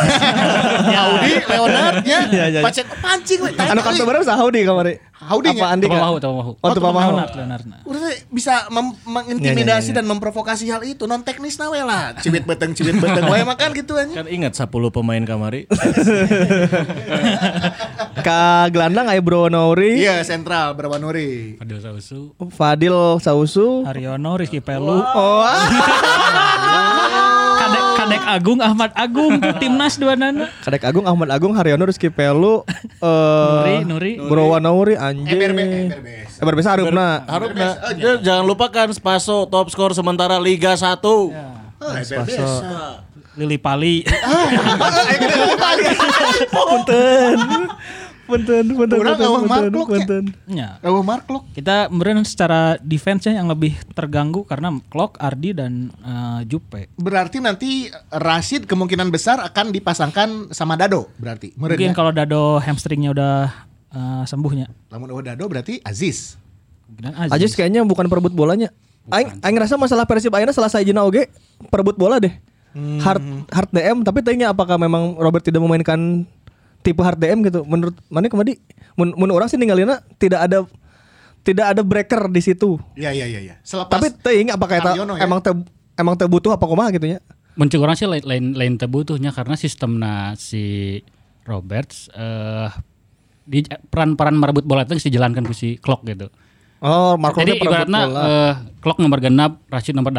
Audi 1.02 1.32
Leonard 1.42 2.06
ya. 2.08 2.24
Iya, 2.24 2.44
iya. 2.54 2.60
Pacet 2.62 2.86
pancing 2.88 3.44
we. 3.44 3.50
Anu 3.58 3.82
kartu 3.82 4.06
berapa 4.06 4.24
sah 4.24 4.38
Howdy 4.40 4.62
kamari? 4.62 4.96
Nya. 4.96 5.54
Apa 5.54 5.66
Andi? 5.74 5.86
Tepamahu, 5.86 6.16
tepamahu. 6.18 6.52
Oh, 6.58 6.68
tuh 6.70 6.82
pamahu. 6.82 7.10
Leonard, 7.14 7.34
Leonard. 7.34 7.64
Udah 7.86 8.00
teh 8.10 8.16
bisa 8.30 8.66
mem- 8.74 8.98
mengintimidasi 9.06 9.90
iya, 9.90 9.94
iya. 9.94 9.96
dan 10.02 10.04
memprovokasi 10.10 10.66
hal 10.70 10.82
itu 10.82 11.06
non 11.06 11.22
teknis 11.22 11.58
nawe 11.58 11.78
lah. 11.82 12.14
Cibit 12.18 12.42
beteng 12.46 12.74
cibit 12.74 12.98
beteng 12.98 13.26
wae 13.30 13.42
makan 13.46 13.70
gitu 13.74 13.94
aja. 13.98 14.22
Kan 14.22 14.26
ingat 14.30 14.54
10 14.58 14.66
pemain 14.90 15.22
kamari. 15.22 15.66
Ka 18.22 18.70
gelandang 18.70 19.10
aya 19.10 19.18
Bro 19.18 19.50
Nauri, 19.50 19.98
Iya 19.98 20.22
sentral 20.22 20.78
Berwanuri. 20.78 21.58
Fadil 21.58 21.82
Sausu. 21.82 22.20
Fadil 22.54 23.18
Sausu. 23.18 23.82
Haryono, 23.82 24.38
Rizky 24.38 24.62
Pelu, 24.62 25.02
Oh, 25.02 25.42
ah. 25.42 25.58
Kadek, 27.62 27.84
Kadek 27.98 28.22
Agung, 28.26 28.58
Ahmad 28.62 28.90
Agung, 28.94 29.42
timnas 29.58 29.98
dua 29.98 30.14
nana. 30.14 30.46
Kadek 30.62 30.86
Agung, 30.86 31.02
Ahmad 31.02 31.34
Agung, 31.34 31.50
Haryono, 31.54 31.82
Rizky 31.82 32.14
Pelu, 32.14 32.62
eh 33.02 33.82
Nuri, 33.82 33.86
Nuri. 33.86 34.12
Bro 34.22 34.54
Nauri, 34.62 34.94
anjing. 34.94 35.90
Ember 36.38 36.54
bisa 36.54 36.74
harupna. 36.74 37.26
Harupna. 37.26 37.74
Ya, 37.98 38.22
jangan 38.22 38.46
lupakan 38.46 38.86
Spaso 38.94 39.50
top 39.50 39.70
skor 39.70 39.94
sementara 39.94 40.38
Liga 40.38 40.78
1. 40.78 41.02
Oh, 41.02 41.30
Emberbe. 41.82 42.38
Lili 43.32 43.56
Pali. 43.56 44.04
Punten. 46.52 47.36
Punten, 48.32 48.64
punten, 48.72 48.96
eueuh 48.96 49.44
punten, 49.44 49.44
markluk, 49.44 49.88
ya. 50.48 50.80
Ya. 50.80 51.00
Mark 51.04 51.28
Lok. 51.28 51.44
Kita 51.52 51.92
kemudian 51.92 52.24
secara 52.24 52.80
defense 52.80 53.28
yang 53.28 53.44
lebih 53.44 53.76
terganggu 53.92 54.48
karena 54.48 54.72
Clock, 54.88 55.20
Ardi 55.20 55.52
dan 55.52 55.92
eh, 56.00 56.40
Jupe. 56.48 56.88
Berarti 56.96 57.44
nanti 57.44 57.92
Rashid 58.08 58.64
kemungkinan 58.64 59.12
besar 59.12 59.44
akan 59.44 59.68
dipasangkan 59.68 60.48
sama 60.56 60.80
Dado 60.80 61.12
berarti. 61.20 61.52
Meureun 61.60 61.76
Mungkin 61.76 61.92
ya? 61.92 61.96
kalau 61.96 62.10
Dado 62.16 62.56
hamstringnya 62.64 63.12
udah 63.12 63.52
eh, 63.92 64.24
sembuhnya. 64.24 64.72
Lamun 64.88 65.12
eueuh 65.12 65.24
Dado 65.28 65.44
berarti 65.44 65.84
Aziz. 65.84 66.40
Kemungkinan 66.88 67.12
Aja 67.28 67.36
Aziz. 67.36 67.52
kayaknya 67.52 67.84
bukan 67.84 68.08
perebut 68.08 68.32
bolanya. 68.32 68.72
Aing 69.12 69.44
aing 69.44 69.58
rasa 69.58 69.76
masalah 69.76 70.08
Persib 70.08 70.32
ayeuna 70.32 70.54
salah 70.56 70.72
sajina 70.72 71.04
oge 71.04 71.28
perebut 71.68 72.00
bola 72.00 72.16
deh. 72.16 72.32
Hard 73.04 73.20
hard 73.52 73.68
DM 73.68 74.00
tapi 74.00 74.24
tanya 74.24 74.56
apakah 74.56 74.80
memang 74.80 75.20
Robert 75.20 75.44
tidak 75.44 75.60
memainkan 75.60 76.24
tipe 76.82 77.00
hard 77.00 77.18
DM 77.18 77.46
gitu. 77.46 77.62
Menurut 77.64 77.96
mana 78.10 78.28
kemadi? 78.28 78.58
Mun, 78.98 79.14
mun 79.16 79.30
orang 79.32 79.48
sih 79.48 79.56
ninggalina 79.56 80.02
tidak 80.18 80.44
ada 80.44 80.66
tidak 81.42 81.66
ada 81.74 81.82
breaker 81.82 82.30
di 82.30 82.42
situ. 82.42 82.78
Iya 82.94 83.10
iya 83.14 83.26
iya 83.26 83.40
iya. 83.42 83.54
Selepas 83.66 83.98
Tapi 83.98 84.14
teuing 84.22 84.50
apakah 84.54 84.78
eta 84.78 84.92
ya? 84.94 85.06
emang 85.22 85.42
te, 85.42 85.50
emang 85.98 86.14
teu 86.14 86.30
butuh 86.30 86.54
apa 86.54 86.64
kumaha 86.66 86.90
gitu 86.94 87.06
nya. 87.06 87.18
Muncul 87.58 87.84
orang 87.84 87.96
sih 87.98 88.08
lain 88.08 88.24
lain, 88.24 88.44
lain 88.56 88.74
terbutuhnya 88.80 89.34
karena 89.34 89.58
sistemnya 89.58 90.34
si 90.40 90.98
Roberts 91.44 92.08
eh 92.14 92.70
di 93.42 93.66
peran-peran 93.66 94.38
merebut 94.38 94.62
bola 94.62 94.86
itu 94.86 94.94
dijalankan 95.10 95.42
ku 95.42 95.54
si 95.54 95.76
Clock 95.82 96.06
gitu. 96.06 96.30
Oh, 96.82 97.14
Marco 97.14 97.38
Jadi 97.38 97.56
ibaratnya 97.56 98.00
eh, 98.04 98.52
Clock 98.76 98.98
nomor 98.98 99.18
genap, 99.18 99.62
Rashid 99.66 99.94
nomor 99.94 100.10
8, 100.10 100.18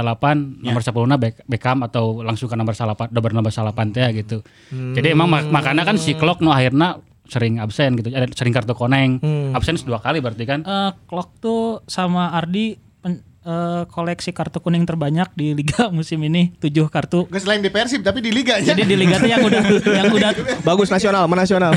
nomor 0.58 0.80
10 0.80 0.96
na 1.06 1.18
Beck- 1.18 1.44
Beckham 1.44 1.84
atau 1.84 2.20
langsung 2.20 2.48
ke 2.48 2.56
nomor 2.56 2.72
salapan, 2.72 3.12
nomor 3.12 3.32
nomor 3.34 3.52
salapan 3.52 3.92
teh 3.92 4.08
gitu. 4.16 4.40
Jadi 4.72 5.12
emang 5.12 5.28
mak- 5.28 5.52
makanya 5.52 5.84
kan 5.84 5.96
si 5.96 6.14
Clock 6.14 6.40
no 6.40 6.50
akhirnya 6.50 6.98
sering 7.26 7.56
absen 7.58 7.96
gitu, 7.96 8.08
ada 8.10 8.28
sering 8.30 8.52
kartu 8.52 8.72
koneng, 8.72 9.20
absen 9.52 9.76
dua 9.78 10.00
kali 10.00 10.18
berarti 10.18 10.44
kan. 10.44 10.60
Eh, 10.62 10.92
Clock 11.04 11.36
tuh 11.38 11.62
sama 11.84 12.32
Ardi 12.32 12.76
pen- 12.98 13.20
eh, 13.42 13.84
koleksi 13.86 14.32
kartu 14.32 14.58
kuning 14.58 14.84
terbanyak 14.84 15.28
di 15.34 15.52
liga 15.52 15.92
musim 15.92 16.20
ini, 16.22 16.56
7 16.58 16.72
kartu. 16.88 17.28
Gak 17.28 17.44
selain 17.44 17.60
di 17.60 17.68
Persib 17.68 18.00
tapi 18.00 18.20
di 18.20 18.32
liga 18.32 18.56
aja. 18.56 18.72
Jadi 18.72 18.84
di 18.86 18.96
liga 18.96 19.20
tuh 19.20 19.28
yang 19.28 19.40
udah 19.42 19.62
yang 19.84 20.08
udah 20.10 20.32
bagus 20.62 20.88
nasional, 20.88 21.28
menasional. 21.28 21.76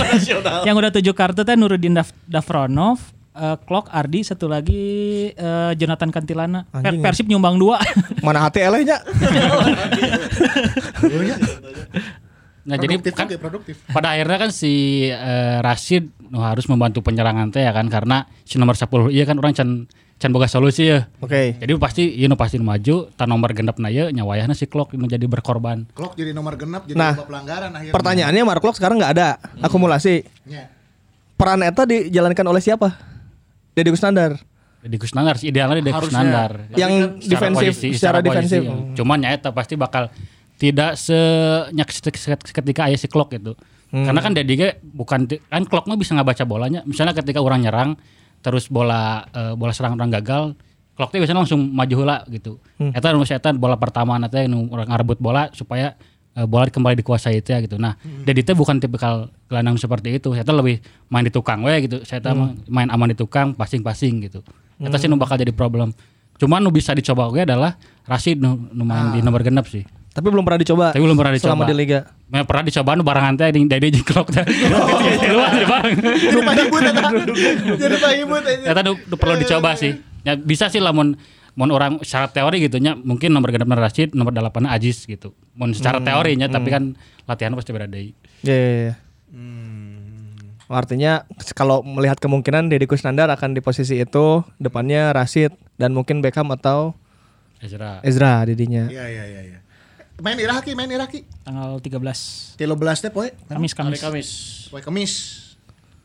yang 0.64 0.72
udah 0.74 0.90
tujuh 0.90 1.12
kartu 1.12 1.40
teh 1.42 1.52
Nurudin 1.52 1.92
Daf 1.92 2.16
Dafronov, 2.24 3.00
eh, 3.32 3.56
Clock 3.62 3.88
Ardi, 3.88 4.20
satu 4.22 4.46
lagi 4.46 4.82
eh, 5.30 5.72
Jonathan 5.76 6.08
Kantilana. 6.08 6.64
Per- 6.68 6.84
ya. 6.84 7.00
Persib 7.00 7.26
nyumbang 7.28 7.56
dua. 7.56 7.80
Mana 8.26 8.46
hati 8.46 8.60
elehnya? 8.60 9.00
Nah, 12.62 12.78
jadi 12.78 12.94
produktif 12.94 13.14
kan 13.18 13.26
oke, 13.26 13.36
produktif. 13.42 13.74
pada 13.90 14.14
akhirnya 14.14 14.38
kan 14.38 14.50
si 14.54 14.70
eh, 15.10 15.58
Rashid 15.58 16.14
nu 16.30 16.46
harus 16.46 16.62
membantu 16.70 17.02
penyerangan 17.02 17.50
teh 17.50 17.58
ya 17.58 17.74
kan 17.74 17.90
karena 17.90 18.30
si 18.46 18.54
nomor 18.54 18.78
10 18.78 19.10
iya 19.10 19.26
kan 19.26 19.34
orang 19.34 19.50
can 19.50 19.90
can 20.14 20.30
boga 20.30 20.46
solusi 20.46 20.86
ya. 20.86 21.10
Oke. 21.18 21.58
Jadi 21.58 21.74
pasti 21.74 22.06
ieu 22.14 22.30
nu 22.30 22.38
pasti 22.38 22.62
maju 22.62 23.10
tan 23.18 23.26
nomor 23.26 23.50
genep 23.50 23.74
na 23.82 23.90
ye 23.90 24.14
nyawayahna 24.14 24.54
si 24.54 24.70
Clock 24.70 24.94
nu 24.94 25.10
jadi 25.10 25.26
berkorban. 25.26 25.90
Klok 25.90 26.14
jadi 26.14 26.30
nomor 26.30 26.54
genap 26.54 26.86
jadi 26.86 26.94
Nah, 26.94 27.18
pelanggaran 27.18 27.74
akhirnya. 27.74 27.94
Pertanyaannya 27.98 28.42
Mark 28.46 28.62
Locke 28.62 28.78
sekarang 28.78 29.02
nggak 29.02 29.12
ada 29.18 29.28
akumulasi. 29.58 30.22
Ya. 30.46 30.70
Peran 31.34 31.66
eta 31.66 31.82
dijalankan 31.82 32.46
oleh 32.46 32.62
siapa? 32.62 32.94
Deddy 33.72 33.90
Kusnandar. 33.92 34.36
Di 34.82 34.98
Kusnandar 34.98 35.38
sih 35.38 35.54
idealnya 35.54 35.78
di 35.78 35.92
Harusnya. 35.94 36.20
Standar. 36.20 36.50
Yang 36.74 36.92
defensif, 37.24 37.72
secara 37.94 38.18
defensif. 38.18 38.66
Cuman 38.98 39.22
ya 39.22 39.30
eta 39.34 39.54
pasti 39.54 39.78
bakal 39.78 40.10
tidak 40.58 40.98
senyak 40.98 41.88
ketika 42.42 42.86
aya 42.86 42.98
si 42.98 43.06
Clock 43.06 43.34
gitu. 43.34 43.54
Hmm. 43.92 44.08
Karena 44.08 44.20
kan 44.24 44.32
Dedi 44.32 44.54
ge 44.56 44.68
bukan 44.80 45.28
kan 45.28 45.62
Clock 45.68 45.86
mah 45.86 45.98
bisa 45.98 46.16
ngebaca 46.18 46.42
bolanya. 46.48 46.80
Misalnya 46.88 47.14
ketika 47.14 47.38
orang 47.38 47.62
nyerang 47.62 47.90
terus 48.42 48.66
bola 48.66 49.22
eh, 49.30 49.54
bola 49.54 49.70
serang 49.70 49.94
orang 49.94 50.10
gagal, 50.10 50.58
Clock 50.98 51.14
teh 51.14 51.18
biasanya 51.22 51.46
langsung 51.46 51.72
maju 51.72 51.94
heula 51.94 52.26
gitu. 52.28 52.58
Hmm. 52.76 52.90
Eta 52.90 53.14
nu 53.14 53.22
eta 53.22 53.50
bola 53.54 53.78
pertama 53.78 54.18
nanti 54.18 54.44
orang 54.48 54.88
ngarebut 54.90 55.18
bola 55.22 55.48
supaya 55.54 55.94
eh, 56.32 56.46
bola 56.48 56.68
kembali 56.68 57.00
dikuasai 57.00 57.40
teh 57.40 57.56
gitu. 57.64 57.76
Nah, 57.76 57.96
Hmm. 58.00 58.24
Dedi 58.24 58.42
teh 58.42 58.52
bukan 58.52 58.78
tipikal 58.78 59.28
gelandang 59.46 59.76
seperti 59.76 60.16
itu. 60.16 60.32
Saya 60.32 60.44
lebih 60.48 60.80
main 61.08 61.24
di 61.24 61.32
tukang 61.32 61.62
we 61.62 61.74
gitu. 61.84 62.00
Saya 62.02 62.20
Hmm. 62.32 62.56
main 62.66 62.88
aman 62.88 63.12
di 63.12 63.16
tukang, 63.16 63.52
passing-passing 63.52 64.28
gitu. 64.28 64.40
Eta 64.82 64.98
sih 64.98 65.06
nu 65.06 65.14
bakal 65.14 65.38
jadi 65.38 65.54
problem. 65.54 65.94
Cuman 66.40 66.58
nu 66.58 66.74
bisa 66.74 66.90
dicoba 66.90 67.30
oke 67.30 67.46
adalah 67.46 67.78
Rashid 68.02 68.42
nu, 68.42 68.58
nu 68.74 68.82
main 68.82 69.14
di 69.14 69.22
nomor 69.22 69.46
genep 69.46 69.68
sih. 69.70 69.86
Tapi 70.12 70.28
belum 70.28 70.44
pernah 70.44 70.60
dicoba. 70.60 70.86
Tapi 70.92 71.00
belum 71.00 71.16
pernah 71.16 71.32
dicoba. 71.32 71.56
Selama 71.56 71.64
di 71.64 71.72
liga. 71.72 72.04
Nah, 72.28 72.44
pernah 72.44 72.64
dicoba 72.68 72.90
nu 72.92 73.00
barengan 73.00 73.32
teh 73.32 73.48
di 73.48 73.64
dari 73.64 73.88
jeung 73.88 74.04
Clock 74.04 74.28
teh. 74.28 74.44
Keluar 75.24 75.50
di 75.56 75.64
bareng. 75.64 75.96
Jadi 76.02 76.40
Pak 76.42 76.54
Ibut 76.60 76.82
eta. 76.84 77.04
Jadi. 77.80 77.96
Eta 78.68 78.80
nu 78.84 78.92
perlu 79.16 79.40
dicoba 79.40 79.72
sih. 79.72 79.96
Ya 80.22 80.36
bisa 80.36 80.68
sih 80.68 80.78
lamun 80.78 81.16
mun 81.52 81.68
orang 81.68 82.00
secara 82.00 82.32
teori 82.32 82.64
gitu 82.64 82.80
nya 82.80 82.96
mungkin 82.96 83.32
nomor 83.32 83.52
genep 83.52 83.68
Rashid, 83.68 84.16
nomor 84.16 84.32
8 84.32 84.64
Aziz 84.68 85.04
gitu. 85.04 85.36
Mun 85.52 85.76
secara 85.76 86.00
teorinya 86.00 86.48
tapi 86.48 86.72
kan 86.72 86.96
latihan 87.28 87.52
pasti 87.52 87.70
beda 87.76 87.88
deui. 87.88 88.16
Iya, 88.42 88.56
iya, 88.56 88.72
iya. 88.88 88.94
Oh, 90.72 90.76
Artinya 90.80 91.28
kalau 91.52 91.84
melihat 91.84 92.16
kemungkinan 92.16 92.72
Deddy 92.72 92.88
Kusnandar 92.88 93.28
akan 93.28 93.52
di 93.52 93.60
posisi 93.60 94.00
itu 94.00 94.40
depannya 94.56 95.12
Rashid 95.12 95.52
dan 95.76 95.92
mungkin 95.92 96.24
Beckham 96.24 96.48
atau 96.48 96.96
Ezra. 97.60 98.00
Ezra 98.00 98.40
didinya. 98.48 98.88
Iya 98.88 99.04
iya 99.04 99.24
iya 99.28 99.40
iya. 99.52 99.58
Main 100.24 100.40
Iraki, 100.40 100.72
main 100.72 100.88
Iraki. 100.88 101.28
Tanggal 101.44 101.76
13 101.76 102.56
13 102.56 103.04
teh 103.04 103.12
poe. 103.12 103.28
Kamis 103.52 103.76
Kamis. 103.76 104.00
Kamis. 104.00 104.28
Poe 104.72 104.80
Kamis. 104.80 105.12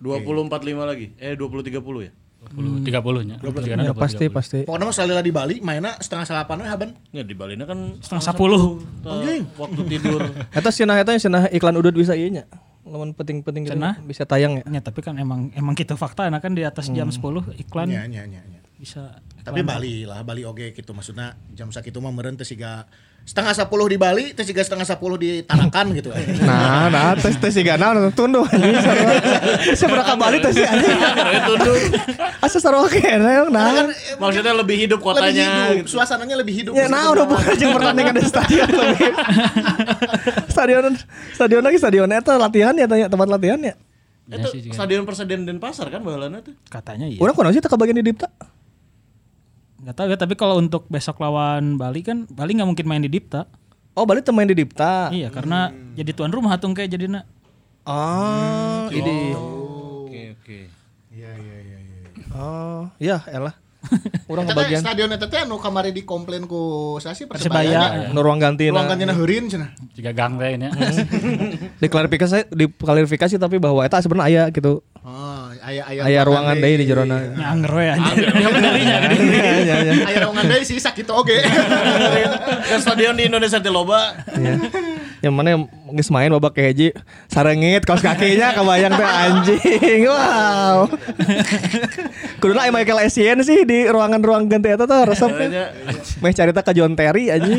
20 0.03 0.51
45 0.51 0.83
lagi. 0.83 1.15
Eh 1.15 1.39
20 1.39 1.63
30 1.63 1.79
ya. 2.03 2.11
20 2.53 2.87
30 2.87 3.27
nya. 3.27 3.35
Ya, 3.83 3.93
pasti 3.93 4.25
pasti. 4.31 4.59
Pokoknya 4.63 4.85
mah 4.87 4.95
salila 4.95 5.21
di 5.21 5.33
Bali 5.35 5.55
mainnya 5.59 5.97
setengah 5.99 6.25
salapan 6.25 6.63
we 6.63 6.67
haban. 6.67 6.89
Ya 7.11 7.23
di 7.23 7.35
Bali 7.35 7.59
kan 7.59 7.99
Setengah 7.99 8.23
sepuluh. 8.23 8.79
waktu 9.57 9.81
tidur. 9.87 10.21
Eta 10.57 10.69
cenah 10.71 10.95
eta 11.01 11.11
cenah 11.17 11.51
iklan 11.51 11.75
udut 11.75 11.93
bisa 11.95 12.15
ieu 12.15 12.31
nya. 12.31 12.47
Lamun 12.87 13.11
penting-penting 13.11 13.67
gitu 13.67 13.75
Cenah? 13.75 13.99
bisa 13.99 14.23
tayang 14.23 14.63
ya. 14.63 14.79
Ya, 14.79 14.81
tapi 14.81 15.03
kan 15.03 15.19
emang 15.19 15.51
emang 15.51 15.75
gitu 15.75 15.99
fakta 15.99 16.31
nah 16.31 16.39
kan 16.39 16.55
di 16.55 16.63
atas 16.63 16.87
jam 16.87 17.11
10 17.11 17.19
iklan 17.59 17.91
Iya 17.91 18.07
iya 18.07 18.23
iya. 18.23 18.41
iya. 18.47 18.59
bisa 18.79 19.19
Tapi 19.43 19.59
Bali 19.63 20.07
lah, 20.07 20.23
Bali 20.23 20.47
oge 20.47 20.71
gitu 20.71 20.95
maksudnya 20.95 21.35
jam 21.51 21.67
sakitu 21.67 21.99
mah 21.99 22.15
meureun 22.15 22.39
teh 22.39 22.47
siga 22.47 22.87
setengah 23.27 23.51
sepuluh 23.51 23.91
di 23.91 23.99
Bali, 23.99 24.31
teh 24.31 24.47
siga 24.47 24.63
setengah 24.63 24.87
sepuluh 24.87 25.19
di 25.19 25.43
Tanakan 25.43 25.91
gitu. 25.91 26.15
Nah, 26.47 26.87
nah 26.87 27.11
tes 27.19 27.35
tes 27.35 27.51
siga 27.51 27.75
naon 27.75 28.07
tunduh 28.15 28.47
anjing 28.55 28.79
sarua. 28.79 29.11
Seberapa 29.75 30.13
Bali 30.15 30.39
tes 30.39 30.55
si 30.55 30.63
anjing. 30.63 30.95
Asa 32.39 32.63
sarua 32.63 32.87
kene 32.87 33.51
nah. 33.51 33.91
Maksudnya 34.15 34.55
lebih 34.55 34.79
hidup 34.79 35.03
lebih 35.03 35.19
kotanya 35.19 35.47
hidup, 35.75 35.77
gitu. 35.83 35.99
suasananya 35.99 36.35
lebih 36.39 36.53
hidup. 36.55 36.71
Ya 36.71 36.87
nah 36.87 37.11
udah 37.11 37.27
bukan 37.27 37.51
jeung 37.59 37.75
pertandingan 37.75 38.15
di 38.15 38.23
stadion 38.23 38.69
lebih. 38.81 39.11
stadion 40.47 40.83
stadion 41.35 41.61
lagi 41.67 41.77
stadion 41.83 42.07
eta 42.07 42.39
latihan 42.39 42.71
ya 42.79 42.87
tanya 42.87 43.11
tempat 43.11 43.27
latihan 43.27 43.59
ya. 43.59 43.75
Itu 44.27 44.47
stadion 44.71 45.03
Persediaan 45.03 45.43
Denpasar 45.43 45.91
kan 45.91 45.99
baheulana 46.03 46.39
tuh. 46.43 46.55
katanya 46.71 47.07
iya. 47.11 47.19
Urang 47.19 47.35
kunaon 47.35 47.51
sih 47.51 47.59
teu 47.59 47.71
kabagian 47.71 47.99
di 47.99 48.07
Dipta? 48.07 48.31
Nggak 49.77 49.95
tahu 49.95 50.07
ya 50.09 50.17
tapi 50.17 50.33
kalau 50.33 50.57
untuk 50.57 50.89
besok 50.89 51.21
lawan 51.21 51.77
Bali 51.77 52.01
kan 52.01 52.25
Bali 52.29 52.57
nggak 52.57 52.69
mungkin 52.69 52.85
main 52.89 53.03
di 53.03 53.11
Dipta. 53.11 53.45
Oh, 53.97 54.05
Bali 54.05 54.21
teu 54.21 54.33
main 54.33 54.45
di 54.45 54.53
Dipta. 54.53 55.09
Iya 55.09 55.33
karena 55.33 55.73
jadi 55.97 56.13
tuan 56.13 56.29
rumah 56.29 56.53
hatung 56.53 56.77
kayak 56.77 56.93
jadinya. 56.93 57.25
Oh, 57.87 58.89
ini. 58.93 59.33
Oke 59.33 60.21
oke. 60.37 60.59
Iya 61.09 61.31
iya 61.33 61.57
iya 61.65 61.77
iya. 61.81 62.01
Oh, 62.33 62.83
iya 63.01 63.17
elah. 63.29 63.57
Orang 64.31 64.43
Eta 64.47 64.53
bagian 64.55 64.81
stadion 64.83 65.09
eta 65.11 65.27
teh 65.31 65.39
anu 65.43 65.55
kamari 65.57 65.95
dikomplain 65.95 66.43
ku 66.45 66.95
saya 66.99 67.15
sih 67.15 67.25
Persebaya. 67.25 68.07
Persebaya. 68.07 68.13
nu 68.15 68.19
ruang 68.19 68.39
ganti 68.39 68.67
Ruang 68.67 68.91
gantina 68.91 69.15
heureun 69.15 69.47
cenah. 69.47 69.71
Jika 69.95 70.11
gang 70.11 70.35
teh 70.35 70.59
ini. 70.59 70.67
diklarifikasi 71.83 72.51
diklarifikasi 72.51 73.35
tapi 73.39 73.57
bahwa 73.57 73.83
eta 73.87 74.03
sebenarnya 74.03 74.27
aya 74.27 74.43
gitu 74.51 74.83
Oh, 75.07 75.47
aya 75.63 75.87
aya 75.87 76.03
aya 76.03 76.21
ruangan 76.27 76.59
deui 76.59 76.83
di 76.83 76.83
jerona 76.83 77.15
Nyanger 77.31 77.71
we 77.71 77.85
anjing. 77.87 78.27
Iya, 78.27 78.97
iya. 79.79 79.93
Aya 80.11 80.17
ruangan 80.27 80.51
deui 80.51 80.67
sih 80.67 80.75
sakitu 80.83 81.15
oge. 81.15 81.39
Dan 82.67 82.79
stadion 82.83 83.15
di 83.15 83.31
Indonesia 83.31 83.63
teh 83.63 83.71
loba. 83.71 84.19
Iya. 85.17 85.29
Yang 85.29 85.33
mana 85.33 85.47
yang 85.57 85.61
main 86.13 86.29
babak 86.29 86.53
keji 86.53 86.93
sarengit 87.25 87.81
kaos 87.85 88.05
kakinya 88.05 88.53
kebayang 88.53 88.93
teh 88.93 89.09
anjing. 89.09 90.01
Wow. 90.05 90.93
Kuduna 92.37 92.69
aya 92.69 92.71
Michael 92.71 93.09
Essien 93.09 93.41
sih 93.41 93.65
di 93.65 93.89
ruangan-ruang 93.89 94.45
ganti 94.45 94.69
eta 94.69 94.85
tuh 94.85 95.09
resep. 95.09 95.31
Meh 96.21 96.33
carita 96.33 96.61
ka 96.61 96.71
John 96.71 96.93
Terry 96.93 97.33
anjing. 97.33 97.57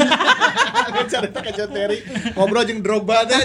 Carita 1.09 1.39
ka 1.43 1.51
John 1.55 1.71
Terry 1.75 1.99
ngobrol 2.39 2.63
jeung 2.63 2.79
Drogba 2.83 3.27
teh. 3.27 3.43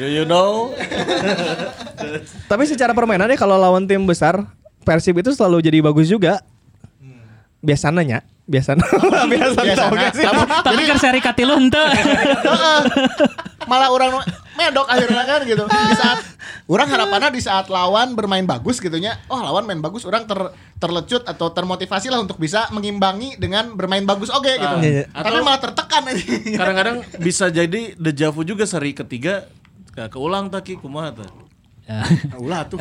Do 0.00 0.06
you 0.08 0.24
know? 0.24 0.72
Tapi 2.48 2.64
secara 2.64 2.96
permainannya 2.96 3.36
kalau 3.36 3.60
lawan 3.60 3.84
tim 3.84 4.04
besar 4.08 4.48
Persib 4.88 5.20
itu 5.20 5.36
selalu 5.36 5.60
jadi 5.60 5.84
bagus 5.84 6.08
juga. 6.08 6.40
Biasanya, 7.58 8.22
biasanya, 8.46 8.86
biasanya, 9.32 9.74
Biasana. 9.74 9.92
oke 9.92 10.06
sih. 10.14 10.24
Kamu 10.24 10.42
Tapi 10.62 10.82
kan 10.84 10.96
seri 10.96 11.18
katilu 11.18 11.54
henteu. 11.54 11.82
Heeh. 11.90 12.80
Malah 13.66 13.90
orang 13.90 14.22
medok 14.54 14.86
akhirnya 14.86 15.24
kan 15.24 15.40
gitu. 15.42 15.66
Di 15.66 15.94
saat 15.94 16.18
orang 16.64 16.88
harapannya 16.88 17.28
di 17.28 17.42
saat 17.42 17.68
lawan 17.68 18.14
bermain 18.14 18.42
bagus 18.42 18.78
gitunya, 18.78 19.18
oh 19.26 19.36
lawan 19.36 19.66
main 19.66 19.78
bagus, 19.78 20.02
orang 20.02 20.24
ter 20.24 20.38
terlecut 20.78 21.26
atau 21.26 21.50
termotivasi 21.50 22.08
lah 22.08 22.18
untuk 22.18 22.38
bisa 22.38 22.70
mengimbangi 22.70 23.36
dengan 23.36 23.74
bermain 23.74 24.02
bagus 24.02 24.30
oke 24.30 24.48
gitu. 24.48 24.64
Ah, 24.70 24.80
iya. 24.80 25.04
Tapi 25.06 25.28
Atau- 25.28 25.44
malah 25.44 25.60
tertekan. 25.60 26.02
Kadang-kadang 26.54 26.96
bisa 27.18 27.50
jadi 27.50 27.92
deja 27.94 28.30
vu 28.30 28.40
juga 28.42 28.64
seri 28.64 28.94
ketiga 28.94 29.50
ke- 29.90 30.08
keulang 30.08 30.48
taki 30.48 30.78
kumaha 30.78 31.12
teh. 31.12 31.28
Ya. 31.90 32.04
Ulah 32.36 32.68
tuh. 32.68 32.76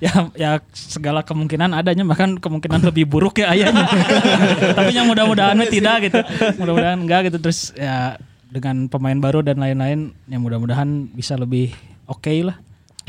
ya 0.00 0.32
ya 0.32 0.50
segala 0.72 1.20
kemungkinan 1.20 1.76
adanya 1.76 2.00
bahkan 2.08 2.40
kemungkinan 2.40 2.80
lebih 2.80 3.04
buruk 3.04 3.44
ya 3.44 3.52
ayahnya 3.52 3.84
tapi 4.80 4.96
yang 4.96 5.04
mudah-mudahan 5.04 5.52
mah 5.52 5.68
tidak 5.68 6.08
gitu 6.08 6.16
mudah-mudahan 6.56 6.96
enggak 6.96 7.28
gitu 7.28 7.36
terus 7.44 7.76
ya 7.76 8.16
dengan 8.48 8.88
pemain 8.88 9.20
baru 9.20 9.44
dan 9.44 9.60
lain-lain 9.60 10.16
yang 10.32 10.40
mudah-mudahan 10.40 11.12
bisa 11.12 11.36
lebih 11.36 11.76
oke 12.08 12.32
lah 12.40 12.56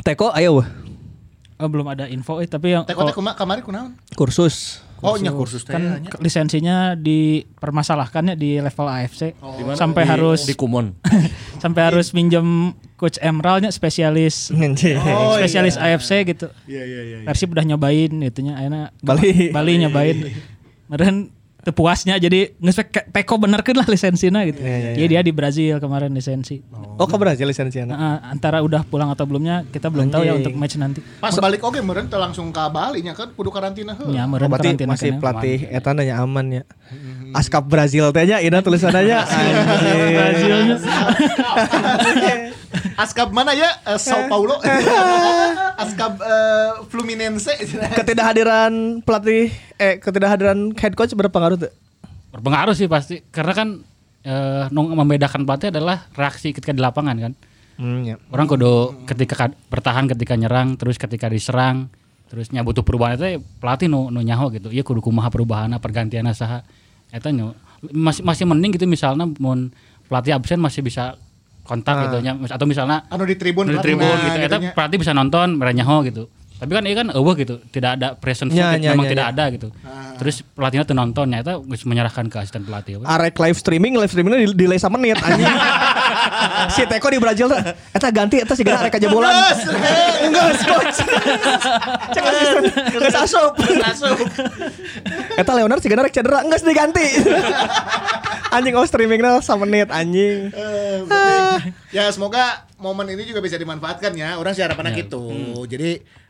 Teko 0.03 0.35
ayo 0.35 0.59
oh, 0.59 1.69
belum 1.71 1.87
ada 1.87 2.11
info 2.11 2.43
eh 2.43 2.47
tapi 2.51 2.75
yang 2.75 2.83
Teko 2.83 3.07
teh 3.07 3.15
kuma 3.15 3.31
kamari 3.31 3.63
kunaon? 3.63 3.95
kursus. 4.19 4.82
Oh 5.03 5.15
nya 5.15 5.29
kursus 5.29 5.61
teh. 5.61 5.75
kan 5.75 5.99
nya. 5.99 6.09
lisensinya 6.17 6.95
dipermasalahkannya 6.95 8.33
di 8.33 8.57
level 8.57 8.87
AFC 8.87 9.35
mana? 9.35 9.75
sampai 9.75 10.03
Di- 10.03 10.09
harus 10.09 10.39
di 10.43 10.55
Kumon. 10.55 10.95
sampai 11.63 11.81
harus 11.91 12.11
minjem 12.11 12.71
coach 12.95 13.19
Emeraldnya 13.19 13.69
spesialis 13.69 14.49
Anjing. 14.55 14.95
Oh, 14.97 15.35
spesialis 15.35 15.75
iya. 15.75 15.93
AFC 15.93 16.11
gitu 16.25 16.47
Iya 16.65 16.83
iya 16.83 17.01
iya. 17.03 17.17
Persib 17.23 17.51
udah 17.51 17.63
nyobain 17.63 18.11
itunya 18.19 18.55
akhirnya 18.55 18.95
Bali. 18.99 19.51
Bali 19.51 19.73
nyobain. 19.77 20.17
Meren 20.87 21.15
puasnya 21.65 22.17
jadi 22.17 22.51
geus 22.53 22.75
pe- 22.75 23.07
peko 23.07 23.37
benerkeun 23.37 23.71
lah 23.73 23.85
lisensina 23.85 24.43
gitu. 24.43 24.59
Iya, 24.59 24.75
iya, 24.75 24.91
Jadi 24.97 25.07
dia 25.07 25.21
di 25.21 25.31
Brazil 25.31 25.77
kemarin 25.77 26.11
lisensi. 26.11 26.59
Oh 26.93 27.05
ke 27.05 27.15
Brazil 27.15 27.47
lisensiana. 27.47 27.89
Nah, 27.89 28.17
antara 28.27 28.59
udah 28.59 28.83
pulang 28.83 29.07
atau 29.07 29.23
belumnya 29.23 29.63
kita 29.65 29.87
belum 29.87 30.09
tahu 30.09 30.21
ya 30.21 30.33
Anjing. 30.33 30.43
untuk 30.43 30.53
match 30.57 30.75
nanti. 30.75 30.99
Pas 31.17 31.31
balik 31.33 31.61
oke 31.61 31.79
meureun 31.79 32.05
teu 32.05 32.17
langsung 32.17 32.49
ka 32.49 32.67
Bali 32.67 32.99
nya 32.99 33.13
kan 33.13 33.31
kudu 33.31 33.47
karantina 33.47 33.95
heuh. 33.95 34.11
Ya 34.11 34.23
Oh, 34.23 34.27
meureun 34.27 34.49
berarti 34.49 34.75
karantina 34.75 34.91
masih 34.91 35.09
pelatih 35.15 35.57
eta 35.69 35.89
nanya 35.91 36.19
aman 36.19 36.45
ya. 36.51 36.63
Askap 37.31 37.63
Brazil 37.63 38.11
teh 38.11 38.25
nya 38.25 38.37
ina 38.39 38.59
tulisannya 38.59 39.23
anjing. 40.19 40.67
Askab 42.95 43.33
mana 43.33 43.51
ya? 43.57 43.69
Eh, 43.85 43.99
Sao 43.99 44.27
Paulo. 44.29 44.57
Askab 45.83 46.19
eh, 46.21 46.71
Fluminense. 46.87 47.53
Ketidakhadiran 47.99 49.01
pelatih 49.01 49.49
eh 49.77 49.97
ketidakhadiran 49.97 50.73
head 50.77 50.93
coach 50.93 51.13
berpengaruh 51.17 51.57
tuh. 51.57 51.71
Berpengaruh 52.33 52.73
sih 52.77 52.85
pasti 52.89 53.21
karena 53.29 53.53
kan 53.53 53.67
eh, 54.23 54.63
nu 54.69 54.89
membedakan 54.93 55.45
pelatih 55.45 55.73
adalah 55.73 56.05
reaksi 56.13 56.53
ketika 56.53 56.73
di 56.73 56.81
lapangan 56.81 57.15
kan. 57.17 57.33
Hmm, 57.81 58.05
ya. 58.05 58.15
Orang 58.29 58.45
kudu 58.45 59.05
ketika 59.09 59.33
kad- 59.33 59.57
bertahan 59.69 60.05
ketika 60.05 60.37
nyerang 60.37 60.77
terus 60.77 61.01
ketika 61.01 61.25
diserang 61.25 61.89
terusnya 62.29 62.65
butuh 62.65 62.81
perubahan 62.81 63.13
itu 63.17 63.41
pelatih 63.61 63.89
nu, 63.89 64.09
nu 64.09 64.21
nyaho 64.21 64.49
gitu. 64.53 64.69
Iya 64.73 64.81
kudu 64.85 65.01
kumaha 65.01 65.29
perubahan 65.33 65.73
pergantian 65.81 66.29
saha. 66.33 66.65
Eta 67.13 67.29
masih 67.93 68.25
masih 68.25 68.45
mending 68.49 68.73
gitu 68.73 68.85
misalnya 68.89 69.29
mun 69.37 69.69
pelatih 70.09 70.33
absen 70.33 70.57
masih 70.57 70.81
bisa 70.81 71.17
kontak 71.63 71.95
gitu 72.07 72.19
nya 72.19 72.35
atau 72.35 72.67
misalnya 72.67 73.07
Anu 73.07 73.23
di 73.23 73.39
tribun 73.39 73.71
di 73.71 73.79
tribun 73.79 74.03
nah, 74.03 74.19
gitu. 74.19 74.37
Eta 74.43 74.57
gitunya. 74.59 74.71
pelatih 74.75 74.97
bisa 74.99 75.11
nonton 75.15 75.55
mereka 75.55 75.73
nyaho 75.79 76.03
gitu. 76.03 76.23
Tapi 76.63 76.71
kan 76.79 76.83
ini 76.87 76.95
kan 76.95 77.07
eueuh 77.11 77.35
gitu, 77.35 77.59
tidak 77.75 77.99
ada 77.99 78.15
presence 78.15 78.55
Ya, 78.55 78.79
gitu, 78.79 78.87
ya, 78.87 78.95
memang 78.95 79.11
ya, 79.11 79.11
tidak 79.11 79.25
ya. 79.27 79.33
ada 79.35 79.43
gitu. 79.51 79.67
Terus 80.15 80.35
pelatihnya 80.55 80.87
tuh 80.87 80.95
nonton, 80.95 81.25
nyata 81.27 81.59
menyerahkan 81.59 82.31
ke 82.31 82.39
asisten 82.39 82.63
pelatih. 82.63 83.03
apa. 83.03 83.19
Arek 83.19 83.35
live 83.35 83.59
streaming, 83.59 83.99
live 83.99 84.07
streamingnya 84.07 84.47
di 84.47 84.55
delay 84.55 84.79
sama 84.79 84.95
menit 84.95 85.19
anjing. 85.19 85.43
si 86.79 86.87
Teko 86.87 87.11
di 87.11 87.19
Brazil 87.19 87.51
tuh, 87.51 87.59
eta 87.91 88.07
ganti 88.15 88.39
eta 88.39 88.55
sih 88.55 88.63
arek 88.63 88.95
aja 88.95 89.07
bolan. 89.11 89.35
Enggak, 90.23 90.55
coach. 90.63 91.03
Cek 92.15 92.23
asisten, 92.23 92.63
geus 92.95 93.17
asup. 93.19 93.51
Eta 95.35 95.51
Leonard 95.51 95.83
sih 95.83 95.91
arek 95.91 96.15
cedera, 96.15 96.47
enggak 96.47 96.63
diganti. 96.63 97.05
anjing 98.55 98.77
oh 98.77 98.85
streamingnya 98.85 99.41
sama 99.41 99.65
menit 99.65 99.89
anjing. 99.89 100.53
Eh, 100.53 100.97
ya 101.89 102.07
semoga 102.13 102.69
momen 102.77 103.09
ini 103.09 103.25
juga 103.25 103.41
bisa 103.41 103.57
dimanfaatkan 103.57 104.13
ya. 104.13 104.37
Orang 104.37 104.53
sih 104.53 104.61
harapannya 104.61 104.93
gitu. 104.93 105.25
Jadi 105.65 105.99
eh, 105.99 106.22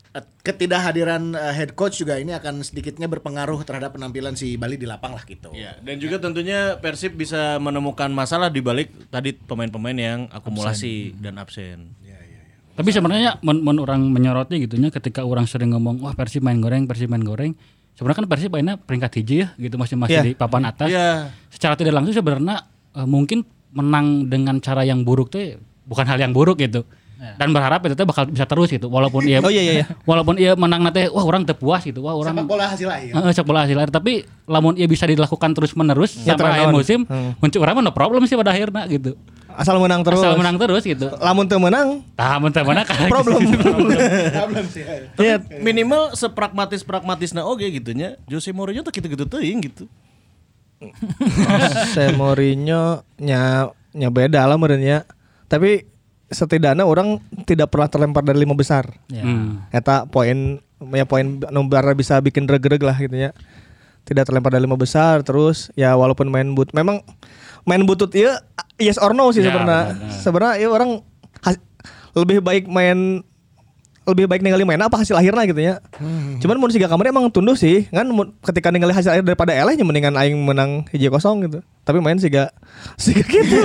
ketidakhadiran 0.46 1.34
eh, 1.34 1.54
head 1.58 1.74
coach 1.74 1.98
juga 1.98 2.20
ini 2.22 2.30
akan 2.30 2.62
sedikitnya 2.62 3.10
berpengaruh 3.10 3.66
terhadap 3.66 3.98
penampilan 3.98 4.38
si 4.38 4.54
Bali 4.54 4.78
di 4.78 4.86
lapang 4.86 5.10
lah 5.10 5.26
gitu. 5.26 5.50
Ya, 5.50 5.74
dan 5.82 5.98
juga 5.98 6.22
tentunya 6.22 6.78
Persib 6.78 7.18
bisa 7.18 7.58
menemukan 7.58 8.12
masalah 8.14 8.46
di 8.46 8.62
balik 8.62 8.94
tadi 9.10 9.34
pemain-pemain 9.34 9.98
yang 9.98 10.20
akumulasi 10.30 11.18
dan 11.18 11.42
absen. 11.42 11.94
Tapi 12.74 12.90
sebenarnya 12.90 13.38
men, 13.46 13.62
men 13.62 13.78
orang 13.78 14.02
menyoroti 14.10 14.66
gitunya 14.66 14.90
ketika 14.90 15.22
orang 15.22 15.46
sering 15.46 15.70
ngomong 15.70 16.02
wah 16.02 16.14
Persib 16.14 16.42
main 16.42 16.58
goreng, 16.58 16.90
Persib 16.90 17.06
main 17.06 17.22
goreng. 17.22 17.54
Sebenarnya 17.94 18.26
kan 18.26 18.26
Persib 18.26 18.50
mainnya 18.50 18.74
peringkat 18.74 19.22
hiji 19.22 19.46
ya 19.46 19.48
gitu 19.54 19.78
masih 19.78 19.94
masih 19.94 20.18
Iya. 20.18 20.22
di 20.26 20.32
papan 20.34 20.66
atas. 20.66 20.90
Iya. 20.90 21.30
Secara 21.54 21.78
tidak 21.78 21.94
langsung 21.94 22.14
sebenarnya 22.18 22.66
eh, 22.98 23.06
mungkin 23.06 23.46
menang 23.74 24.26
dengan 24.26 24.58
cara 24.58 24.82
yang 24.82 25.06
buruk 25.06 25.30
tuh 25.30 25.58
bukan 25.86 26.06
hal 26.06 26.18
yang 26.18 26.34
buruk 26.34 26.58
gitu. 26.58 26.82
Dan 27.34 27.48
berharap 27.50 27.80
itu 27.82 27.92
tuh 27.92 28.04
bakal 28.04 28.24
bisa 28.26 28.44
terus 28.44 28.68
gitu 28.68 28.86
walaupun 28.86 29.22
ia 29.22 29.38
Oh, 29.44 29.48
iya, 29.48 29.60
iya, 29.60 29.72
iya. 29.78 29.86
walaupun 30.02 30.36
ia 30.36 30.52
menang 30.54 30.82
nanti 30.82 31.08
wah 31.08 31.20
orang 31.20 31.42
terpuas 31.42 31.80
gitu. 31.82 32.00
Wah 32.00 32.12
orang 32.12 32.34
Sepak 32.34 32.46
bola 32.46 32.64
hasil 32.66 32.86
akhir. 32.86 33.12
Heeh, 33.12 33.30
sepak 33.32 33.46
bola 33.46 33.60
hasil 33.62 33.76
akhir 33.76 33.90
tapi 33.90 34.12
lamun 34.44 34.74
ia 34.74 34.84
bisa 34.84 35.04
dilakukan 35.04 35.50
terus 35.52 35.72
menerus 35.72 36.16
Ya, 36.18 36.32
sampai 36.32 36.52
akhir 36.54 36.70
musim, 36.70 37.00
Hmm. 37.04 37.32
muncul 37.36 37.60
orang 37.60 37.74
mah 37.74 37.84
no 37.84 37.92
problem 37.92 38.22
sih 38.24 38.34
pada 38.34 38.50
akhirnya 38.50 38.84
gitu. 38.86 39.16
Asal 39.48 39.78
menang 39.78 40.02
terus. 40.02 40.18
Asal 40.18 40.34
menang 40.34 40.58
terus 40.58 40.82
gitu. 40.82 41.06
Lamun 41.16 41.46
teu 41.46 41.56
menang, 41.56 42.02
Tah 42.12 42.36
mun 42.36 42.50
teu 42.50 42.66
menang 42.66 42.82
kan 42.82 43.06
problem. 43.14 43.38
Problem 43.38 44.64
sih. 44.66 44.82
ya. 44.82 44.98
Iya. 45.14 45.34
Minimal 45.56 46.12
sepragmatis 46.12 46.82
pragmatisna 46.82 47.40
oke 47.40 47.62
gitunya. 47.62 48.18
Jose 48.26 48.50
Mourinho 48.50 48.82
tuh 48.82 48.90
gitu-gitu 48.90 49.22
teuing 49.24 49.62
gitu. 49.62 49.86
Jose 50.82 52.12
Mourinho 52.12 53.06
nya 53.16 53.70
nya 53.92 54.08
beda 54.10 54.42
lah 54.42 54.58
menurutnya. 54.58 55.06
Tapi 55.46 55.86
setidaknya 56.28 56.84
orang 56.84 57.20
tidak 57.44 57.68
pernah 57.68 57.88
terlempar 57.88 58.22
dari 58.22 58.40
lima 58.40 58.52
besar. 58.52 58.88
Hmm. 59.08 59.64
Eta 59.70 60.06
poin 60.06 60.60
ya 60.92 61.04
poin 61.04 61.40
nomor 61.48 61.84
bisa 61.94 62.20
bikin 62.20 62.44
reg-reg 62.44 62.80
lah 62.80 62.96
gitu 62.96 63.16
ya. 63.18 63.30
Tidak 64.04 64.24
terlempar 64.24 64.52
dari 64.52 64.64
lima 64.64 64.76
besar 64.76 65.24
terus 65.24 65.72
ya 65.74 65.96
walaupun 65.96 66.28
main 66.28 66.52
but 66.52 66.72
memang 66.72 67.00
main 67.64 67.84
butut 67.84 68.12
ya 68.12 68.40
yes 68.76 69.00
or 69.00 69.16
no 69.16 69.32
sih 69.32 69.40
Ya, 69.40 69.48
sebenarnya. 69.48 69.84
benar. 69.96 70.12
Sebenarnya 70.20 70.54
ya 70.60 70.68
orang 70.68 70.90
has- 71.40 71.62
lebih 72.12 72.40
baik 72.40 72.68
main 72.68 73.24
lebih 74.04 74.28
baik 74.28 74.44
ningali 74.44 74.68
main 74.68 74.80
apa 74.80 75.00
hasil 75.00 75.16
akhirnya 75.16 75.44
gitu 75.48 75.60
ya. 75.64 75.74
Cuman 76.40 76.60
mun 76.60 76.68
siga 76.68 76.92
kamari 76.92 77.08
emang 77.08 77.32
tunduh 77.32 77.56
sih, 77.56 77.88
kan 77.88 78.04
ketika 78.44 78.68
ningali 78.68 78.92
hasil 78.92 79.16
akhir 79.16 79.24
daripada 79.24 79.56
eleh 79.56 79.72
nya 79.76 79.84
mendingan 79.84 80.14
aing 80.16 80.36
menang 80.44 80.84
hiji 80.92 81.08
kosong 81.08 81.48
gitu. 81.48 81.64
Tapi 81.84 82.00
main 82.00 82.20
siga 82.20 82.52
siga 83.00 83.24
gitu. 83.24 83.56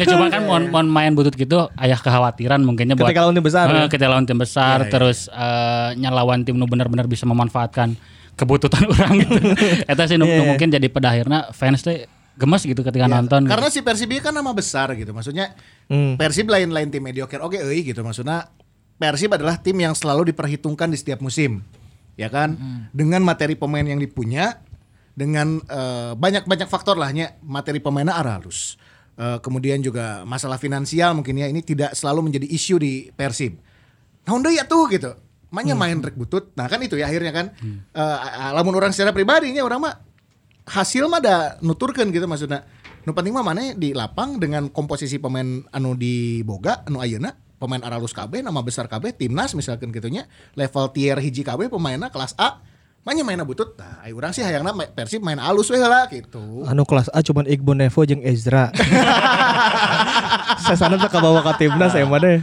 Ya 0.00 0.04
cuma 0.08 0.32
kan 0.32 0.44
mau, 0.48 0.58
mau 0.58 0.82
main 0.84 1.12
butut 1.12 1.36
gitu 1.36 1.68
ayah 1.76 2.00
kekhawatiran 2.00 2.60
mungkinnya 2.64 2.96
buat 2.96 3.12
Ketika 3.12 3.22
lawan 3.28 3.36
tim 3.36 3.44
besar, 3.44 3.66
Eh, 3.68 3.76
ya? 3.76 3.86
ketika 3.88 4.08
lawan 4.08 4.24
tim 4.24 4.38
besar 4.40 4.78
terus 4.88 5.28
eh, 5.32 5.88
nyalawan 6.00 6.44
tim 6.44 6.56
nu 6.56 6.64
benar-benar 6.64 7.04
bisa 7.08 7.28
memanfaatkan 7.28 7.96
kebutuhan 8.36 8.88
orang 8.96 9.12
gitu. 9.20 9.40
Eta 9.92 10.08
sih 10.08 10.16
nu, 10.16 10.24
nu 10.24 10.32
iya. 10.32 10.48
mungkin 10.48 10.72
jadi 10.72 10.86
pada 10.88 11.12
akhirnya 11.12 11.52
fans 11.52 11.84
teh 11.84 12.08
gemes 12.32 12.62
gitu 12.64 12.80
ketika 12.80 13.06
nonton. 13.06 13.44
Karena 13.44 13.68
si 13.68 13.80
Persib 13.80 14.08
ini 14.08 14.20
kan 14.20 14.32
nama 14.32 14.52
besar 14.52 14.92
gitu. 14.96 15.12
Maksudnya 15.12 15.52
Hmm. 15.86 16.16
Persib 16.16 16.48
lain-lain 16.48 16.88
tim 16.88 17.04
mediocre. 17.04 17.42
Oke, 17.44 17.60
euy 17.60 17.84
gitu 17.84 18.00
maksudnya 18.00 18.48
Persib 18.96 19.28
adalah 19.34 19.60
tim 19.60 19.76
yang 19.76 19.92
selalu 19.92 20.32
diperhitungkan 20.32 20.88
di 20.88 20.96
setiap 20.96 21.20
musim. 21.20 21.60
ya 22.12 22.28
kan? 22.28 22.56
Dengan 22.92 23.24
materi 23.24 23.56
pemain 23.56 23.82
yang 23.82 23.96
dipunya 23.96 24.60
dengan 25.12 25.60
eh, 25.60 26.12
banyak-banyak 26.12 26.68
faktor 26.68 26.96
lahnya 26.96 27.36
materi 27.40 27.80
pemainnya 27.80 28.16
arah 28.16 28.36
halus. 28.40 28.76
Eh, 29.16 29.36
kemudian 29.40 29.80
juga 29.80 30.24
masalah 30.24 30.56
finansial 30.56 31.12
mungkin 31.12 31.36
ya 31.36 31.48
ini 31.48 31.60
tidak 31.60 31.92
selalu 31.92 32.32
menjadi 32.32 32.46
isu 32.48 32.76
di 32.80 32.92
Persib. 33.12 33.56
Nah, 34.24 34.32
udah 34.36 34.52
ya 34.52 34.64
tuh 34.64 34.88
gitu. 34.88 35.12
Makanya 35.52 35.76
main 35.76 36.00
rek 36.00 36.16
butut. 36.16 36.52
Nah, 36.56 36.64
kan 36.64 36.80
itu 36.80 36.96
ya 36.96 37.08
akhirnya 37.08 37.32
kan. 37.32 37.46
Eh, 37.92 38.16
lamun 38.56 38.72
orang 38.72 38.92
secara 38.92 39.12
pribadinya 39.12 39.60
orang 39.60 39.80
mah 39.84 39.94
hasil 40.66 41.10
mah 41.10 41.20
ada 41.22 41.56
nuturkan 41.62 42.10
gitu 42.10 42.26
maksudnya. 42.26 42.66
Nu 43.02 43.10
penting 43.12 43.34
mah 43.34 43.42
mana 43.42 43.74
di 43.74 43.90
lapang 43.90 44.38
dengan 44.38 44.70
komposisi 44.70 45.18
pemain 45.18 45.66
anu 45.74 45.98
di 45.98 46.46
boga 46.46 46.86
anu 46.86 47.02
ayeuna 47.02 47.34
pemain 47.58 47.82
aralus 47.82 48.14
KB 48.14 48.42
nama 48.42 48.62
besar 48.62 48.86
KB 48.86 49.14
timnas 49.14 49.58
misalkan 49.58 49.90
gitunya 49.90 50.30
level 50.54 50.86
tier 50.94 51.18
hiji 51.18 51.42
KB 51.42 51.66
pemainnya 51.66 52.10
kelas 52.14 52.38
A 52.38 52.62
Makanya 53.02 53.26
mainnya 53.26 53.42
butut, 53.42 53.74
nah, 53.74 53.98
ayo 54.06 54.14
orang 54.14 54.30
sih 54.30 54.46
hayangna 54.46 54.70
Persib 54.94 55.26
main 55.26 55.42
alus 55.42 55.66
we 55.74 55.82
lah 55.82 56.06
gitu. 56.06 56.62
Anu 56.70 56.86
kelas 56.86 57.10
A 57.10 57.18
cuman 57.18 57.50
Iqbal 57.50 57.74
Nevo 57.74 58.06
jeung 58.06 58.22
Ezra. 58.22 58.70
Saya 60.58 60.76
sana 60.76 60.96
tak 60.96 61.14
bawa 61.14 61.40
ke 61.42 61.52
timnas 61.58 61.92
ya 61.92 62.04
deh. 62.04 62.38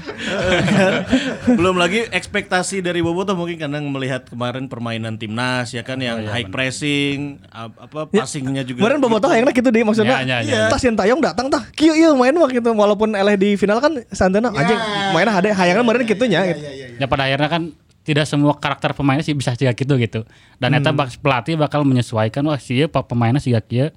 Belum 1.49 1.75
lagi 1.75 2.05
ekspektasi 2.05 2.79
dari 2.79 2.99
Boboto 2.99 3.33
mungkin 3.33 3.57
karena 3.57 3.79
melihat 3.79 4.25
kemarin 4.25 4.65
permainan 4.65 5.15
timnas 5.15 5.69
ya 5.69 5.81
kan 5.81 5.97
yang 5.97 6.25
high 6.25 6.47
pressing 6.47 7.41
ap- 7.47 7.77
apa 7.79 8.09
passingnya 8.09 8.63
juga. 8.63 8.81
Kemarin 8.81 8.99
bobotoh 8.99 9.29
hayangna 9.29 9.51
gitu 9.51 9.69
deh 9.69 9.83
maksudnya. 9.83 10.21
Ya, 10.21 10.39
ya, 10.41 10.65
ya. 10.65 10.67
Tas 10.67 10.81
yang 10.81 10.95
tayong 10.95 11.19
datang 11.19 11.47
tah. 11.47 11.63
Kieu 11.71 11.93
ieu 11.93 12.13
main 12.13 12.33
mah 12.33 12.49
gitu 12.49 12.69
walaupun 12.71 13.13
eleh 13.13 13.35
di 13.35 13.49
final 13.55 13.79
kan 13.79 13.93
santana 14.09 14.49
Ya. 14.49 14.65
anjing 14.65 14.79
mainnya 15.13 15.31
hade 15.31 15.49
hayangna 15.51 15.81
kemarin 15.81 16.01
gitu 16.05 16.23
nya. 16.25 16.41
gitu. 16.45 16.61
Ya 16.97 17.05
pada 17.05 17.25
akhirnya 17.25 17.49
kan 17.49 17.63
tidak 18.01 18.25
semua 18.25 18.57
karakter 18.57 18.91
pemainnya 18.91 19.21
sih 19.21 19.33
bisa 19.33 19.53
juga 19.53 19.71
gitu 19.71 19.93
gitu. 19.95 20.19
Dan 20.57 20.73
eta 20.73 20.89
bak- 20.89 21.19
pelatih 21.19 21.55
bakal 21.55 21.85
menyesuaikan 21.85 22.41
wah 22.43 22.57
sih 22.57 22.85
pemainnya 22.87 23.37
sih 23.37 23.53
kieu. 23.61 23.93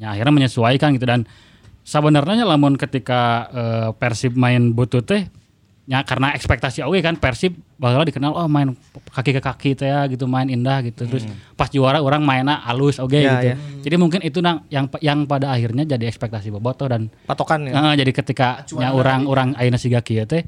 Ya 0.00 0.10
akhirnya 0.10 0.32
menyesuaikan 0.32 0.96
gitu 0.96 1.04
dan 1.04 1.28
sebenarnya 1.90 2.46
lamun 2.46 2.78
ketika 2.78 3.20
eh, 3.50 3.88
Persib 3.92 4.38
main 4.38 4.70
butut 4.70 5.02
teh 5.02 5.26
ya 5.84 6.06
karena 6.06 6.30
ekspektasi 6.30 6.86
oke 6.86 7.02
kan 7.02 7.18
Persib 7.18 7.58
bakal 7.74 8.06
dikenal 8.06 8.30
oh 8.30 8.46
main 8.46 8.78
kaki 9.10 9.34
ke 9.34 9.42
kaki 9.42 9.70
teh 9.74 9.90
ya 9.90 10.06
gitu 10.06 10.30
main 10.30 10.46
indah 10.46 10.86
gitu 10.86 11.02
terus 11.04 11.26
pas 11.52 11.66
juara 11.66 11.98
orang 11.98 12.22
mainnya 12.22 12.62
halus 12.62 12.96
oke 12.96 13.10
Ya, 13.12 13.34
gitu 13.34 13.46
ya. 13.50 13.56
jadi 13.82 13.96
mungkin 13.98 14.22
itu 14.22 14.38
nang 14.38 14.62
yang 14.68 14.86
yang 15.02 15.26
pada 15.26 15.50
akhirnya 15.50 15.82
jadi 15.84 16.06
ekspektasi 16.06 16.48
bobotoh 16.48 16.86
dan 16.86 17.10
Patokan 17.26 17.66
ya. 17.66 17.74
Heeh, 17.74 17.94
jadi 17.98 18.12
ketika 18.14 18.48
nya 18.72 18.94
orang-orang 18.94 19.58
ayeuna 19.58 19.74
siga 19.76 19.98
kieu 19.98 20.22
teh 20.24 20.46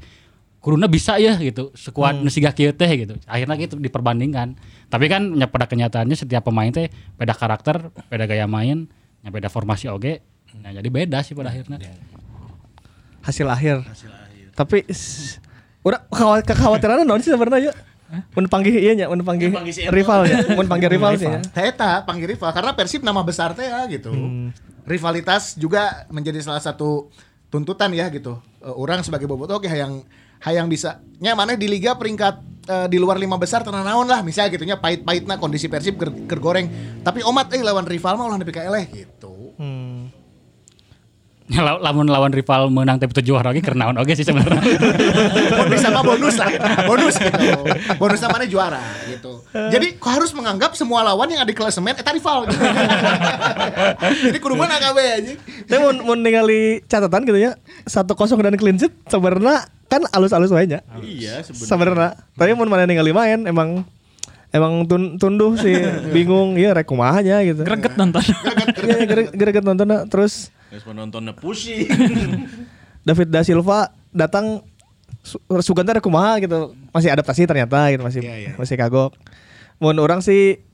kuruna 0.63 0.87
bisa 0.87 1.19
ya 1.19 1.35
gitu 1.35 1.75
sekuat 1.75 2.23
Hmm. 2.23 2.31
siga 2.31 2.55
kieu 2.55 2.71
teh 2.71 2.87
gitu. 2.87 3.19
Akhirnya 3.27 3.59
gitu 3.59 3.75
diperbandingkan. 3.75 4.55
Tapi 4.87 5.11
kan 5.11 5.27
nya 5.27 5.43
pada 5.43 5.67
kenyataannya 5.67 6.15
setiap 6.15 6.47
pemain 6.47 6.71
teh 6.71 6.87
beda 7.13 7.35
karakter, 7.35 7.91
beda 8.07 8.23
gaya 8.23 8.47
main, 8.47 8.87
nya 9.19 9.29
beda 9.29 9.51
formasi 9.51 9.91
oge. 9.91 10.23
Nah, 10.55 10.71
jadi 10.71 10.85
beda 10.85 11.19
sih 11.19 11.33
pada 11.33 11.49
akhirnya. 11.49 11.77
Hasil 13.21 13.47
akhir. 13.47 13.77
Tapi 14.53 14.77
s- 14.87 15.39
udah 15.81 16.05
khawat- 16.07 16.45
kekhawatiran 16.45 17.01
naon 17.01 17.19
sih 17.19 17.31
sebenarnya? 17.31 17.73
Mun 18.31 18.45
panggil 18.45 18.77
ieu 18.77 18.93
nya, 18.93 19.07
mun 19.07 19.23
panggil 19.23 19.49
rival 19.89 20.21
ya, 20.23 20.45
mun 20.53 20.67
panggil 20.67 20.85
rival 20.87 21.17
sih 21.17 21.25
ya. 21.25 21.41
Eta 21.63 22.03
panggil 22.03 22.29
rival 22.29 22.51
karena 22.51 22.71
Persib 22.71 23.01
nama 23.01 23.21
besar 23.21 23.51
teh 23.51 23.65
ya 23.65 23.81
gitu. 23.87 24.13
Rivalitas 24.83 25.55
juga 25.55 26.05
menjadi 26.07 26.37
salah 26.39 26.59
satu 26.59 27.09
tuntutan 27.49 27.89
ya 27.89 28.09
gitu. 28.09 28.37
Orang 28.61 29.01
sebagai 29.01 29.25
bobotoh 29.25 29.57
oke 29.57 29.65
hayang 29.65 30.05
hayang 30.39 30.67
bisa 30.67 31.01
nya 31.17 31.33
mana 31.33 31.55
di 31.55 31.65
liga 31.65 31.95
peringkat 31.95 32.35
eh, 32.63 32.87
di 32.87 32.97
luar 32.97 33.15
lima 33.15 33.33
besar 33.35 33.59
tenang 33.61 33.81
naon 33.81 34.05
lah 34.05 34.19
misalnya 34.19 34.51
gitunya 34.51 34.75
pahit-pahitna 34.75 35.35
kondisi 35.35 35.65
Persib 35.65 35.97
ger, 35.97 36.11
ger 36.11 36.37
goreng. 36.37 36.67
Tapi 37.01 37.23
omat 37.23 37.49
eh 37.49 37.61
lawan 37.61 37.83
rival 37.83 38.13
mah 38.13 38.27
ulah 38.27 38.37
nepi 38.37 38.51
ka 38.51 38.61
eleh 38.61 38.85
gitu. 38.89 39.57
Hmm. 39.57 39.92
Ya, 41.43 41.59
la- 41.59 41.75
lamun 41.77 42.07
lawan 42.07 42.31
rival 42.31 42.67
menang 42.67 42.95
tapi 42.95 43.11
tujuh 43.11 43.35
juara 43.35 43.51
lagi 43.51 43.59
karena 43.59 43.91
oge 43.91 44.15
sih 44.15 44.23
sebenarnya. 44.23 44.63
Mun 45.59 45.67
bisa 45.67 45.91
mah 45.91 45.99
bonus 45.99 46.35
lah. 46.35 46.47
Bonus 46.83 47.19
gitu. 47.19 47.35
Bonusnya 47.95 48.27
mana 48.27 48.45
juara 48.45 48.79
gitu. 49.05 49.43
Jadi 49.51 49.99
kau 49.99 50.07
harus 50.09 50.31
menganggap 50.31 50.71
semua 50.73 51.03
lawan 51.03 51.27
yang 51.27 51.43
ada 51.43 51.45
di 51.45 51.53
klasemen 51.53 51.93
eta 51.93 52.09
rival 52.09 52.47
gitu. 52.47 52.55
Jadi 54.25 54.37
kudu 54.39 54.55
menang 54.55 54.81
kabeh 54.81 55.05
anjing. 55.13 55.37
Tapi 55.67 55.79
mun 55.79 55.97
mun 56.01 56.19
ningali 56.19 56.79
catatan 56.85 57.21
gitu 57.23 57.35
ya, 57.37 57.59
1-0 57.83 58.07
dan 58.39 58.55
clean 58.55 58.77
sheet 58.77 58.93
sebenarnya 59.05 59.55
kan 59.87 60.01
alus-alus 60.09 60.49
wae 60.49 60.63
nya. 60.65 60.79
Iya 60.97 61.43
sebenarnya. 61.43 61.67
Sebenarnya. 61.67 62.09
Tapi 62.33 62.51
mun 62.55 62.67
mana 62.67 62.83
ningali 62.83 63.11
main 63.11 63.43
emang 63.43 63.83
emang 64.49 64.87
tun, 64.87 65.17
tunduh 65.17 65.53
sih 65.55 65.75
bingung 66.15 66.55
ya 66.55 66.71
rek 66.71 66.87
kumaha 66.87 67.19
nya 67.19 67.43
gitu. 67.43 67.61
Greget 67.61 67.93
nonton. 67.93 68.23
Iya 68.79 69.03
gere- 69.03 69.33
greget 69.33 69.61
nontonnya 69.61 70.07
terus 70.07 70.49
Guys 70.73 70.81
penontonnya 70.81 71.37
pusing. 71.37 71.85
David 73.05 73.29
da 73.29 73.45
Silva 73.45 73.93
datang 74.09 74.65
su- 75.21 75.37
Suganta 75.61 75.93
ada 75.93 76.01
kumaha 76.01 76.41
gitu. 76.41 76.73
Masih 76.89 77.13
adaptasi 77.13 77.45
ternyata 77.45 77.93
gitu 77.93 78.01
masih 78.01 78.25
Iya, 78.25 78.35
iya. 78.41 78.51
masih 78.57 78.73
kagok. 78.73 79.13
Mun 79.77 80.01
orang 80.01 80.25
sih 80.25 80.65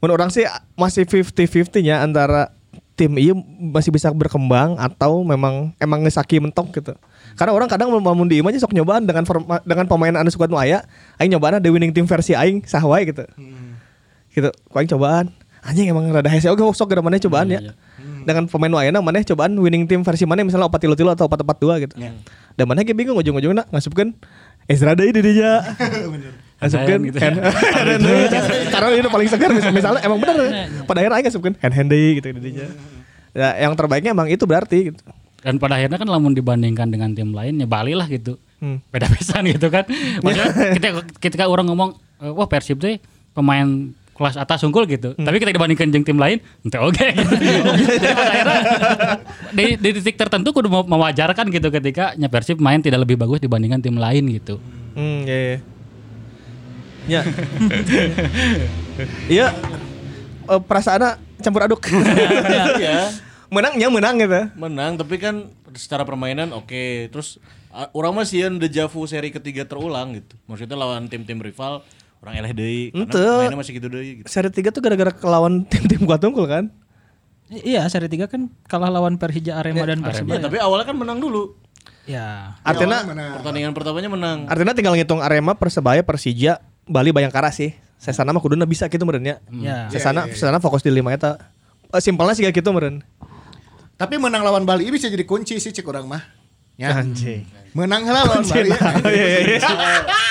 mun 0.00 0.08
orang 0.08 0.32
sih 0.32 0.48
masih 0.72 1.04
50-50 1.04 1.84
nya 1.84 2.00
antara 2.00 2.56
tim 2.96 3.12
ini 3.12 3.36
masih 3.76 3.92
bisa 3.92 4.08
berkembang 4.08 4.80
atau 4.80 5.20
memang 5.20 5.76
emang 5.76 6.00
ngesaki 6.00 6.40
mentok 6.40 6.72
gitu. 6.72 6.96
Karena 7.36 7.52
orang 7.52 7.68
kadang 7.68 7.92
mau 7.92 8.16
di 8.24 8.40
aja 8.40 8.56
sok 8.56 8.72
nyobaan 8.72 9.04
dengan 9.04 9.28
forma, 9.28 9.60
dengan 9.68 9.84
pemain 9.84 10.16
anu 10.16 10.32
suka 10.32 10.48
nu 10.48 10.56
aya 10.56 10.80
aing 11.20 11.28
nyobaan 11.28 11.60
the 11.60 11.68
winning 11.68 11.92
team 11.92 12.08
versi 12.08 12.32
aing 12.32 12.64
sahwai 12.64 13.04
gitu. 13.04 13.28
Gitu 14.32 14.48
ku 14.48 14.74
aing 14.80 14.88
cobaan. 14.88 15.28
Anjing 15.60 15.92
emang 15.92 16.08
rada 16.08 16.32
hese 16.32 16.48
oke 16.48 16.64
sok 16.72 16.88
gara 16.88 17.04
mana 17.04 17.20
cobaan 17.20 17.52
ya 17.52 17.60
dengan 18.24 18.44
pemain 18.46 18.70
nu 18.70 18.78
ayeuna 18.78 19.00
maneh 19.02 19.22
cobaan 19.22 19.52
winning 19.58 19.84
team 19.84 20.00
versi 20.02 20.24
mana 20.24 20.42
misalnya 20.42 20.66
opat 20.66 20.80
tilu 20.82 20.94
tilu 20.94 21.10
atau 21.10 21.26
opat 21.26 21.42
empat 21.42 21.58
dua 21.58 21.74
gitu 21.82 21.94
dan 22.52 22.64
mana 22.64 22.82
ge 22.82 22.94
bingung 22.94 23.16
ujung-ujungna 23.16 23.68
ngasupkeun 23.68 24.14
Ezra 24.70 24.94
deui 24.94 25.10
di 25.10 25.20
dinya 25.20 25.58
ngasupkeun 26.62 27.00
gitu 27.10 27.16
ya. 27.18 27.22
hand- 27.34 27.42
hand 27.42 28.02
deui. 28.02 28.26
karena 28.70 28.88
ini 28.94 29.08
paling 29.10 29.28
segar 29.28 29.50
misal- 29.50 29.74
misalnya 29.74 30.00
emang 30.06 30.18
bener 30.22 30.36
pada 30.86 30.98
akhirnya 31.02 31.16
aing 31.18 31.26
ngasupkeun 31.26 31.54
hand 31.58 31.74
hand 31.74 31.88
deui 31.90 32.10
gitu 32.22 32.26
di 32.30 32.40
dinya 32.40 32.66
ya 33.32 33.48
yang 33.66 33.72
terbaiknya 33.74 34.12
emang 34.12 34.28
itu 34.28 34.44
berarti 34.44 34.92
gitu. 34.92 35.02
Dan 35.42 35.58
pada 35.58 35.74
akhirnya 35.74 35.98
kan 35.98 36.06
lamun 36.06 36.38
dibandingkan 36.38 36.86
dengan 36.86 37.18
tim 37.18 37.34
lain 37.34 37.58
ya 37.58 37.66
Bali 37.66 37.98
lah 37.98 38.06
gitu. 38.06 38.38
Hmm. 38.62 38.78
Beda 38.94 39.10
pisan 39.10 39.42
gitu 39.50 39.74
kan. 39.74 39.82
Maksudnya 40.22 40.78
ketika, 40.78 40.90
ketika 41.18 41.44
orang 41.50 41.66
ngomong 41.66 41.98
eh, 42.22 42.30
wah 42.30 42.46
Persib 42.46 42.78
teh 42.78 43.02
pemain 43.34 43.90
kelas 44.22 44.38
atas 44.38 44.62
unggul 44.62 44.86
gitu. 44.86 45.18
Hmm. 45.18 45.26
Tapi 45.26 45.42
ketika 45.42 45.58
dibandingkan 45.58 45.90
jeung 45.90 46.06
tim 46.06 46.18
lain, 46.22 46.38
ente 46.62 46.78
oke. 46.78 47.06
Jadi 47.98 48.14
pada 48.14 48.30
akhirnya 48.30 48.60
di, 49.50 49.64
di 49.82 49.88
titik 49.98 50.14
tertentu 50.14 50.54
kudu 50.54 50.70
mewajarkan 50.70 51.50
gitu 51.50 51.74
ketika 51.74 52.14
nya 52.14 52.30
Persib 52.30 52.62
main 52.62 52.78
tidak 52.78 53.02
lebih 53.02 53.18
bagus 53.18 53.42
dibandingkan 53.42 53.82
tim 53.82 53.98
lain 53.98 54.30
gitu. 54.30 54.62
Hmm, 54.94 55.26
ya, 55.26 55.38
ya. 55.42 55.60
Ya. 57.10 57.22
Iya. 59.26 59.46
Eh, 60.46 60.60
perasaannya 60.62 61.18
campur 61.42 61.66
aduk. 61.66 61.82
Iya. 62.78 63.10
Menangnya 63.54 63.88
menang 63.92 64.16
gitu. 64.16 64.40
Menang 64.56 64.96
tapi 64.96 65.20
kan 65.20 65.50
secara 65.74 66.06
permainan 66.06 66.54
oke. 66.56 67.10
Terus 67.12 67.36
uh, 67.72 67.88
orang 67.92 68.16
mah 68.16 68.26
sieun 68.28 68.56
deja 68.56 68.88
vu 68.88 69.04
seri 69.04 69.28
ketiga 69.28 69.68
terulang 69.68 70.16
gitu. 70.16 70.36
Maksudnya 70.48 70.76
lawan 70.78 71.08
tim-tim 71.08 71.40
rival 71.40 71.84
orang 72.22 72.34
eleh 72.38 72.52
deui 72.52 72.82
karena 72.90 73.10
mainnya 73.36 73.58
masih 73.58 73.72
gitu 73.76 73.88
deui 73.88 74.10
gitu. 74.16 74.26
Seri 74.26 74.48
3 74.48 74.70
tuh 74.70 74.78
gara-gara 74.78 75.10
kelawan 75.10 75.62
tim-tim 75.70 76.02
kuat 76.02 76.22
unggul 76.22 76.46
kan? 76.46 76.70
I- 77.48 77.74
iya, 77.74 77.84
seri 77.86 78.06
3 78.06 78.24
kan 78.24 78.46
kalah 78.64 78.88
lawan 78.88 79.18
Persija 79.18 79.58
Arema 79.58 79.82
dan 79.82 79.98
Ya, 79.98 80.06
Persebaya. 80.06 80.40
tapi 80.40 80.56
awalnya 80.56 80.86
kan 80.86 80.96
menang 80.96 81.18
dulu. 81.18 81.58
Ya. 82.02 82.58
Artinya 82.60 83.02
Pertandingan 83.36 83.72
pertamanya 83.72 84.08
menang. 84.08 84.38
artinya 84.46 84.72
tinggal 84.72 84.94
ngitung 84.94 85.18
Arema, 85.18 85.52
Persebaya, 85.52 86.00
Persija, 86.00 86.58
Bali 86.84 87.10
Bayangkara 87.10 87.50
sih. 87.50 87.74
Saya 87.94 88.14
sana 88.16 88.30
mah 88.30 88.38
kuduna 88.38 88.64
bisa 88.64 88.86
gitu 88.86 89.02
meureun 89.02 89.22
nya. 89.22 89.36
Ya. 89.52 89.86
Saya 89.88 90.02
sana 90.04 90.20
saya 90.28 90.50
sana 90.50 90.58
fokus 90.58 90.82
di 90.82 90.90
lima 90.90 91.10
eta. 91.10 91.38
Eh, 91.88 91.98
Simpelnya 91.98 92.34
sih 92.34 92.42
kayak 92.42 92.56
gitu 92.56 92.70
meureun. 92.70 93.02
Tapi 93.94 94.14
menang 94.16 94.42
lawan 94.42 94.62
Bali 94.62 94.90
bisa 94.90 95.06
jadi 95.06 95.22
kunci 95.22 95.58
sih 95.58 95.70
cek 95.70 95.84
orang 95.84 96.06
mah. 96.08 96.22
Ya. 96.82 96.98
Anjing. 96.98 97.46
Menang 97.72 98.02
lah 98.04 98.26
lawan 98.26 98.42
Bali. 98.42 98.68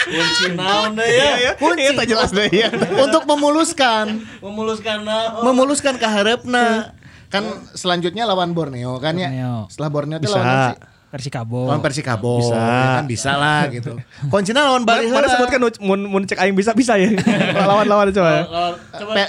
Kunci 0.04 0.46
naon 0.54 0.92
deh 0.94 1.08
ya. 1.08 1.52
Kunci 1.56 1.82
Iya, 1.82 1.92
tak 1.96 2.06
jelas 2.06 2.30
deh 2.30 2.50
ya. 2.52 2.70
Untuk 3.00 3.24
memuluskan, 3.26 4.22
Memuluskan 4.40 4.98
naon. 5.02 5.42
memuluskan 5.42 5.96
ke 5.96 6.06
harapna. 6.06 6.94
Kan 7.32 7.48
selanjutnya 7.72 8.28
lawan 8.28 8.52
Borneo 8.52 9.00
kan 9.00 9.16
ya. 9.16 9.32
Setelah 9.72 9.90
Borneo 9.90 10.20
itu 10.20 10.28
Bisa. 10.28 10.38
lawan? 10.38 10.76
Persikabo. 11.12 11.68
Lawan 11.68 11.84
Persikabo. 11.84 12.40
Bisa. 12.40 12.56
Ya 12.56 12.88
kan 12.96 13.06
bisa 13.06 13.32
lah 13.36 13.68
gitu. 13.68 14.00
Kuncinya 14.28 14.64
lawan 14.64 14.84
Bali 14.84 15.12
Mana 15.12 15.28
sebutkan 15.28 15.60
mun 15.82 16.00
mun 16.08 16.24
cek 16.24 16.40
aing 16.40 16.56
bisa 16.56 16.72
bisa 16.72 16.96
ya. 16.96 17.12
Lawan-lawan 17.70 18.12
coba. 18.12 18.32
ya. 18.32 18.44
Lawan- 18.46 18.78
Coba 18.92 19.12
eh, 19.18 19.28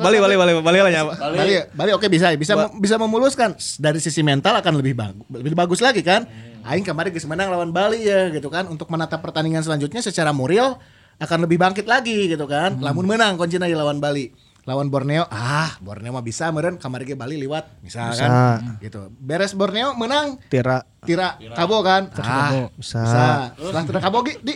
Bali 0.00 0.16
Bali 0.16 0.34
Bali 0.36 0.52
Bali 0.60 0.78
lah 0.80 0.88
nya. 0.88 1.02
Bali, 1.04 1.54
Bali 1.72 1.90
oke 1.92 2.08
bisa, 2.08 2.32
bisa 2.32 2.56
bisa 2.72 2.96
memuluskan 2.96 3.52
dari 3.76 4.00
sisi 4.00 4.22
mental 4.22 4.56
akan 4.56 4.80
lebih 4.80 4.96
bagus, 4.96 5.24
lebih 5.28 5.52
bagus 5.52 5.80
lagi 5.80 6.00
kan. 6.00 6.24
Aing 6.62 6.84
kemarin 6.84 7.10
geus 7.10 7.24
menang 7.24 7.48
lawan 7.48 7.70
Bali 7.70 8.02
ya 8.02 8.28
gitu 8.28 8.46
kan 8.46 8.68
untuk 8.68 8.88
menatap 8.88 9.18
pertandingan 9.18 9.60
selanjutnya 9.60 10.00
secara 10.00 10.30
moral 10.30 10.76
akan 11.16 11.38
lebih 11.44 11.56
bangkit 11.56 11.84
lagi 11.84 12.28
gitu 12.28 12.44
kan. 12.44 12.76
Lamun 12.78 13.04
menang 13.06 13.36
kuncinya 13.36 13.64
di 13.64 13.72
lawan 13.72 13.98
Bali. 13.98 14.32
Lawan 14.60 14.92
Borneo, 14.92 15.24
ah 15.26 15.72
Borneo 15.80 16.12
mah 16.12 16.20
bisa 16.20 16.52
meren 16.52 16.76
kamari 16.76 17.02
ge 17.02 17.16
Bali 17.16 17.40
liwat, 17.40 17.80
bisa, 17.80 18.12
Bisa. 18.12 18.22
kan? 18.22 18.30
Gitu. 18.76 19.08
Beres 19.16 19.56
Borneo 19.56 19.96
menang, 19.96 20.36
Tira 20.46 20.84
tira, 21.00 21.40
kabo 21.56 21.80
kan? 21.80 22.12
Ah, 22.14 22.68
Bisa. 22.70 23.00
bisa. 23.00 23.24
Setelah 23.56 23.84
tira 23.88 24.00
kabo 24.04 24.20
Gi, 24.20 24.36
di 24.38 24.54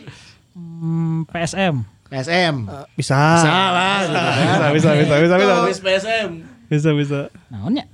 Hmm, 0.52 1.24
PSM. 1.24 1.82
PSM. 2.06 2.68
bisa. 2.94 3.16
Bisa 3.32 3.48
lah, 3.72 3.96
gitu 4.04 4.12
kan. 4.14 4.70
Bisa 4.70 4.90
bisa 4.92 5.14
bisa 5.18 5.34
bisa 5.34 5.34
bisa. 5.66 5.82
PSM. 5.82 6.28
Bisa 6.68 6.90
bisa. 6.92 7.20
Naonnya? 7.48 7.84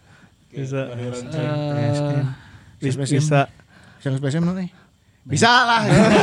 Bisa. 0.50 0.80
Eh, 0.90 1.14
Bisa. 2.82 3.00
Bisa. 3.06 3.40
Yang 4.04 4.14
PSM 4.20 4.42
non 4.44 4.56
nih. 4.56 4.70
Bisa 5.20 5.52
lah. 5.68 5.82
jadi, 5.90 6.16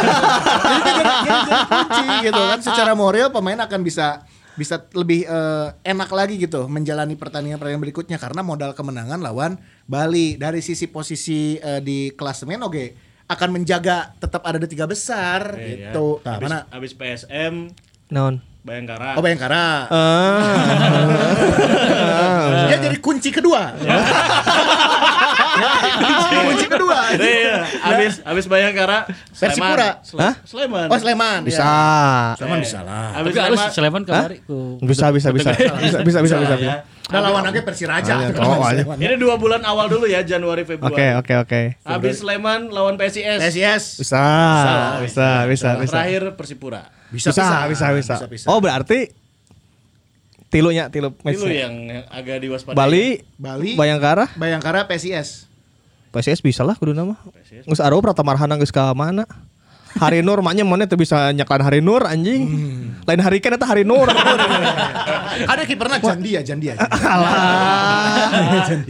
jadi, 0.82 1.14
jadi, 1.22 1.40
jadi 1.46 1.62
kunci 1.70 2.06
gitu 2.26 2.42
kan. 2.42 2.60
Secara 2.60 2.92
moral 2.98 3.30
pemain 3.30 3.60
akan 3.62 3.82
bisa 3.86 4.26
bisa 4.58 4.90
lebih 4.98 5.22
eh, 5.22 5.68
enak 5.86 6.10
lagi 6.10 6.42
gitu 6.42 6.66
menjalani 6.66 7.14
pertandingan 7.14 7.62
pertandingan 7.62 7.84
berikutnya 7.86 8.18
karena 8.18 8.42
modal 8.42 8.74
kemenangan 8.74 9.22
lawan 9.22 9.62
Bali 9.86 10.34
dari 10.34 10.66
sisi 10.66 10.90
posisi 10.90 11.62
eh, 11.62 11.78
di 11.78 12.10
klasemen 12.18 12.66
oke 12.66 12.86
akan 13.30 13.50
menjaga 13.54 14.18
tetap 14.18 14.42
ada 14.50 14.58
di 14.58 14.66
tiga 14.66 14.90
besar 14.90 15.54
Iya, 15.62 15.94
gitu. 15.94 16.26
ya. 16.26 16.26
Nah, 16.26 16.34
Habis, 16.34 16.50
mana? 16.50 16.60
habis 16.74 16.92
PSM 16.98 17.54
Non. 18.10 18.40
Bayangkara. 18.64 19.16
Oh 19.16 19.24
Bayangkara. 19.24 19.88
Ah. 19.88 20.48
Dia 22.68 22.80
jadi 22.84 22.98
kunci 23.00 23.32
kedua. 23.32 23.72
kunci 26.48 26.68
kedua. 26.68 27.00
Iya, 27.18 27.58
habis 27.84 28.14
habis 28.22 28.46
Bayangkara 28.46 29.08
Persipura. 29.34 30.02
Sleman. 30.04 30.24
Hah? 30.24 30.34
Sleman. 30.44 30.88
Oh 30.92 30.98
Sleman. 31.00 31.40
Bisa. 31.46 31.64
ya. 31.64 32.38
Sleman 32.38 32.58
bisa 32.62 32.80
lah. 32.84 33.08
Habis 33.22 33.34
halus 33.36 33.60
Sleman. 33.74 33.74
Sleman 33.74 34.02
kemarin 34.06 34.40
ku 34.46 34.78
Bisa 34.84 35.10
bisa 35.12 35.30
bisa. 35.34 35.52
Bisa 35.56 36.00
bisa 36.04 36.20
bisa 36.22 36.36
bisa. 36.42 36.56
bisa. 36.58 36.76
Nah 37.08 37.20
lawan 37.24 37.44
lagi 37.48 37.64
Persiraja. 37.64 38.36
Oh, 38.44 38.60
aja. 38.60 38.84
Ini 38.84 39.16
dua 39.16 39.40
bulan 39.40 39.64
awal 39.64 39.88
dulu 39.88 40.06
ya 40.06 40.22
Januari 40.28 40.68
Februari. 40.68 40.92
Oke 40.92 41.08
oke 41.16 41.34
oke. 41.48 41.62
Habis 41.88 42.22
Sleman 42.22 42.70
lawan 42.70 43.00
PSIS. 43.00 43.40
PSIS. 43.40 43.84
Bisa. 44.04 44.26
Bisa 45.02 45.48
bisa 45.48 45.70
bisa. 45.80 45.94
Terakhir 45.96 46.24
Persipura. 46.36 46.92
Bisa 47.08 47.32
bisa 47.32 47.96
bisa. 47.96 48.16
Oh 48.52 48.60
berarti 48.60 49.28
tilunya 50.48 50.88
tilu 50.88 51.12
match. 51.24 51.44
yang 51.44 51.76
agak 52.08 52.40
diwaspadai. 52.44 52.76
Bali, 52.76 53.08
Bali, 53.36 53.72
Bayangkara, 53.76 54.32
Bayangkara, 54.40 54.88
PSIS. 54.88 55.47
PSIS 56.18 56.42
bisa 56.42 56.66
lah 56.66 56.74
kudu 56.74 56.98
nama. 56.98 57.14
Geus 57.46 57.78
aro 57.78 58.02
Pratamarhana 58.02 58.58
geus 58.58 58.74
ka 58.74 58.90
mana? 58.98 59.30
Hari 59.98 60.22
Nur 60.22 60.42
maknya 60.46 60.62
mana 60.66 60.86
tuh 60.86 60.98
bisa 60.98 61.30
nyaklan 61.34 61.62
Hari 61.62 61.80
Nur 61.82 62.06
anjing. 62.06 62.50
Lain 63.06 63.22
hari 63.22 63.38
kan 63.38 63.54
eta 63.54 63.66
Hari 63.66 63.86
Nur. 63.86 64.10
Ada 65.54 65.64
kipernya 65.66 66.02
Jandia, 66.02 66.40
Jandia. 66.48 66.74
Alah. 66.78 68.30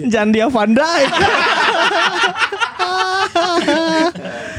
Jandia 0.08 0.46
Van 0.48 0.72
Dijk. 0.72 1.12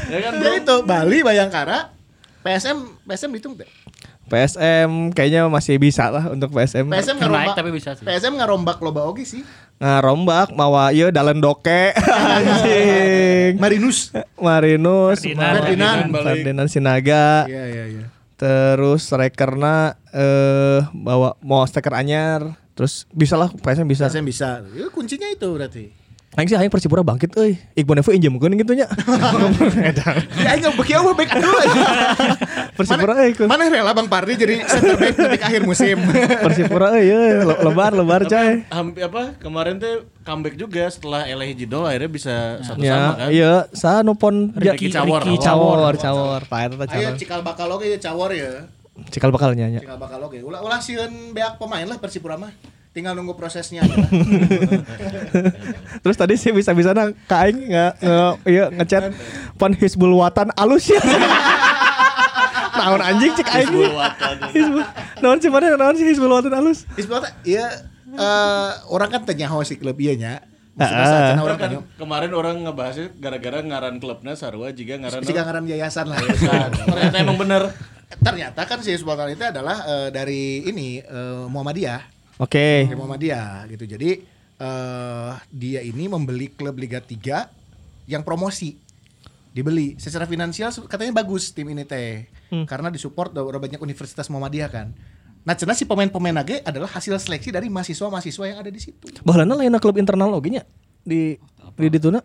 Ya 0.09 0.25
kan 0.25 0.41
Jadi 0.41 0.65
itu 0.65 0.75
Bali, 0.89 1.21
Bayangkara, 1.21 1.93
PSM, 2.41 2.97
PSM 3.05 3.29
dihitung 3.29 3.53
deh. 3.53 3.69
PSM 4.29 5.13
kayaknya 5.13 5.45
masih 5.49 5.77
bisa 5.77 6.09
lah 6.09 6.33
untuk 6.33 6.49
PSM. 6.53 6.85
PSM 6.89 7.17
Naik 7.17 7.29
ngarombak, 7.29 7.53
tapi 7.57 7.69
bisa 7.69 7.93
sih. 7.93 8.05
PSM 8.05 8.33
ngarombak 8.37 8.77
loba 8.81 9.05
oge 9.05 9.25
sih. 9.25 9.41
Ngarombak 9.79 10.51
mawa 10.53 10.91
ieu 10.91 11.07
dalen 11.09 11.39
doke 11.39 11.95
anjing. 12.35 13.55
Marinus. 13.55 14.11
Marinus, 14.35 15.23
Ferdinand. 15.23 15.55
Ferdinand. 15.63 15.99
Ferdinand 16.11 16.69
Sinaga. 16.69 17.47
Iya, 17.47 17.63
iya, 17.71 17.85
iya. 17.87 18.05
Terus 18.35 19.07
strikerna 19.07 19.95
eh 20.11 20.83
bawa 20.91 21.39
mau 21.39 21.63
striker 21.63 21.95
anyar. 21.95 22.59
Terus 22.75 23.03
bisa 23.11 23.35
lah 23.35 23.51
PSM 23.51 23.87
bisa. 23.87 24.07
PSM 24.07 24.23
bisa. 24.23 24.63
Ya, 24.71 24.87
kuncinya 24.87 25.27
itu 25.27 25.47
berarti. 25.51 25.91
Aing 26.37 26.45
sih 26.45 26.53
aing 26.53 26.69
Persipura 26.69 27.01
bangkit 27.01 27.33
euy. 27.35 27.57
Iqbal 27.73 27.99
Nevo 27.99 28.13
injemkeun 28.13 28.53
gitu 28.53 28.77
nya. 28.77 28.85
Ya 30.39 30.53
aing 30.53 30.61
beki 30.77 30.93
eueuh 30.95 31.13
back 31.13 31.29
aduh. 31.33 31.51
Persipura 32.77 33.13
euy. 33.19 33.33
mana 33.43 33.65
rela 33.65 33.91
Bang 33.91 34.05
Pardi 34.05 34.37
jadi 34.37 34.61
center 34.61 34.95
back 34.95 35.17
ketika 35.17 35.45
akhir 35.47 35.63
musim. 35.65 35.97
Persipura 36.45 36.93
euy 36.95 37.09
euy. 37.09 37.33
Le- 37.43 37.59
lebar 37.65 37.91
lebar 37.91 38.21
coy. 38.23 38.61
hampir 38.69 39.03
apa 39.03 39.35
kemarin 39.37 39.81
tuh 39.81 40.05
comeback 40.21 40.55
juga 40.55 40.85
setelah 40.87 41.25
Eleh 41.25 41.49
Jidol 41.51 41.83
akhirnya 41.83 42.07
bisa 42.07 42.35
satu 42.61 42.77
sama 42.77 42.85
Ya, 42.85 42.97
kan. 43.11 43.29
iya, 43.33 43.53
sa 43.73 43.91
nupon 43.99 44.53
Ricky 44.53 44.93
Cawor. 44.93 45.25
Ricky 45.25 45.41
Cawor, 45.41 45.93
Cawor. 45.97 46.41
Pak 46.45 46.59
eta 46.61 46.75
Ayo 46.93 47.09
Cawor. 47.09 47.13
cikal 47.17 47.41
bakal 47.41 47.67
oge 47.71 47.89
ya 47.89 47.99
cawor 47.99 48.31
ya. 48.31 48.69
Cikal 49.09 49.33
bakal 49.33 49.57
nya 49.57 49.65
nya. 49.67 49.81
Cikal 49.81 49.97
bakal 49.97 50.21
oge. 50.21 50.39
Ulah 50.39 50.61
ulah 50.61 50.77
sieun 50.77 51.33
beak 51.33 51.57
pemain 51.57 51.83
lah 51.83 51.97
Persipura 51.97 52.37
mah. 52.37 52.53
Tinggal 52.89 53.13
nunggu 53.13 53.37
prosesnya. 53.37 53.85
Terus 56.03 56.17
tadi 56.17 56.33
sih 56.41 56.49
bisa-bisa 56.49 56.89
nang 56.97 57.13
kaing 57.29 57.69
nge, 57.69 57.85
nge 58.01 58.17
iya 58.49 58.65
ngechat 58.73 59.13
pan 59.61 59.77
Hizbul 59.77 60.17
Watan 60.17 60.49
alus 60.57 60.89
ya. 60.89 60.97
Naon 62.79 63.01
anjing 63.05 63.29
cek 63.37 63.45
aing. 63.45 63.69
Hizbul 63.69 63.93
Watan. 63.93 64.35
Hizbul. 64.49 64.83
Naon 65.21 65.37
sih 65.37 65.49
mana 65.53 65.77
naon 65.77 65.95
sih 66.01 66.05
Hizbul 66.09 66.33
Watan 66.33 66.53
alus? 66.57 66.89
Isbota, 66.97 67.29
iya 67.45 67.69
eh, 68.09 68.71
orang 68.89 69.09
kan 69.13 69.21
tanya 69.21 69.53
si 69.61 69.77
klub 69.77 69.99
ieu 70.01 70.17
nya. 70.17 70.41
Maksudnya 70.73 71.03
Ah. 71.05 71.11
saatnya 71.11 71.43
orang 71.43 71.59
kan 71.59 71.71
kemarin 71.99 72.31
orang 72.31 72.55
ngebahasnya 72.63 73.11
gara-gara 73.19 73.59
ngaran 73.59 73.99
klubnya 73.99 74.33
Sarwa 74.39 74.71
juga 74.71 74.95
ngaran 74.95 75.21
Jika 75.27 75.43
ngaran 75.43 75.65
yayasan 75.67 76.07
lah. 76.07 76.17
Yayasan. 76.23 76.69
Ternyata 76.73 77.17
emang 77.19 77.37
bener. 77.37 77.63
Ternyata 78.09 78.65
kan 78.65 78.79
si 78.81 78.95
Isbota 78.95 79.27
itu 79.29 79.43
adalah 79.43 79.83
eh, 79.85 80.07
dari 80.09 80.65
ini 80.65 81.03
eh, 81.03 81.45
Muhammadiyah. 81.51 82.18
Oke. 82.39 82.87
Dari 82.87 82.95
Muhammadiyah 82.95 83.67
gitu. 83.75 83.83
Jadi 83.83 84.09
eh 84.59 85.31
dia 85.51 85.79
ini 85.83 86.07
membeli 86.07 86.51
klub 86.51 86.79
Liga 86.79 87.03
3 87.03 88.07
yang 88.07 88.23
promosi. 88.23 88.79
Dibeli 89.49 89.99
secara 89.99 90.23
finansial 90.23 90.71
katanya 90.87 91.19
bagus 91.19 91.51
tim 91.51 91.67
ini 91.67 91.83
teh. 91.83 92.31
Karena 92.65 92.87
disupport 92.87 93.29
dari 93.29 93.59
banyak 93.59 93.81
universitas 93.83 94.31
Muhammadiyah 94.31 94.71
kan. 94.71 94.87
Nah, 95.47 95.55
cenah 95.55 95.75
si 95.75 95.87
pemain-pemain 95.87 96.35
lagi 96.35 96.59
adalah 96.61 96.91
hasil 96.91 97.15
seleksi 97.15 97.49
dari 97.49 97.71
mahasiswa-mahasiswa 97.71 98.43
yang 98.43 98.59
ada 98.59 98.71
di 98.71 98.81
situ. 98.81 99.07
Baheulana 99.23 99.55
lain 99.55 99.71
klub 99.79 99.95
internal 99.95 100.35
oge 100.35 100.51
nya 100.51 100.63
di 101.01 101.39
di 101.79 101.87
dituna. 101.87 102.19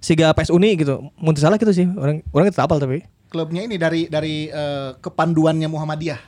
Siga 0.00 0.32
PS 0.32 0.48
Uni 0.54 0.78
gitu. 0.78 1.12
Mun 1.20 1.36
salah 1.36 1.60
gitu 1.60 1.74
sih. 1.74 1.84
Orang 1.84 2.24
orang 2.32 2.46
itu 2.48 2.60
apal 2.62 2.80
tapi. 2.80 3.04
Klubnya 3.28 3.66
ini 3.66 3.76
dari 3.76 4.08
dari 4.08 4.48
eh, 4.48 4.90
kepanduannya 4.96 5.68
Muhammadiyah. 5.68 6.20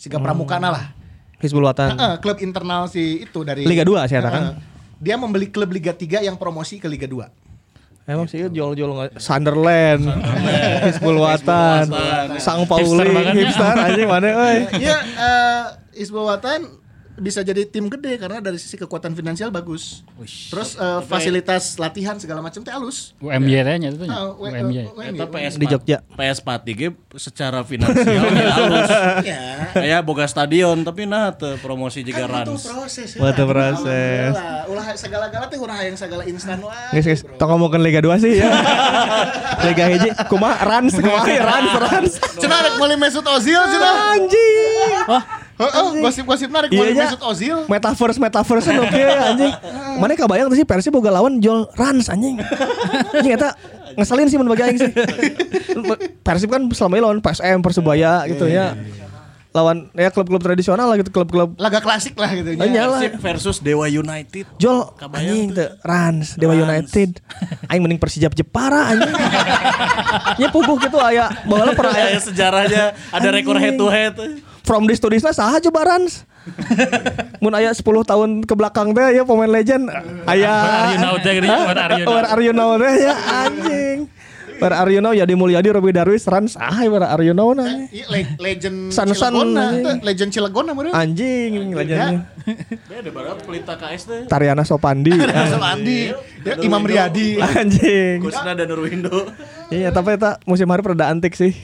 Siga 0.00 0.16
Pramukana 0.16 0.72
lah. 0.72 0.84
Hizbul 1.40 1.64
Watan. 1.64 1.96
Heeh, 1.96 2.14
klub 2.18 2.36
internal 2.38 2.84
si 2.86 3.24
itu 3.24 3.40
dari 3.40 3.64
Liga 3.64 3.82
2 3.82 4.04
sih 4.04 4.14
eta 4.14 4.28
kan? 4.28 4.42
Heeh. 4.44 4.54
Dia 5.00 5.16
membeli 5.16 5.48
klub 5.48 5.68
Liga 5.68 5.90
3 5.90 6.20
yang 6.22 6.36
promosi 6.36 6.76
ke 6.76 6.86
Liga 6.86 7.04
2. 7.04 7.24
Emang 8.04 8.26
sih 8.26 8.42
jual-jual 8.42 8.90
nggak- 8.90 9.16
Sunderland, 9.16 10.02
Hizbul 10.82 11.16
Watan. 11.16 11.86
Sang 12.36 12.64
Pauli, 12.64 13.06
Hipster 13.06 13.22
ya. 13.22 13.32
hipster 13.32 13.70
anjing 13.72 14.08
mana 14.08 14.28
euy. 14.28 14.58
Iya, 14.78 14.98
eh 14.98 15.62
Isbul 15.96 16.26
Watan 16.26 16.79
bisa 17.18 17.42
jadi 17.42 17.66
tim 17.66 17.90
gede 17.90 18.14
karena 18.16 18.38
dari 18.38 18.60
sisi 18.60 18.78
kekuatan 18.78 19.12
finansial 19.12 19.50
bagus. 19.50 20.06
Terus 20.50 20.78
eh, 20.78 21.00
fasilitas 21.04 21.74
latihan 21.76 22.14
segala 22.16 22.38
macam 22.38 22.62
teh 22.62 22.70
halus. 22.70 23.16
UMY 23.18 23.60
nya 23.60 23.88
itu 23.90 24.04
nya. 24.06 24.14
Ah, 24.14 24.30
UMY. 24.30 24.86
Eta 25.10 25.26
PS 25.26 25.54
Di 25.58 25.66
Jogja. 25.66 25.98
PS 26.14 26.38
Pati 26.40 26.72
ge 26.76 26.88
secara 27.18 27.66
finansial 27.66 28.30
halus. 28.30 28.90
Ya. 29.26 29.40
Kayak 29.74 30.00
boga 30.06 30.24
stadion 30.30 30.80
tapi 30.80 31.04
nah 31.04 31.34
teu 31.34 31.58
promosi 31.58 32.06
juga 32.06 32.24
Kan 32.24 32.46
itu 32.46 32.52
Rans. 32.56 32.64
proses. 32.64 33.08
ya. 33.16 33.20
Wah, 33.20 33.30
itu 33.34 33.44
proses. 33.44 34.32
Ulah 34.70 34.86
segala-gala 34.94 35.44
teh 35.50 35.58
urang 35.58 35.80
yang 35.80 35.96
segala 35.98 36.22
instan 36.24 36.62
wae. 36.62 36.94
Guys, 36.94 37.06
guys, 37.06 37.22
tong 37.36 37.50
ngomongin 37.50 37.82
Liga 37.82 38.00
2 38.00 38.22
sih 38.22 38.32
ya. 38.38 38.48
Liga 39.66 39.84
hiji, 39.92 40.08
kumaha 40.30 40.62
Rans, 40.64 40.94
kumaha 40.96 41.26
ya, 41.28 41.42
Rans, 41.44 41.72
Rans. 41.76 42.12
Cenah 42.38 42.58
rek 42.64 42.74
meuli 42.80 42.96
Mesut 42.96 43.26
Ozil 43.26 43.60
cenah. 43.60 43.94
Anjing. 44.16 44.96
Heeh, 45.60 45.86
gosip-gosip 46.00 46.48
narik 46.48 46.68
Iya 46.72 46.84
nya. 46.96 47.04
Mesut 47.04 47.20
Ozil. 47.20 47.56
Metaverse, 47.68 48.16
metaverse 48.16 48.70
oke 48.80 49.00
anjing. 49.04 49.52
Mana 50.00 50.16
kebayang 50.16 50.48
tuh 50.48 50.56
sih 50.56 50.64
Persib 50.64 50.96
boga 50.96 51.12
lawan 51.12 51.36
jual 51.44 51.68
Rans 51.76 52.08
anjing. 52.08 52.40
Anjing 53.12 53.32
eta 53.36 53.52
ngeselin 53.92 54.32
sih 54.32 54.40
mun 54.40 54.48
bagi 54.48 54.64
aing 54.64 54.78
sih. 54.80 54.90
Persib 56.26 56.48
kan 56.48 56.64
selama 56.72 56.96
ini 56.96 57.02
lawan 57.04 57.20
PSM, 57.20 57.60
Persebaya 57.60 58.24
gitu 58.24 58.48
ya. 58.48 58.72
Lawan 59.50 59.90
ya 59.98 60.14
klub-klub 60.14 60.38
tradisional 60.38 60.86
lah 60.86 60.94
gitu, 60.94 61.10
klub-klub 61.10 61.58
Laga 61.58 61.82
klasik 61.82 62.14
lah 62.14 62.30
gitu. 62.38 62.54
Iya 62.54 62.86
lah. 62.86 63.02
Persib 63.02 63.18
versus 63.18 63.56
Dewa 63.60 63.90
United. 63.90 64.46
Jol 64.56 64.94
anjing 65.12 65.52
tuh. 65.52 65.58
teu 65.60 65.68
Rans 65.84 66.38
Dewa 66.40 66.54
Rans. 66.56 66.64
United 66.64 67.10
aing 67.68 67.82
mending 67.84 68.00
Persijap 68.00 68.32
Jepara 68.32 68.94
anjing 68.94 69.10
nya 70.40 70.48
puguh 70.48 70.78
gitu 70.80 70.96
aya 71.02 71.28
baheula 71.44 71.74
pernah 71.76 71.98
aya 71.98 72.16
sejarahnya 72.22 72.94
ada 73.10 73.28
rekor 73.28 73.58
head 73.60 73.74
to 73.76 73.90
head. 73.90 74.14
From 74.64 74.86
this 74.86 75.00
to 75.00 75.08
this 75.08 75.24
nah 75.24 75.34
saha 75.34 75.58
coba 75.60 75.96
Rans 75.96 76.24
mun 77.42 77.52
aya 77.52 77.72
10 77.72 77.84
tahun 77.84 78.30
ke 78.48 78.54
belakang 78.56 78.96
teh 78.96 79.20
ya 79.20 79.22
pemain 79.28 79.50
legend 79.50 79.92
aya 80.24 80.52
Are 80.52 80.92
you 80.92 80.98
now 81.00 81.14
teh 81.20 81.32
are 81.36 81.44
you 81.44 81.46
now? 81.46 81.60
Where 82.08 82.26
are 82.26 82.42
you 82.42 82.54
now 82.56 82.70
teh 82.80 82.94
ya 83.00 83.14
anjing 83.44 84.08
Para 84.60 84.76
Aryono 84.84 85.16
Yadi 85.16 85.32
Mulyadi 85.32 85.72
Robi 85.72 85.88
Darwis 85.88 86.28
Ran 86.28 86.44
saha 86.44 86.84
para 86.92 87.08
Aryono 87.16 87.56
na. 87.56 87.88
Iya, 87.88 88.04
le- 88.12 88.36
legend 88.36 88.92
San-san 88.92 89.32
Cilegon 89.32 89.56
nah, 89.56 89.72
anjing. 89.72 89.84
teh. 89.88 89.96
legend 90.04 90.30
Cilegon 90.36 90.64
nah 90.68 90.74
meureun. 90.76 90.92
Anjing 90.92 91.72
legendnya. 91.72 92.28
Beda 92.84 93.08
banget 93.08 93.36
pelita 93.48 93.74
KS 93.80 94.02
teh. 94.04 94.20
Tariana 94.28 94.60
Sopandi. 94.68 95.16
Asal 95.16 95.64
Andi, 95.64 96.12
ya, 96.44 96.60
Imam 96.60 96.84
Riyadi. 96.84 97.40
Anjing. 97.40 98.20
Kusna 98.20 98.52
dan 98.52 98.68
Nurwindo. 98.68 99.32
Iya 99.72 99.96
tapi 99.96 100.20
eta 100.20 100.36
musim 100.44 100.68
hari 100.68 100.84
pada 100.84 101.08
antik 101.08 101.32
sih. 101.32 101.56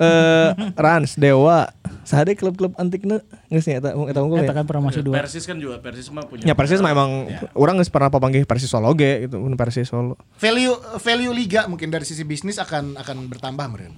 Eh 0.00 0.48
Rans 0.80 1.20
Dewa 1.20 1.68
sahade 2.08 2.32
klub-klub 2.34 2.72
antikna 2.80 3.20
geus 3.52 3.68
nya 3.68 3.78
eta 3.78 3.92
eta 3.92 4.20
unggul 4.24 4.40
Eta 4.40 4.50
ya. 4.50 4.56
kan 4.56 4.64
pernah 4.64 4.88
masuk 4.88 5.12
dua. 5.12 5.20
Persis 5.20 5.44
kan 5.44 5.60
juga 5.60 5.78
Persis 5.84 6.08
mah 6.08 6.24
punya. 6.24 6.48
Ya 6.48 6.56
Persis 6.56 6.80
mah 6.80 6.90
emang 6.90 7.28
orang 7.52 7.76
geus 7.76 7.92
pernah 7.92 8.08
papanggih 8.08 8.48
Persis 8.48 8.72
Solo 8.72 8.90
ge 8.96 9.28
gitu, 9.28 9.36
mun 9.36 9.54
Persis 9.60 9.92
Solo. 9.92 10.16
Value 10.40 10.74
value 10.98 11.32
liga 11.36 11.68
mungkin 11.68 11.92
dari 11.92 12.08
sisi 12.08 12.24
bisnis 12.24 12.56
akan 12.56 12.96
akan 12.96 13.28
bertambah 13.28 13.66
meureun. 13.68 13.94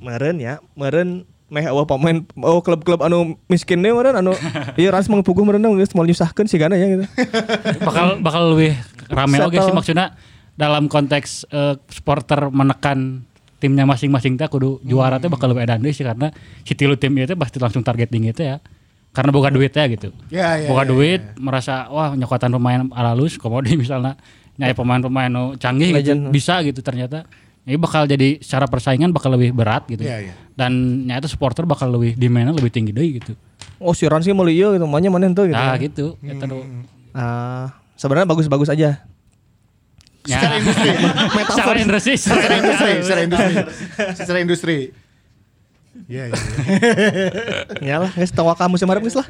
Meren 0.00 0.40
ya, 0.40 0.58
meren 0.72 1.28
meh 1.46 1.62
eueuh 1.62 1.86
pemain 1.86 2.26
oh 2.42 2.58
klub-klub 2.58 3.06
anu 3.06 3.38
miskin 3.46 3.78
deh 3.78 3.94
meren 3.94 4.18
anu 4.18 4.34
ieu 4.80 4.90
Rans 4.90 5.06
mah 5.06 5.22
puguh 5.22 5.46
meren 5.46 5.62
geus 5.78 5.94
moal 5.94 6.10
nyusahkeun 6.10 6.50
sigana 6.50 6.74
ya 6.74 6.90
gitu. 6.90 7.04
bakal 7.86 8.18
bakal 8.18 8.56
lebih 8.56 8.74
rame 9.06 9.38
oke 9.38 9.54
sih 9.54 9.70
maksudnya 9.70 10.18
dalam 10.58 10.90
konteks 10.90 11.46
eh, 11.52 11.78
supporter 11.86 12.50
menekan 12.50 13.22
timnya 13.56 13.84
masing-masing 13.84 14.36
teh 14.36 14.46
kudu 14.46 14.78
juara 14.82 15.16
teh 15.16 15.26
bakal 15.26 15.48
lebih 15.52 15.64
edan 15.64 15.80
deui 15.80 15.92
sih 15.92 16.04
karena 16.04 16.28
si 16.60 16.76
tilu 16.76 16.94
tim 16.94 17.12
itu 17.16 17.32
pasti 17.34 17.56
langsung 17.56 17.80
target 17.80 18.08
tinggi 18.08 18.32
teh 18.32 18.46
ya. 18.46 18.58
Karena 19.16 19.32
boga 19.32 19.48
duit 19.48 19.72
ya 19.72 19.88
gitu. 19.88 20.12
Ya, 20.28 20.60
ya, 20.60 20.68
boga 20.68 20.84
ya, 20.84 20.88
duit 20.92 21.20
merasa 21.40 21.88
wah 21.88 22.12
nyokotan 22.12 22.52
pemain 22.52 22.84
alalus 22.92 23.40
komodi 23.40 23.72
misalnya 23.80 24.20
nyai 24.60 24.76
pemain-pemain 24.76 25.32
nu 25.32 25.56
canggih 25.56 25.88
gitu, 25.96 26.12
bisa 26.28 26.60
gitu 26.60 26.84
ternyata. 26.84 27.24
Ini 27.66 27.80
bakal 27.80 28.06
jadi 28.06 28.38
secara 28.38 28.68
persaingan 28.68 29.10
bakal 29.10 29.32
lebih 29.34 29.50
berat 29.50 29.88
gitu. 29.88 30.04
Iya, 30.04 30.30
iya. 30.30 30.34
dan 30.54 30.70
nyata 31.02 31.26
supporter 31.26 31.64
bakal 31.64 31.90
lebih 31.90 32.14
demandnya 32.14 32.52
lebih 32.54 32.70
tinggi 32.70 32.92
deui 32.92 33.18
gitu. 33.18 33.32
Oh 33.80 33.96
si 33.96 34.04
Rans 34.04 34.22
sih 34.22 34.36
meuli 34.36 34.52
ieu 34.54 34.76
gitu, 34.76 34.84
maunya 34.84 35.08
mana 35.08 35.32
tuh 35.32 35.48
gitu. 35.48 35.56
nah 35.56 35.74
gitu. 35.80 36.06
Eta 36.20 36.44
nu- 36.44 36.84
Ah, 37.16 37.72
sebenarnya 37.96 38.28
bagus-bagus 38.28 38.68
aja. 38.68 39.00
Ya. 40.26 40.42
Secara 40.42 40.54
industri. 40.58 40.90
Secara 41.46 41.78
industri. 41.78 42.14
secara 42.18 42.54
industri, 42.58 42.92
secara 43.02 43.20
industri. 43.22 43.54
Secara 44.18 44.38
industri. 44.42 44.78
Iya, 46.06 46.28
iya. 46.28 46.38
Ya 47.80 47.96
lah, 47.98 48.10
geus 48.12 48.30
tawaka 48.30 48.68
musim 48.68 48.86
hareup 48.86 49.02
geus 49.02 49.16
lah. 49.16 49.26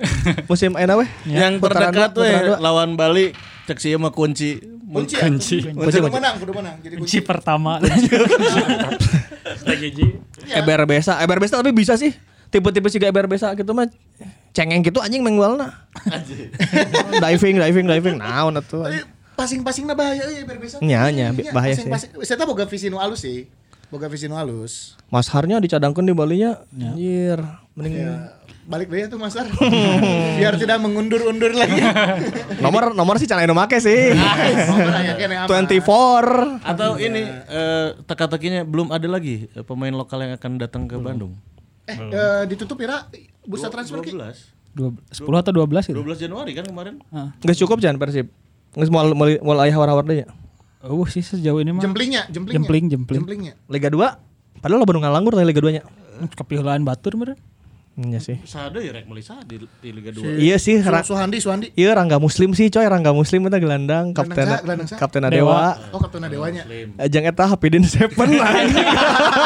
Musim 0.51 0.74
ayeuna 0.74 0.99
weh. 0.99 1.09
Yang 1.24 1.62
Putaran 1.62 1.94
terdekat 1.94 2.11
dua. 2.12 2.59
lawan 2.59 2.99
Bali 2.99 3.32
cek 3.70 3.78
sih 3.78 3.94
mah 3.94 4.11
kunci. 4.11 4.59
Kunci 4.86 5.14
ya? 5.14 5.24
Kunci. 5.26 5.57
Kunci 5.72 5.99
kudu 5.99 6.12
menang, 6.12 6.34
kudu 6.42 6.53
menang. 6.53 6.76
Jadi 6.82 6.94
kunci. 7.01 7.18
Kunci 7.18 7.18
pertama. 7.22 7.78
Eber 10.59 10.80
besa, 10.86 11.18
eber 11.22 11.38
besa 11.42 11.59
tapi 11.59 11.72
bisa 11.74 11.94
sih. 11.99 12.14
Tipe-tipe 12.51 12.86
sih 12.86 13.03
eber 13.03 13.26
besa 13.26 13.51
gitu 13.59 13.74
mah 13.74 13.90
cengeng 14.55 14.84
gitu 14.84 15.03
anjing 15.03 15.22
mengwalna. 15.24 15.86
diving, 17.24 17.59
diving, 17.59 17.86
diving. 17.88 18.16
Naon 18.20 18.59
atuh. 18.59 18.86
Eh, 19.37 19.39
Pasing-pasingna 19.39 19.93
bahaya 19.93 20.24
euy 20.26 20.43
berbeza. 20.43 20.80
Nya, 20.80 21.05
nya, 21.11 21.28
bi- 21.28 21.45
bahaya 21.47 21.76
sih. 21.76 21.84
Pasing-pasing. 21.84 22.24
Saya 22.24 22.41
tahu 22.41 22.57
boga 22.57 22.64
visi 22.64 22.89
nu 22.89 22.97
halus 22.97 23.20
sih. 23.20 23.45
Boga 23.87 24.09
visi 24.09 24.24
nu 24.24 24.34
halus. 24.34 24.97
Mas 25.07 25.28
Harnya 25.28 25.61
dicadangkeun 25.61 26.03
di 26.03 26.11
Balinya. 26.11 26.64
Anjir, 26.72 27.39
mending 27.76 28.01
Ya, 28.01 28.32
balik 28.66 28.89
deh 28.89 29.07
tuh 29.07 29.14
Mas 29.14 29.37
Ar. 29.37 29.45
Biar 30.41 30.57
tidak 30.57 30.80
mengundur-undur 30.80 31.53
lagi. 31.53 31.84
nomor 32.64 32.91
nomor 32.91 33.14
sih 33.16 33.28
can 33.28 33.39
anu 33.39 33.53
make 33.53 33.76
sih. 33.76 34.16
Apa? 35.45 35.68
24. 35.68 36.64
Atau 36.64 36.97
ini 36.97 37.22
eh, 37.28 37.89
teka-tekinya 38.03 38.64
belum 38.64 38.89
ada 38.89 39.07
lagi 39.07 39.47
eh, 39.49 39.62
pemain 39.62 39.93
lokal 39.93 40.18
yang 40.18 40.32
akan 40.34 40.53
datang 40.57 40.89
ke 40.89 40.97
Bandung. 40.97 41.37
Eh, 41.84 41.93
eh, 41.93 42.43
ditutup 42.49 42.80
Ira 42.80 43.05
bursa 43.45 43.68
transfer 43.68 44.01
ki. 44.01 44.16
12. 44.16 44.57
Dua- 44.72 44.93
10 45.09 45.24
atau 45.39 45.53
12 45.55 45.84
gitu. 45.87 45.97
12 45.97 46.18
Januari 46.18 46.53
kan 46.53 46.64
kemarin. 46.64 46.99
Geus 47.39 47.57
cukup 47.59 47.78
jangan 47.78 47.97
Persib. 47.97 48.28
Moal 48.77 49.16
moal 49.16 49.41
moal 49.41 49.59
aya 49.64 49.72
hawar-hawar 49.72 50.05
deui 50.05 50.20
nya. 50.20 50.29
Oh 50.85 51.09
sih 51.09 51.24
sejauh 51.24 51.64
ini 51.64 51.72
mah. 51.72 51.81
Jemplingnya, 51.81 52.29
jemplingnya. 52.29 52.61
Jempling, 52.61 52.85
jempling. 52.93 53.20
Jemplingnya. 53.24 53.53
Liga 53.72 53.89
2 53.89 54.61
padahal 54.61 54.79
lo 54.79 54.87
Bandung 54.87 55.03
nganggur 55.03 55.33
tadi 55.33 55.49
Liga 55.49 55.64
2 55.64 55.81
nya. 55.81 55.83
Kepihulaan 56.37 56.85
batur 56.85 57.16
meren. 57.16 57.41
Iya 57.97 58.20
sih. 58.20 58.36
Sade 58.44 58.84
ya 58.84 58.92
rek 58.92 59.09
Melisa 59.09 59.40
di, 59.40 59.57
di 59.57 59.88
Liga 59.88 60.12
2. 60.12 60.36
Iya 60.36 60.61
sih, 60.61 60.78
Su- 60.78 60.92
Ra- 60.92 61.01
Suhandi, 61.01 61.40
Suhandi. 61.40 61.72
Iya 61.72 61.97
Rangga 61.97 62.20
Muslim 62.20 62.53
sih 62.53 62.68
coy 62.68 62.84
Rangga 62.84 63.09
Muslim 63.11 63.40
itu 63.42 63.57
gelandang 63.57 64.12
kapten 64.12 64.44
kapten 64.92 65.24
Dewa. 65.26 65.80
Oh, 65.88 65.97
Kapten 65.97 66.28
Dewanya. 66.28 66.68
Ajang 67.01 67.24
eta 67.24 67.49
Hapidin 67.49 67.80
Seven 67.82 68.36
anjing. 68.36 68.84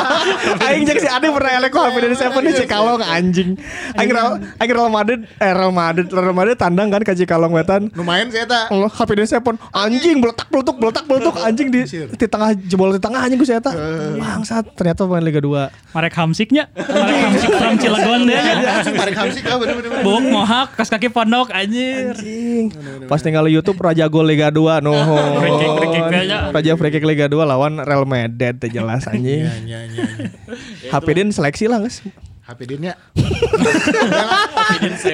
Aing 0.67 0.83
jeung 0.83 0.99
si 0.99 1.07
Ade 1.07 1.31
pernah 1.31 1.53
elek 1.57 1.71
ku 1.71 1.79
Hapidin 1.79 2.11
Seven 2.13 2.43
di 2.43 2.53
Cikalong 2.53 2.99
anjing. 3.01 3.55
Aing 3.95 4.11
Real 4.11 4.31
aing 4.59 4.71
Real 4.73 4.91
Madrid 4.91 5.21
eh 5.33 5.53
Real 5.55 5.71
Madrid 5.71 6.11
Real 6.11 6.35
Madrid 6.35 6.57
tandang 6.57 6.91
kan 6.91 7.07
ka 7.07 7.15
Cikalong 7.15 7.55
wetan. 7.55 7.87
Lumayan 7.95 8.35
sih 8.35 8.43
eta. 8.43 8.67
Allah 8.67 8.91
Hapidin 8.91 9.31
Seven 9.31 9.63
anjing 9.71 10.19
beletak 10.19 10.51
beletuk 10.51 10.75
beletak 10.75 11.07
beletuk 11.07 11.39
anjing 11.47 11.71
di 11.71 11.87
di 11.87 12.27
tengah 12.27 12.59
jebol 12.59 12.91
di 12.91 12.99
tengah 12.99 13.23
anjing 13.23 13.39
ku 13.39 13.47
si 13.47 13.55
eta. 13.55 13.71
Bangsat 14.19 14.75
ternyata 14.75 15.07
pemain 15.07 15.23
Liga 15.23 15.39
2. 15.39 15.95
Marek 15.95 16.15
Hamsiknya. 16.19 16.67
Marek 16.75 17.19
Hamsik 17.23 17.51
from 17.63 17.79
Cilegon 17.79 18.27
deh. 18.27 18.40
Langsung 18.41 18.95
tarik 18.97 19.17
Hamsik 19.17 19.45
ah 19.47 19.57
bener-bener. 19.61 20.03
Bok 20.03 20.21
mohak 20.25 20.69
kas 20.77 20.89
kaki 20.89 21.09
pondok 21.13 21.53
anjir. 21.53 22.15
Anjing. 22.17 22.73
Pas 23.07 23.21
tinggal 23.21 23.45
di 23.47 23.57
YouTube 23.57 23.79
Raja 23.81 24.07
Gol 24.07 24.27
Liga 24.29 24.49
2 24.49 24.85
no. 24.85 24.95
Free 25.41 25.55
kick, 25.57 25.71
free 25.77 25.91
kick 25.91 26.05
kayaknya. 26.09 26.39
Raja 26.51 26.73
Free 26.77 26.93
Kick 26.93 27.05
Liga 27.05 27.27
2 27.29 27.37
lawan 27.45 27.73
Real 27.83 28.05
Madrid 28.05 28.57
teh 28.59 28.71
jelas 28.73 29.07
anjing. 29.07 29.47
Iya, 29.47 29.55
iya, 29.65 29.79
iya. 29.89 30.05
Hapidin 30.93 31.31
seleksi 31.31 31.71
lah 31.71 31.81
guys. 31.81 32.03
Hapidinnya. 32.45 32.99
Eh, 33.15 33.23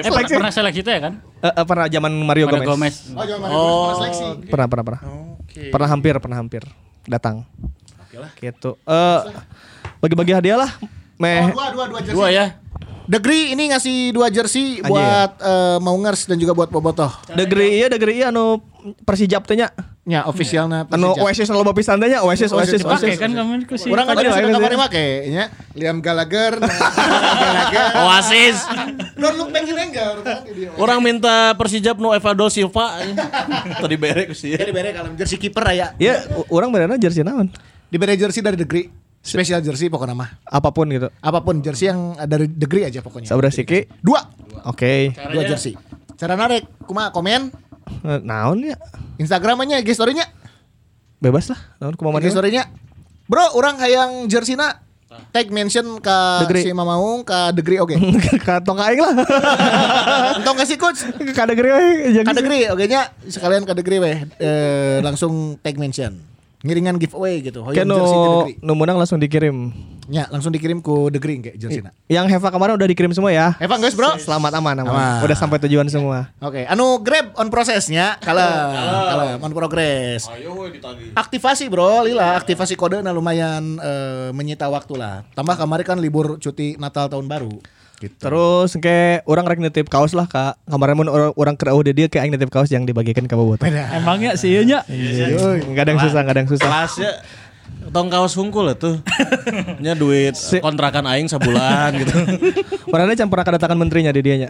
pernah, 0.09 0.25
pernah 0.25 0.53
seleksi 0.53 0.81
itu 0.81 0.89
ya 0.89 0.99
kan? 1.05 1.21
Eh, 1.21 1.53
eh, 1.53 1.65
pernah 1.69 1.85
zaman 1.85 2.09
Mario, 2.25 2.49
Mario 2.49 2.65
Gomez. 2.65 3.13
Gomez. 3.13 3.13
Oh, 3.13 3.25
jangan 3.29 3.49
oh. 3.53 3.93
seleksi. 4.01 4.23
Pernah, 4.49 4.65
pernah, 4.65 4.83
pernah. 4.89 5.01
Oke. 5.37 5.69
Pernah 5.69 5.89
hampir, 5.93 6.13
pernah 6.17 6.37
hampir 6.41 6.63
datang. 7.05 7.45
Oke 8.01 8.17
lah. 8.17 8.31
Gitu. 8.41 8.73
Eh 8.89 9.19
bagi-bagi 10.01 10.33
hadiah 10.33 10.57
lah. 10.65 10.71
Oh, 10.81 10.89
Meh 11.17 11.49
dua, 11.49 11.73
dua, 11.73 11.85
dua 11.89 11.99
jersey. 12.05 12.13
Dua 12.13 12.27
ya. 12.29 12.45
Degree 13.07 13.55
ini 13.55 13.71
ngasih 13.71 14.11
dua 14.11 14.27
jersey 14.27 14.83
Anjir. 14.83 14.91
buat 14.91 15.31
eh, 15.39 15.77
Maungers 15.79 16.27
dan 16.27 16.35
juga 16.35 16.51
buat 16.51 16.67
Bobotoh. 16.67 17.07
degree 17.39 17.79
iya 17.79 17.87
degree 17.87 18.19
iya 18.19 18.35
anu 18.35 18.59
Persijap 19.03 19.43
teh 19.43 19.59
nya. 19.59 19.71
Ya, 20.07 20.23
officialnya 20.23 20.87
Anu 20.87 21.11
Oasis 21.19 21.51
anu 21.51 21.59
loba 21.59 21.75
pisan 21.75 21.99
teh 21.99 22.07
nya 22.07 22.23
Oasis 22.23 22.51
Oasis 22.55 22.79
Oasis. 22.83 23.19
kan 23.19 23.31
kemarin 23.31 23.67
ku 23.67 23.75
sih. 23.75 23.91
Orang 23.91 24.07
kan 24.07 24.15
kemarin 24.15 24.75
sih. 24.75 24.79
make 24.79 25.05
nya 25.27 25.51
Liam 25.75 25.99
Gallagher, 25.99 26.55
Gallagher. 26.59 27.87
Oasis. 28.07 28.63
Don't 29.19 29.35
look 29.35 29.51
back 29.51 29.67
in 29.67 29.75
anger 29.75 30.23
dia. 30.23 30.71
Orang 30.79 31.03
minta 31.03 31.51
Persijap 31.59 31.99
nu 31.99 32.11
Evado 32.15 32.47
Silva. 32.47 33.03
Tadi 33.83 33.95
berek 33.99 34.31
sih. 34.35 34.55
Jadi 34.55 34.71
bere 34.71 34.95
kalau 34.95 35.11
jersey 35.15 35.35
kiper 35.35 35.63
ya. 35.75 35.91
Iya, 35.99 36.23
urang 36.47 36.71
benerna 36.71 36.95
jersey 36.95 37.23
naon? 37.27 37.51
Diberi 37.87 38.19
jersey 38.19 38.43
dari 38.43 38.55
Degree. 38.59 39.06
Special 39.27 39.59
jersey 39.59 39.91
pokoknya 39.91 40.15
mah. 40.15 40.31
Apa 40.47 40.71
pun 40.71 40.87
gitu. 40.87 41.11
Apa 41.19 41.43
pun 41.43 41.59
jersey 41.59 41.91
yang 41.91 42.15
dari 42.23 42.47
Degree 42.47 42.87
aja 42.87 43.03
pokoknya. 43.03 43.27
Sabra 43.27 43.51
siki. 43.51 43.83
Dua. 43.99 44.23
Oke. 44.63 45.11
Dua 45.11 45.43
jersey. 45.43 45.75
Cara 46.15 46.39
narik, 46.39 46.63
kuma 46.87 47.11
komen 47.11 47.51
Eh, 48.03 48.19
Naon 48.19 48.67
ya? 48.67 48.75
Instagramnya, 49.15 49.79
IG 49.79 49.95
story-nya, 49.95 50.27
Bebas 51.17 51.47
lah. 51.47 51.59
Naon 51.79 51.95
kumaha 51.95 52.19
IG 52.19 52.31
story-nya. 52.31 52.67
Bro, 53.27 53.55
orang 53.55 53.79
hayang 53.79 54.27
jersey 54.27 54.55
na 54.55 54.83
tag 55.31 55.47
mention 55.49 55.97
ke 55.97 56.17
Degree. 56.45 56.63
si 56.67 56.71
Mamaung 56.71 57.23
ke 57.23 57.55
Degree 57.55 57.79
oke. 57.79 57.95
Katong 58.47 58.79
aing 58.79 59.01
lah. 59.01 59.13
Entong 60.39 60.59
kasih 60.59 60.75
coach. 60.75 61.03
Ka 61.31 61.47
degree 61.47 61.71
we. 61.71 61.85
Ka 62.21 62.35
Degree 62.35 62.67
oke 62.67 62.83
nya 62.85 63.07
sekalian 63.23 63.63
ke 63.63 63.73
Degree 63.75 63.99
weh 63.99 64.17
eh, 64.37 64.99
langsung 64.99 65.55
tag 65.59 65.75
mention. 65.75 66.19
Ngiringan 66.65 66.97
giveaway 66.97 67.37
gitu. 67.45 67.61
Hoyong 67.61 67.85
nu 67.85 67.95
jersey 68.01 68.17
ke 68.57 68.73
menang 68.73 68.97
langsung 68.97 69.21
dikirim. 69.21 69.69
Ya, 70.07 70.25
langsung 70.31 70.55
dikirim 70.55 70.79
ku 70.81 71.11
Degree 71.13 71.37
kayak 71.37 71.57
jersey. 71.59 71.83
Yang 72.09 72.25
Heva 72.33 72.49
kemarin 72.49 72.73
udah 72.79 72.87
dikirim 72.89 73.11
semua 73.13 73.29
ya. 73.29 73.53
Evan 73.61 73.77
guys, 73.77 73.93
Bro. 73.93 74.17
Selamat 74.17 74.57
aman 74.57 74.73
aman. 74.81 74.89
Aman. 74.89 75.19
Udah 75.21 75.37
sampai 75.37 75.61
tujuan 75.67 75.85
semua. 75.91 76.33
Oke, 76.41 76.65
anu 76.65 76.97
grab 77.03 77.35
on 77.37 77.53
prosesnya 77.53 78.17
kalau 78.23 78.47
kalau 79.05 79.25
on 79.43 79.51
progress. 79.53 80.25
Ayo 80.33 80.57
we 80.57 80.73
ditagih. 80.79 81.13
Aktivasi 81.13 81.69
bro, 81.69 82.07
lila 82.07 82.33
aktivasi 82.39 82.73
kode 82.73 83.05
nah 83.05 83.13
lumayan 83.13 83.77
eh, 83.77 84.29
menyita 84.33 84.65
waktu 84.65 84.97
lah. 84.97 85.27
Tambah 85.37 85.59
kemarin 85.59 85.85
kan 85.85 85.99
libur 86.01 86.41
cuti 86.41 86.73
Natal 86.81 87.05
tahun 87.05 87.29
baru. 87.29 87.76
Gitu. 87.97 88.13
Terus 88.21 88.77
kayak 88.77 89.25
orang 89.25 89.45
rek 89.49 89.57
nitip 89.57 89.89
kaos 89.89 90.13
lah 90.13 90.29
kak. 90.29 90.61
Kemarin 90.69 90.93
mun 90.93 91.09
orang 91.09 91.33
orang 91.33 91.55
ke 91.57 91.65
dia 91.89 91.93
dia 91.97 92.07
kayak 92.07 92.29
aing 92.29 92.33
nitip 92.37 92.53
kaos 92.53 92.69
yang 92.69 92.85
dibagikan 92.85 93.25
ke 93.25 93.33
bobotoh. 93.33 93.65
Emangnya 93.65 94.37
sih 94.37 94.53
nya. 94.61 94.85
Enggak 94.85 95.81
ada 95.81 95.91
yang 95.97 96.01
susah, 96.05 96.21
yang 96.21 96.49
susah. 96.49 96.67
Kelasnya 96.69 97.11
tong 97.89 98.13
kaos 98.13 98.37
hungkul 98.37 98.69
tuh. 98.77 99.01
Nya 99.81 99.97
duit 99.97 100.37
kontrakan 100.61 101.09
aing 101.09 101.25
sebulan 101.25 101.89
gitu. 101.97 102.13
Padahal 102.85 103.17
can 103.17 103.33
pernah 103.33 103.45
kedatangan 103.49 103.77
menterinya 103.81 104.13
di 104.13 104.21
dianya. 104.21 104.47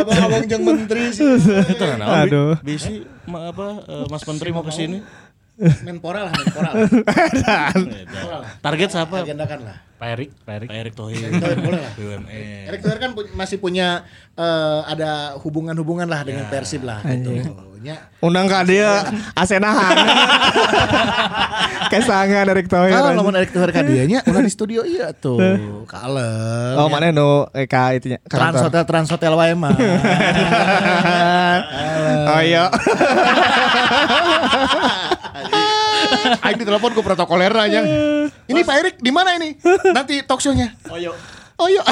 Abang-abang 0.00 0.44
jeng 0.46 0.62
menteri 0.64 1.10
sih. 1.10 1.26
Itu 1.66 1.84
nah? 1.98 2.24
Aduh. 2.24 2.56
Bisi 2.62 3.02
ma- 3.26 3.50
apa 3.50 3.82
eh, 3.90 4.06
Mas 4.06 4.22
Menteri 4.22 4.54
mau 4.54 4.62
ke 4.62 4.70
sini. 4.70 5.02
Menpora 5.84 6.24
lah, 6.24 6.32
Menpora. 6.32 6.70
Target 8.64 8.88
siapa? 8.88 9.20
Agendakan 9.20 9.68
lah. 9.68 9.76
Pak 10.00 10.08
Erik, 10.16 10.32
Pak 10.48 10.52
Erik. 10.56 10.68
Pak 10.72 10.78
Erick 10.80 10.94
Thohir. 10.96 11.28
Boleh 11.60 11.76
lah. 11.76 11.92
BUMN. 11.92 12.24
Erick 12.72 12.80
Thohir 12.80 12.96
kan 12.96 13.12
pu- 13.12 13.28
masih 13.36 13.60
punya 13.60 14.00
eh, 14.32 14.80
ada 14.88 15.36
hubungan-hubungan 15.44 16.08
lah 16.08 16.24
dengan 16.24 16.48
Persib 16.48 16.88
lah 16.88 17.04
gitu. 17.04 17.36
Nya. 17.80 17.96
Undang 18.20 18.44
ka 18.44 18.60
dia 18.60 19.08
asenahan. 19.32 19.96
Kesangan 21.92 22.48
Erick 22.48 22.68
Thohir. 22.68 22.92
Kalau 22.92 23.12
ngomong 23.16 23.36
Erick 23.36 23.52
Thohir 23.52 23.72
ka 23.72 23.80
dieu 23.80 24.04
nya 24.04 24.20
ulah 24.24 24.40
di 24.40 24.52
studio 24.52 24.84
iya 24.84 25.12
tuh. 25.16 25.40
Kalem. 25.88 26.76
Oh 26.76 26.88
mana 26.92 27.08
nu 27.08 27.48
eh, 27.52 27.64
ka 27.64 27.92
itunya. 27.92 28.20
Trans 28.24 28.60
hotel 28.60 28.84
trans 28.84 29.08
hotel 29.08 29.32
wae 29.36 29.56
mah. 29.56 29.72
Oh 32.20 32.42
iya. 32.42 32.68
Aing 36.44 36.58
ditelepon 36.60 36.92
ku 36.92 37.02
protokoler 37.02 37.52
aja. 37.52 37.80
Ini 38.46 38.60
Pak 38.64 38.76
Erik 38.82 38.96
di 39.00 39.10
mana 39.12 39.36
ini? 39.36 39.56
Nanti 39.96 40.22
talk 40.24 40.40
show-nya. 40.42 40.74
Oyo. 40.90 41.14
Oyo. 41.64 41.82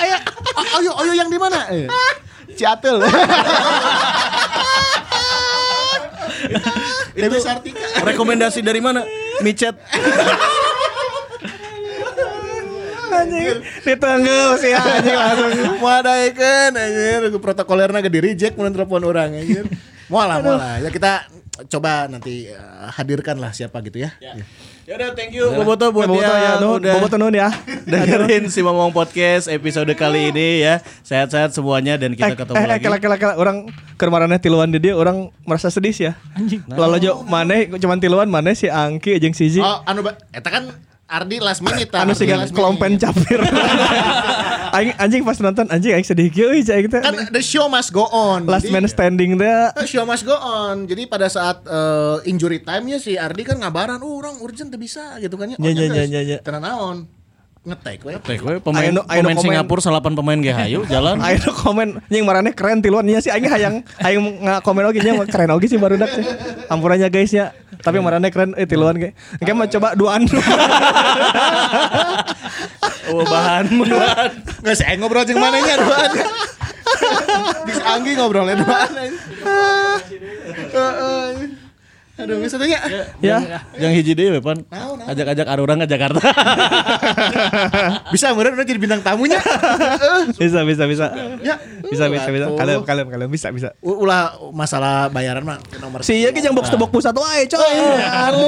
Ayo, 0.00 0.16
Oyo, 0.80 0.92
Oyo 1.04 1.12
yang 1.14 1.30
di 1.30 1.38
mana? 1.38 1.70
Eh, 1.70 1.86
Ciatel. 2.58 2.98
Dewi 7.14 7.38
Sartika. 7.38 7.86
Rekomendasi 8.02 8.60
dari 8.64 8.80
mana? 8.82 9.06
Micet. 9.44 9.76
Anjing. 13.10 13.60
Ditunggu 13.84 14.40
sih 14.62 14.72
anjing 14.72 15.16
langsung. 15.18 15.50
Wadaikeun 15.82 16.72
anjir 16.74 17.20
protokolerna 17.42 18.00
ge 18.00 18.10
di 18.10 18.20
reject 18.22 18.54
mun 18.56 18.72
telepon 18.72 19.04
orang 19.04 19.36
anjir. 19.36 19.66
Moal 20.10 20.26
lah, 20.26 20.38
moal 20.42 20.58
lah. 20.58 20.74
Ya 20.82 20.90
kita 20.90 21.28
coba 21.66 22.06
nanti 22.06 22.48
eh, 22.48 22.86
hadirkan 22.94 23.36
lah 23.36 23.50
siapa 23.50 23.82
gitu 23.82 24.00
ya. 24.00 24.10
Ya 24.88 24.98
udah 24.98 25.14
thank 25.14 25.30
you 25.30 25.46
Boboto 25.54 25.92
buat 25.94 26.10
Boboto 26.10 26.26
ya, 26.26 26.58
nun. 26.58 26.82
udah 26.82 26.94
Boboto 26.98 27.16
nun 27.18 27.34
ya. 27.36 27.48
dengerin 27.86 28.50
si 28.50 28.58
Momong 28.58 28.90
Podcast 28.90 29.46
episode 29.46 29.90
kali 29.94 30.32
ini 30.32 30.64
ya. 30.64 30.82
Sehat-sehat 31.06 31.54
semuanya 31.54 31.94
dan 31.94 32.16
kita 32.16 32.34
Eh, 32.34 32.38
ketemu 32.38 32.56
eh, 32.56 32.62
eh, 32.62 32.68
lagi. 32.74 32.82
kela 32.82 32.96
kela 32.98 33.16
kela 33.20 33.34
orang 33.38 33.70
kemarinnya 33.94 34.38
tiluan 34.40 34.72
di 34.72 34.80
dia 34.80 34.96
orang 34.96 35.28
merasa 35.44 35.70
sedih 35.70 35.94
sih 35.94 36.06
ya. 36.10 36.18
Anjing. 36.34 36.64
Lalu 36.66 36.96
jo 37.04 37.22
mana 37.22 37.54
cuman 37.70 37.98
tiluan 38.02 38.26
mana 38.26 38.50
si 38.56 38.66
Angki 38.66 39.20
jeung 39.22 39.36
si. 39.36 39.46
Oh, 39.60 39.84
anu 39.86 40.02
eta 40.34 40.48
kan 40.50 40.74
Ardi 41.10 41.42
last 41.42 41.58
minute 41.58 41.90
anu 41.90 42.14
sih 42.14 42.30
last 42.30 42.54
kelompen 42.54 42.94
capir. 42.94 43.42
Aing 44.78 44.94
anjing 44.94 45.26
pas 45.26 45.34
nonton 45.42 45.66
anjing 45.66 45.98
aing 45.98 46.06
sedih 46.06 46.30
euy 46.30 46.62
cai 46.62 46.86
kita. 46.86 47.02
Kan 47.02 47.34
the 47.34 47.42
show 47.42 47.66
must 47.66 47.90
go 47.90 48.06
on. 48.06 48.46
Last 48.46 48.70
Jadi- 48.70 48.74
man 48.78 48.86
standing 48.86 49.34
teh. 49.34 49.74
The 49.74 49.90
show 49.90 50.06
must 50.06 50.22
go 50.22 50.38
on. 50.38 50.86
Jadi 50.86 51.10
pada 51.10 51.26
saat 51.26 51.66
eh, 51.66 52.30
injury 52.30 52.62
time-nya 52.62 53.02
si 53.02 53.18
Ardi 53.18 53.42
kan 53.42 53.58
ngabaran, 53.58 53.98
"Oh, 54.06 54.22
orang 54.22 54.38
urgent 54.38 54.70
tuh 54.70 54.78
bisa." 54.78 55.18
gitu 55.18 55.34
kan 55.34 55.50
ya. 55.50 55.56
Nya, 55.58 55.70
nya, 55.74 55.86
nya, 55.90 56.04
nya, 56.06 56.20
nya. 56.22 56.38
Tenan 56.46 56.62
naon? 56.62 57.10
Ngetek 57.60 58.00
we. 58.08 58.16
Tek 58.24 58.40
we 58.40 58.56
pemain 58.56 58.88
Ayo 58.88 59.04
ayo 59.04 59.20
pemain 59.20 59.36
komen. 59.36 59.44
Singapura 59.44 59.80
salapan 59.84 60.16
pemain 60.16 60.38
ge 60.40 60.48
hayu 60.48 60.80
jalan. 60.88 61.20
Ayo 61.26 61.44
nu 61.44 61.52
komen 61.52 61.88
nying 62.08 62.24
marane 62.24 62.56
keren 62.56 62.80
tiluan 62.80 63.04
nya 63.04 63.20
sih 63.20 63.28
aing 63.28 63.52
hayang 63.52 63.84
hayang 64.00 64.24
ngakomen 64.40 64.88
oge 64.88 65.04
nya 65.04 65.12
keren 65.28 65.52
oge 65.52 65.68
sih 65.68 65.76
barudak 65.76 66.08
sih. 66.08 66.24
Ampurannya 66.72 67.12
guys 67.12 67.34
ya. 67.34 67.52
Tapi 67.80 67.96
marane 68.00 68.28
keren 68.28 68.52
eh 68.56 68.66
tiluan 68.68 68.96
ge. 69.00 69.10
Engke 69.40 69.52
mah 69.56 69.68
coba 69.68 69.88
duaan. 69.96 70.22
Oh 73.10 73.26
bahan 73.26 73.66
bahan. 73.82 74.30
Nggak 74.62 74.76
saya 74.78 74.94
ngobrol 74.94 75.26
jeung 75.26 75.42
mananya 75.42 75.82
duaan. 75.82 76.10
Bisa 77.66 77.82
Anggi 77.90 78.14
ngobrolnya 78.14 78.62
duaan. 78.62 78.90
Heeh. 80.70 81.59
Aduh, 82.20 82.36
geus 82.40 82.52
atuh 82.52 82.68
nya. 82.68 82.80
ya. 83.20 83.38
Yang 83.76 83.92
hiji 84.00 84.12
deui 84.12 84.30
we 84.36 84.40
pan. 84.40 84.60
Ajak-ajak 85.06 85.46
arurang 85.48 85.80
ke 85.80 85.88
Jakarta. 85.88 86.20
Bisa 88.14 88.32
meureun 88.32 88.54
urang 88.54 88.66
jadi 88.66 88.80
bintang 88.80 89.00
tamunya. 89.00 89.40
Bisa 90.40 90.60
bisa 90.62 90.84
bisa. 90.84 91.06
Ya. 91.40 91.56
Bisa 91.82 92.06
bisa 92.06 92.28
bisa. 92.28 92.46
Kalem 92.52 92.82
kalem 92.84 93.06
kalem 93.08 93.28
bisa 93.30 93.48
bisa. 93.50 93.72
U- 93.80 94.04
Ulah 94.04 94.36
masalah 94.50 95.08
bayaran 95.08 95.44
mah 95.44 95.58
nomor 95.78 96.00
Si 96.02 96.16
ieu 96.16 96.30
ge 96.30 96.40
jeung 96.40 96.56
box 96.56 96.68
to 96.68 96.76
box 96.76 96.90
pusat 96.90 97.14
wae 97.14 97.44
coy. 97.46 97.76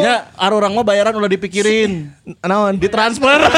ya 0.00 0.28
arurang 0.36 0.72
mah 0.72 0.84
bayaran 0.84 1.14
udah 1.14 1.30
dipikirin. 1.30 2.10
Naon? 2.42 2.76
Ditransfer. 2.76 3.40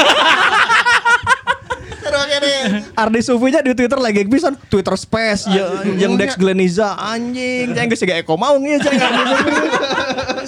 Ardi 2.95 3.19
Sufi 3.21 3.47
nya 3.51 3.61
di 3.61 3.73
Twitter 3.77 3.99
lagi 3.99 4.25
bisa 4.25 4.51
Twitter 4.69 4.95
Space 4.97 5.45
jeung 5.49 5.95
jeung 5.97 6.13
Dex 6.17 6.35
Gleniza 6.39 6.97
anjing 6.97 7.73
jeung 7.73 7.87
geus 7.89 7.99
siga 8.01 8.17
Eko 8.17 8.35
Maung 8.39 8.65
ieu 8.65 8.79
Ardi 8.79 8.97
Sufi. 8.97 9.53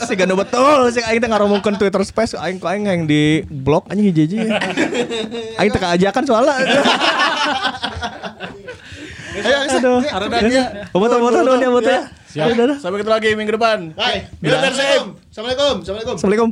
Siga 0.08 0.24
nu 0.30 0.38
betul 0.38 0.94
sih 0.94 1.04
aing 1.04 1.20
teh 1.20 1.30
ngaromongkeun 1.30 1.76
Twitter 1.76 2.02
Space 2.08 2.38
aing 2.38 2.62
ku 2.62 2.66
aing 2.70 2.88
yang 2.88 3.04
di 3.10 3.44
blok 3.48 3.90
anjing 3.92 4.10
hiji-hiji. 4.14 4.48
Aing 5.60 5.72
teh 5.74 5.82
kaajakan 5.82 6.24
soalnya. 6.26 6.56
Ayo, 9.38 9.58
bisa. 9.70 9.78
Aduh. 9.78 10.02
Aradanya. 10.02 10.64
Boboto 10.90 11.16
boboto 11.22 11.40
nuhun 11.46 11.62
ya 11.62 11.70
boboto 11.70 11.92
ya. 11.94 12.04
Siap. 12.28 12.48
Sampai 12.82 12.98
ketemu 13.02 13.14
lagi 13.14 13.30
minggu 13.38 13.54
depan. 13.54 13.80
Bye. 13.94 14.26
Assalamualaikum. 14.42 15.06
Assalamualaikum. 15.30 16.16
Assalamualaikum. 16.18 16.50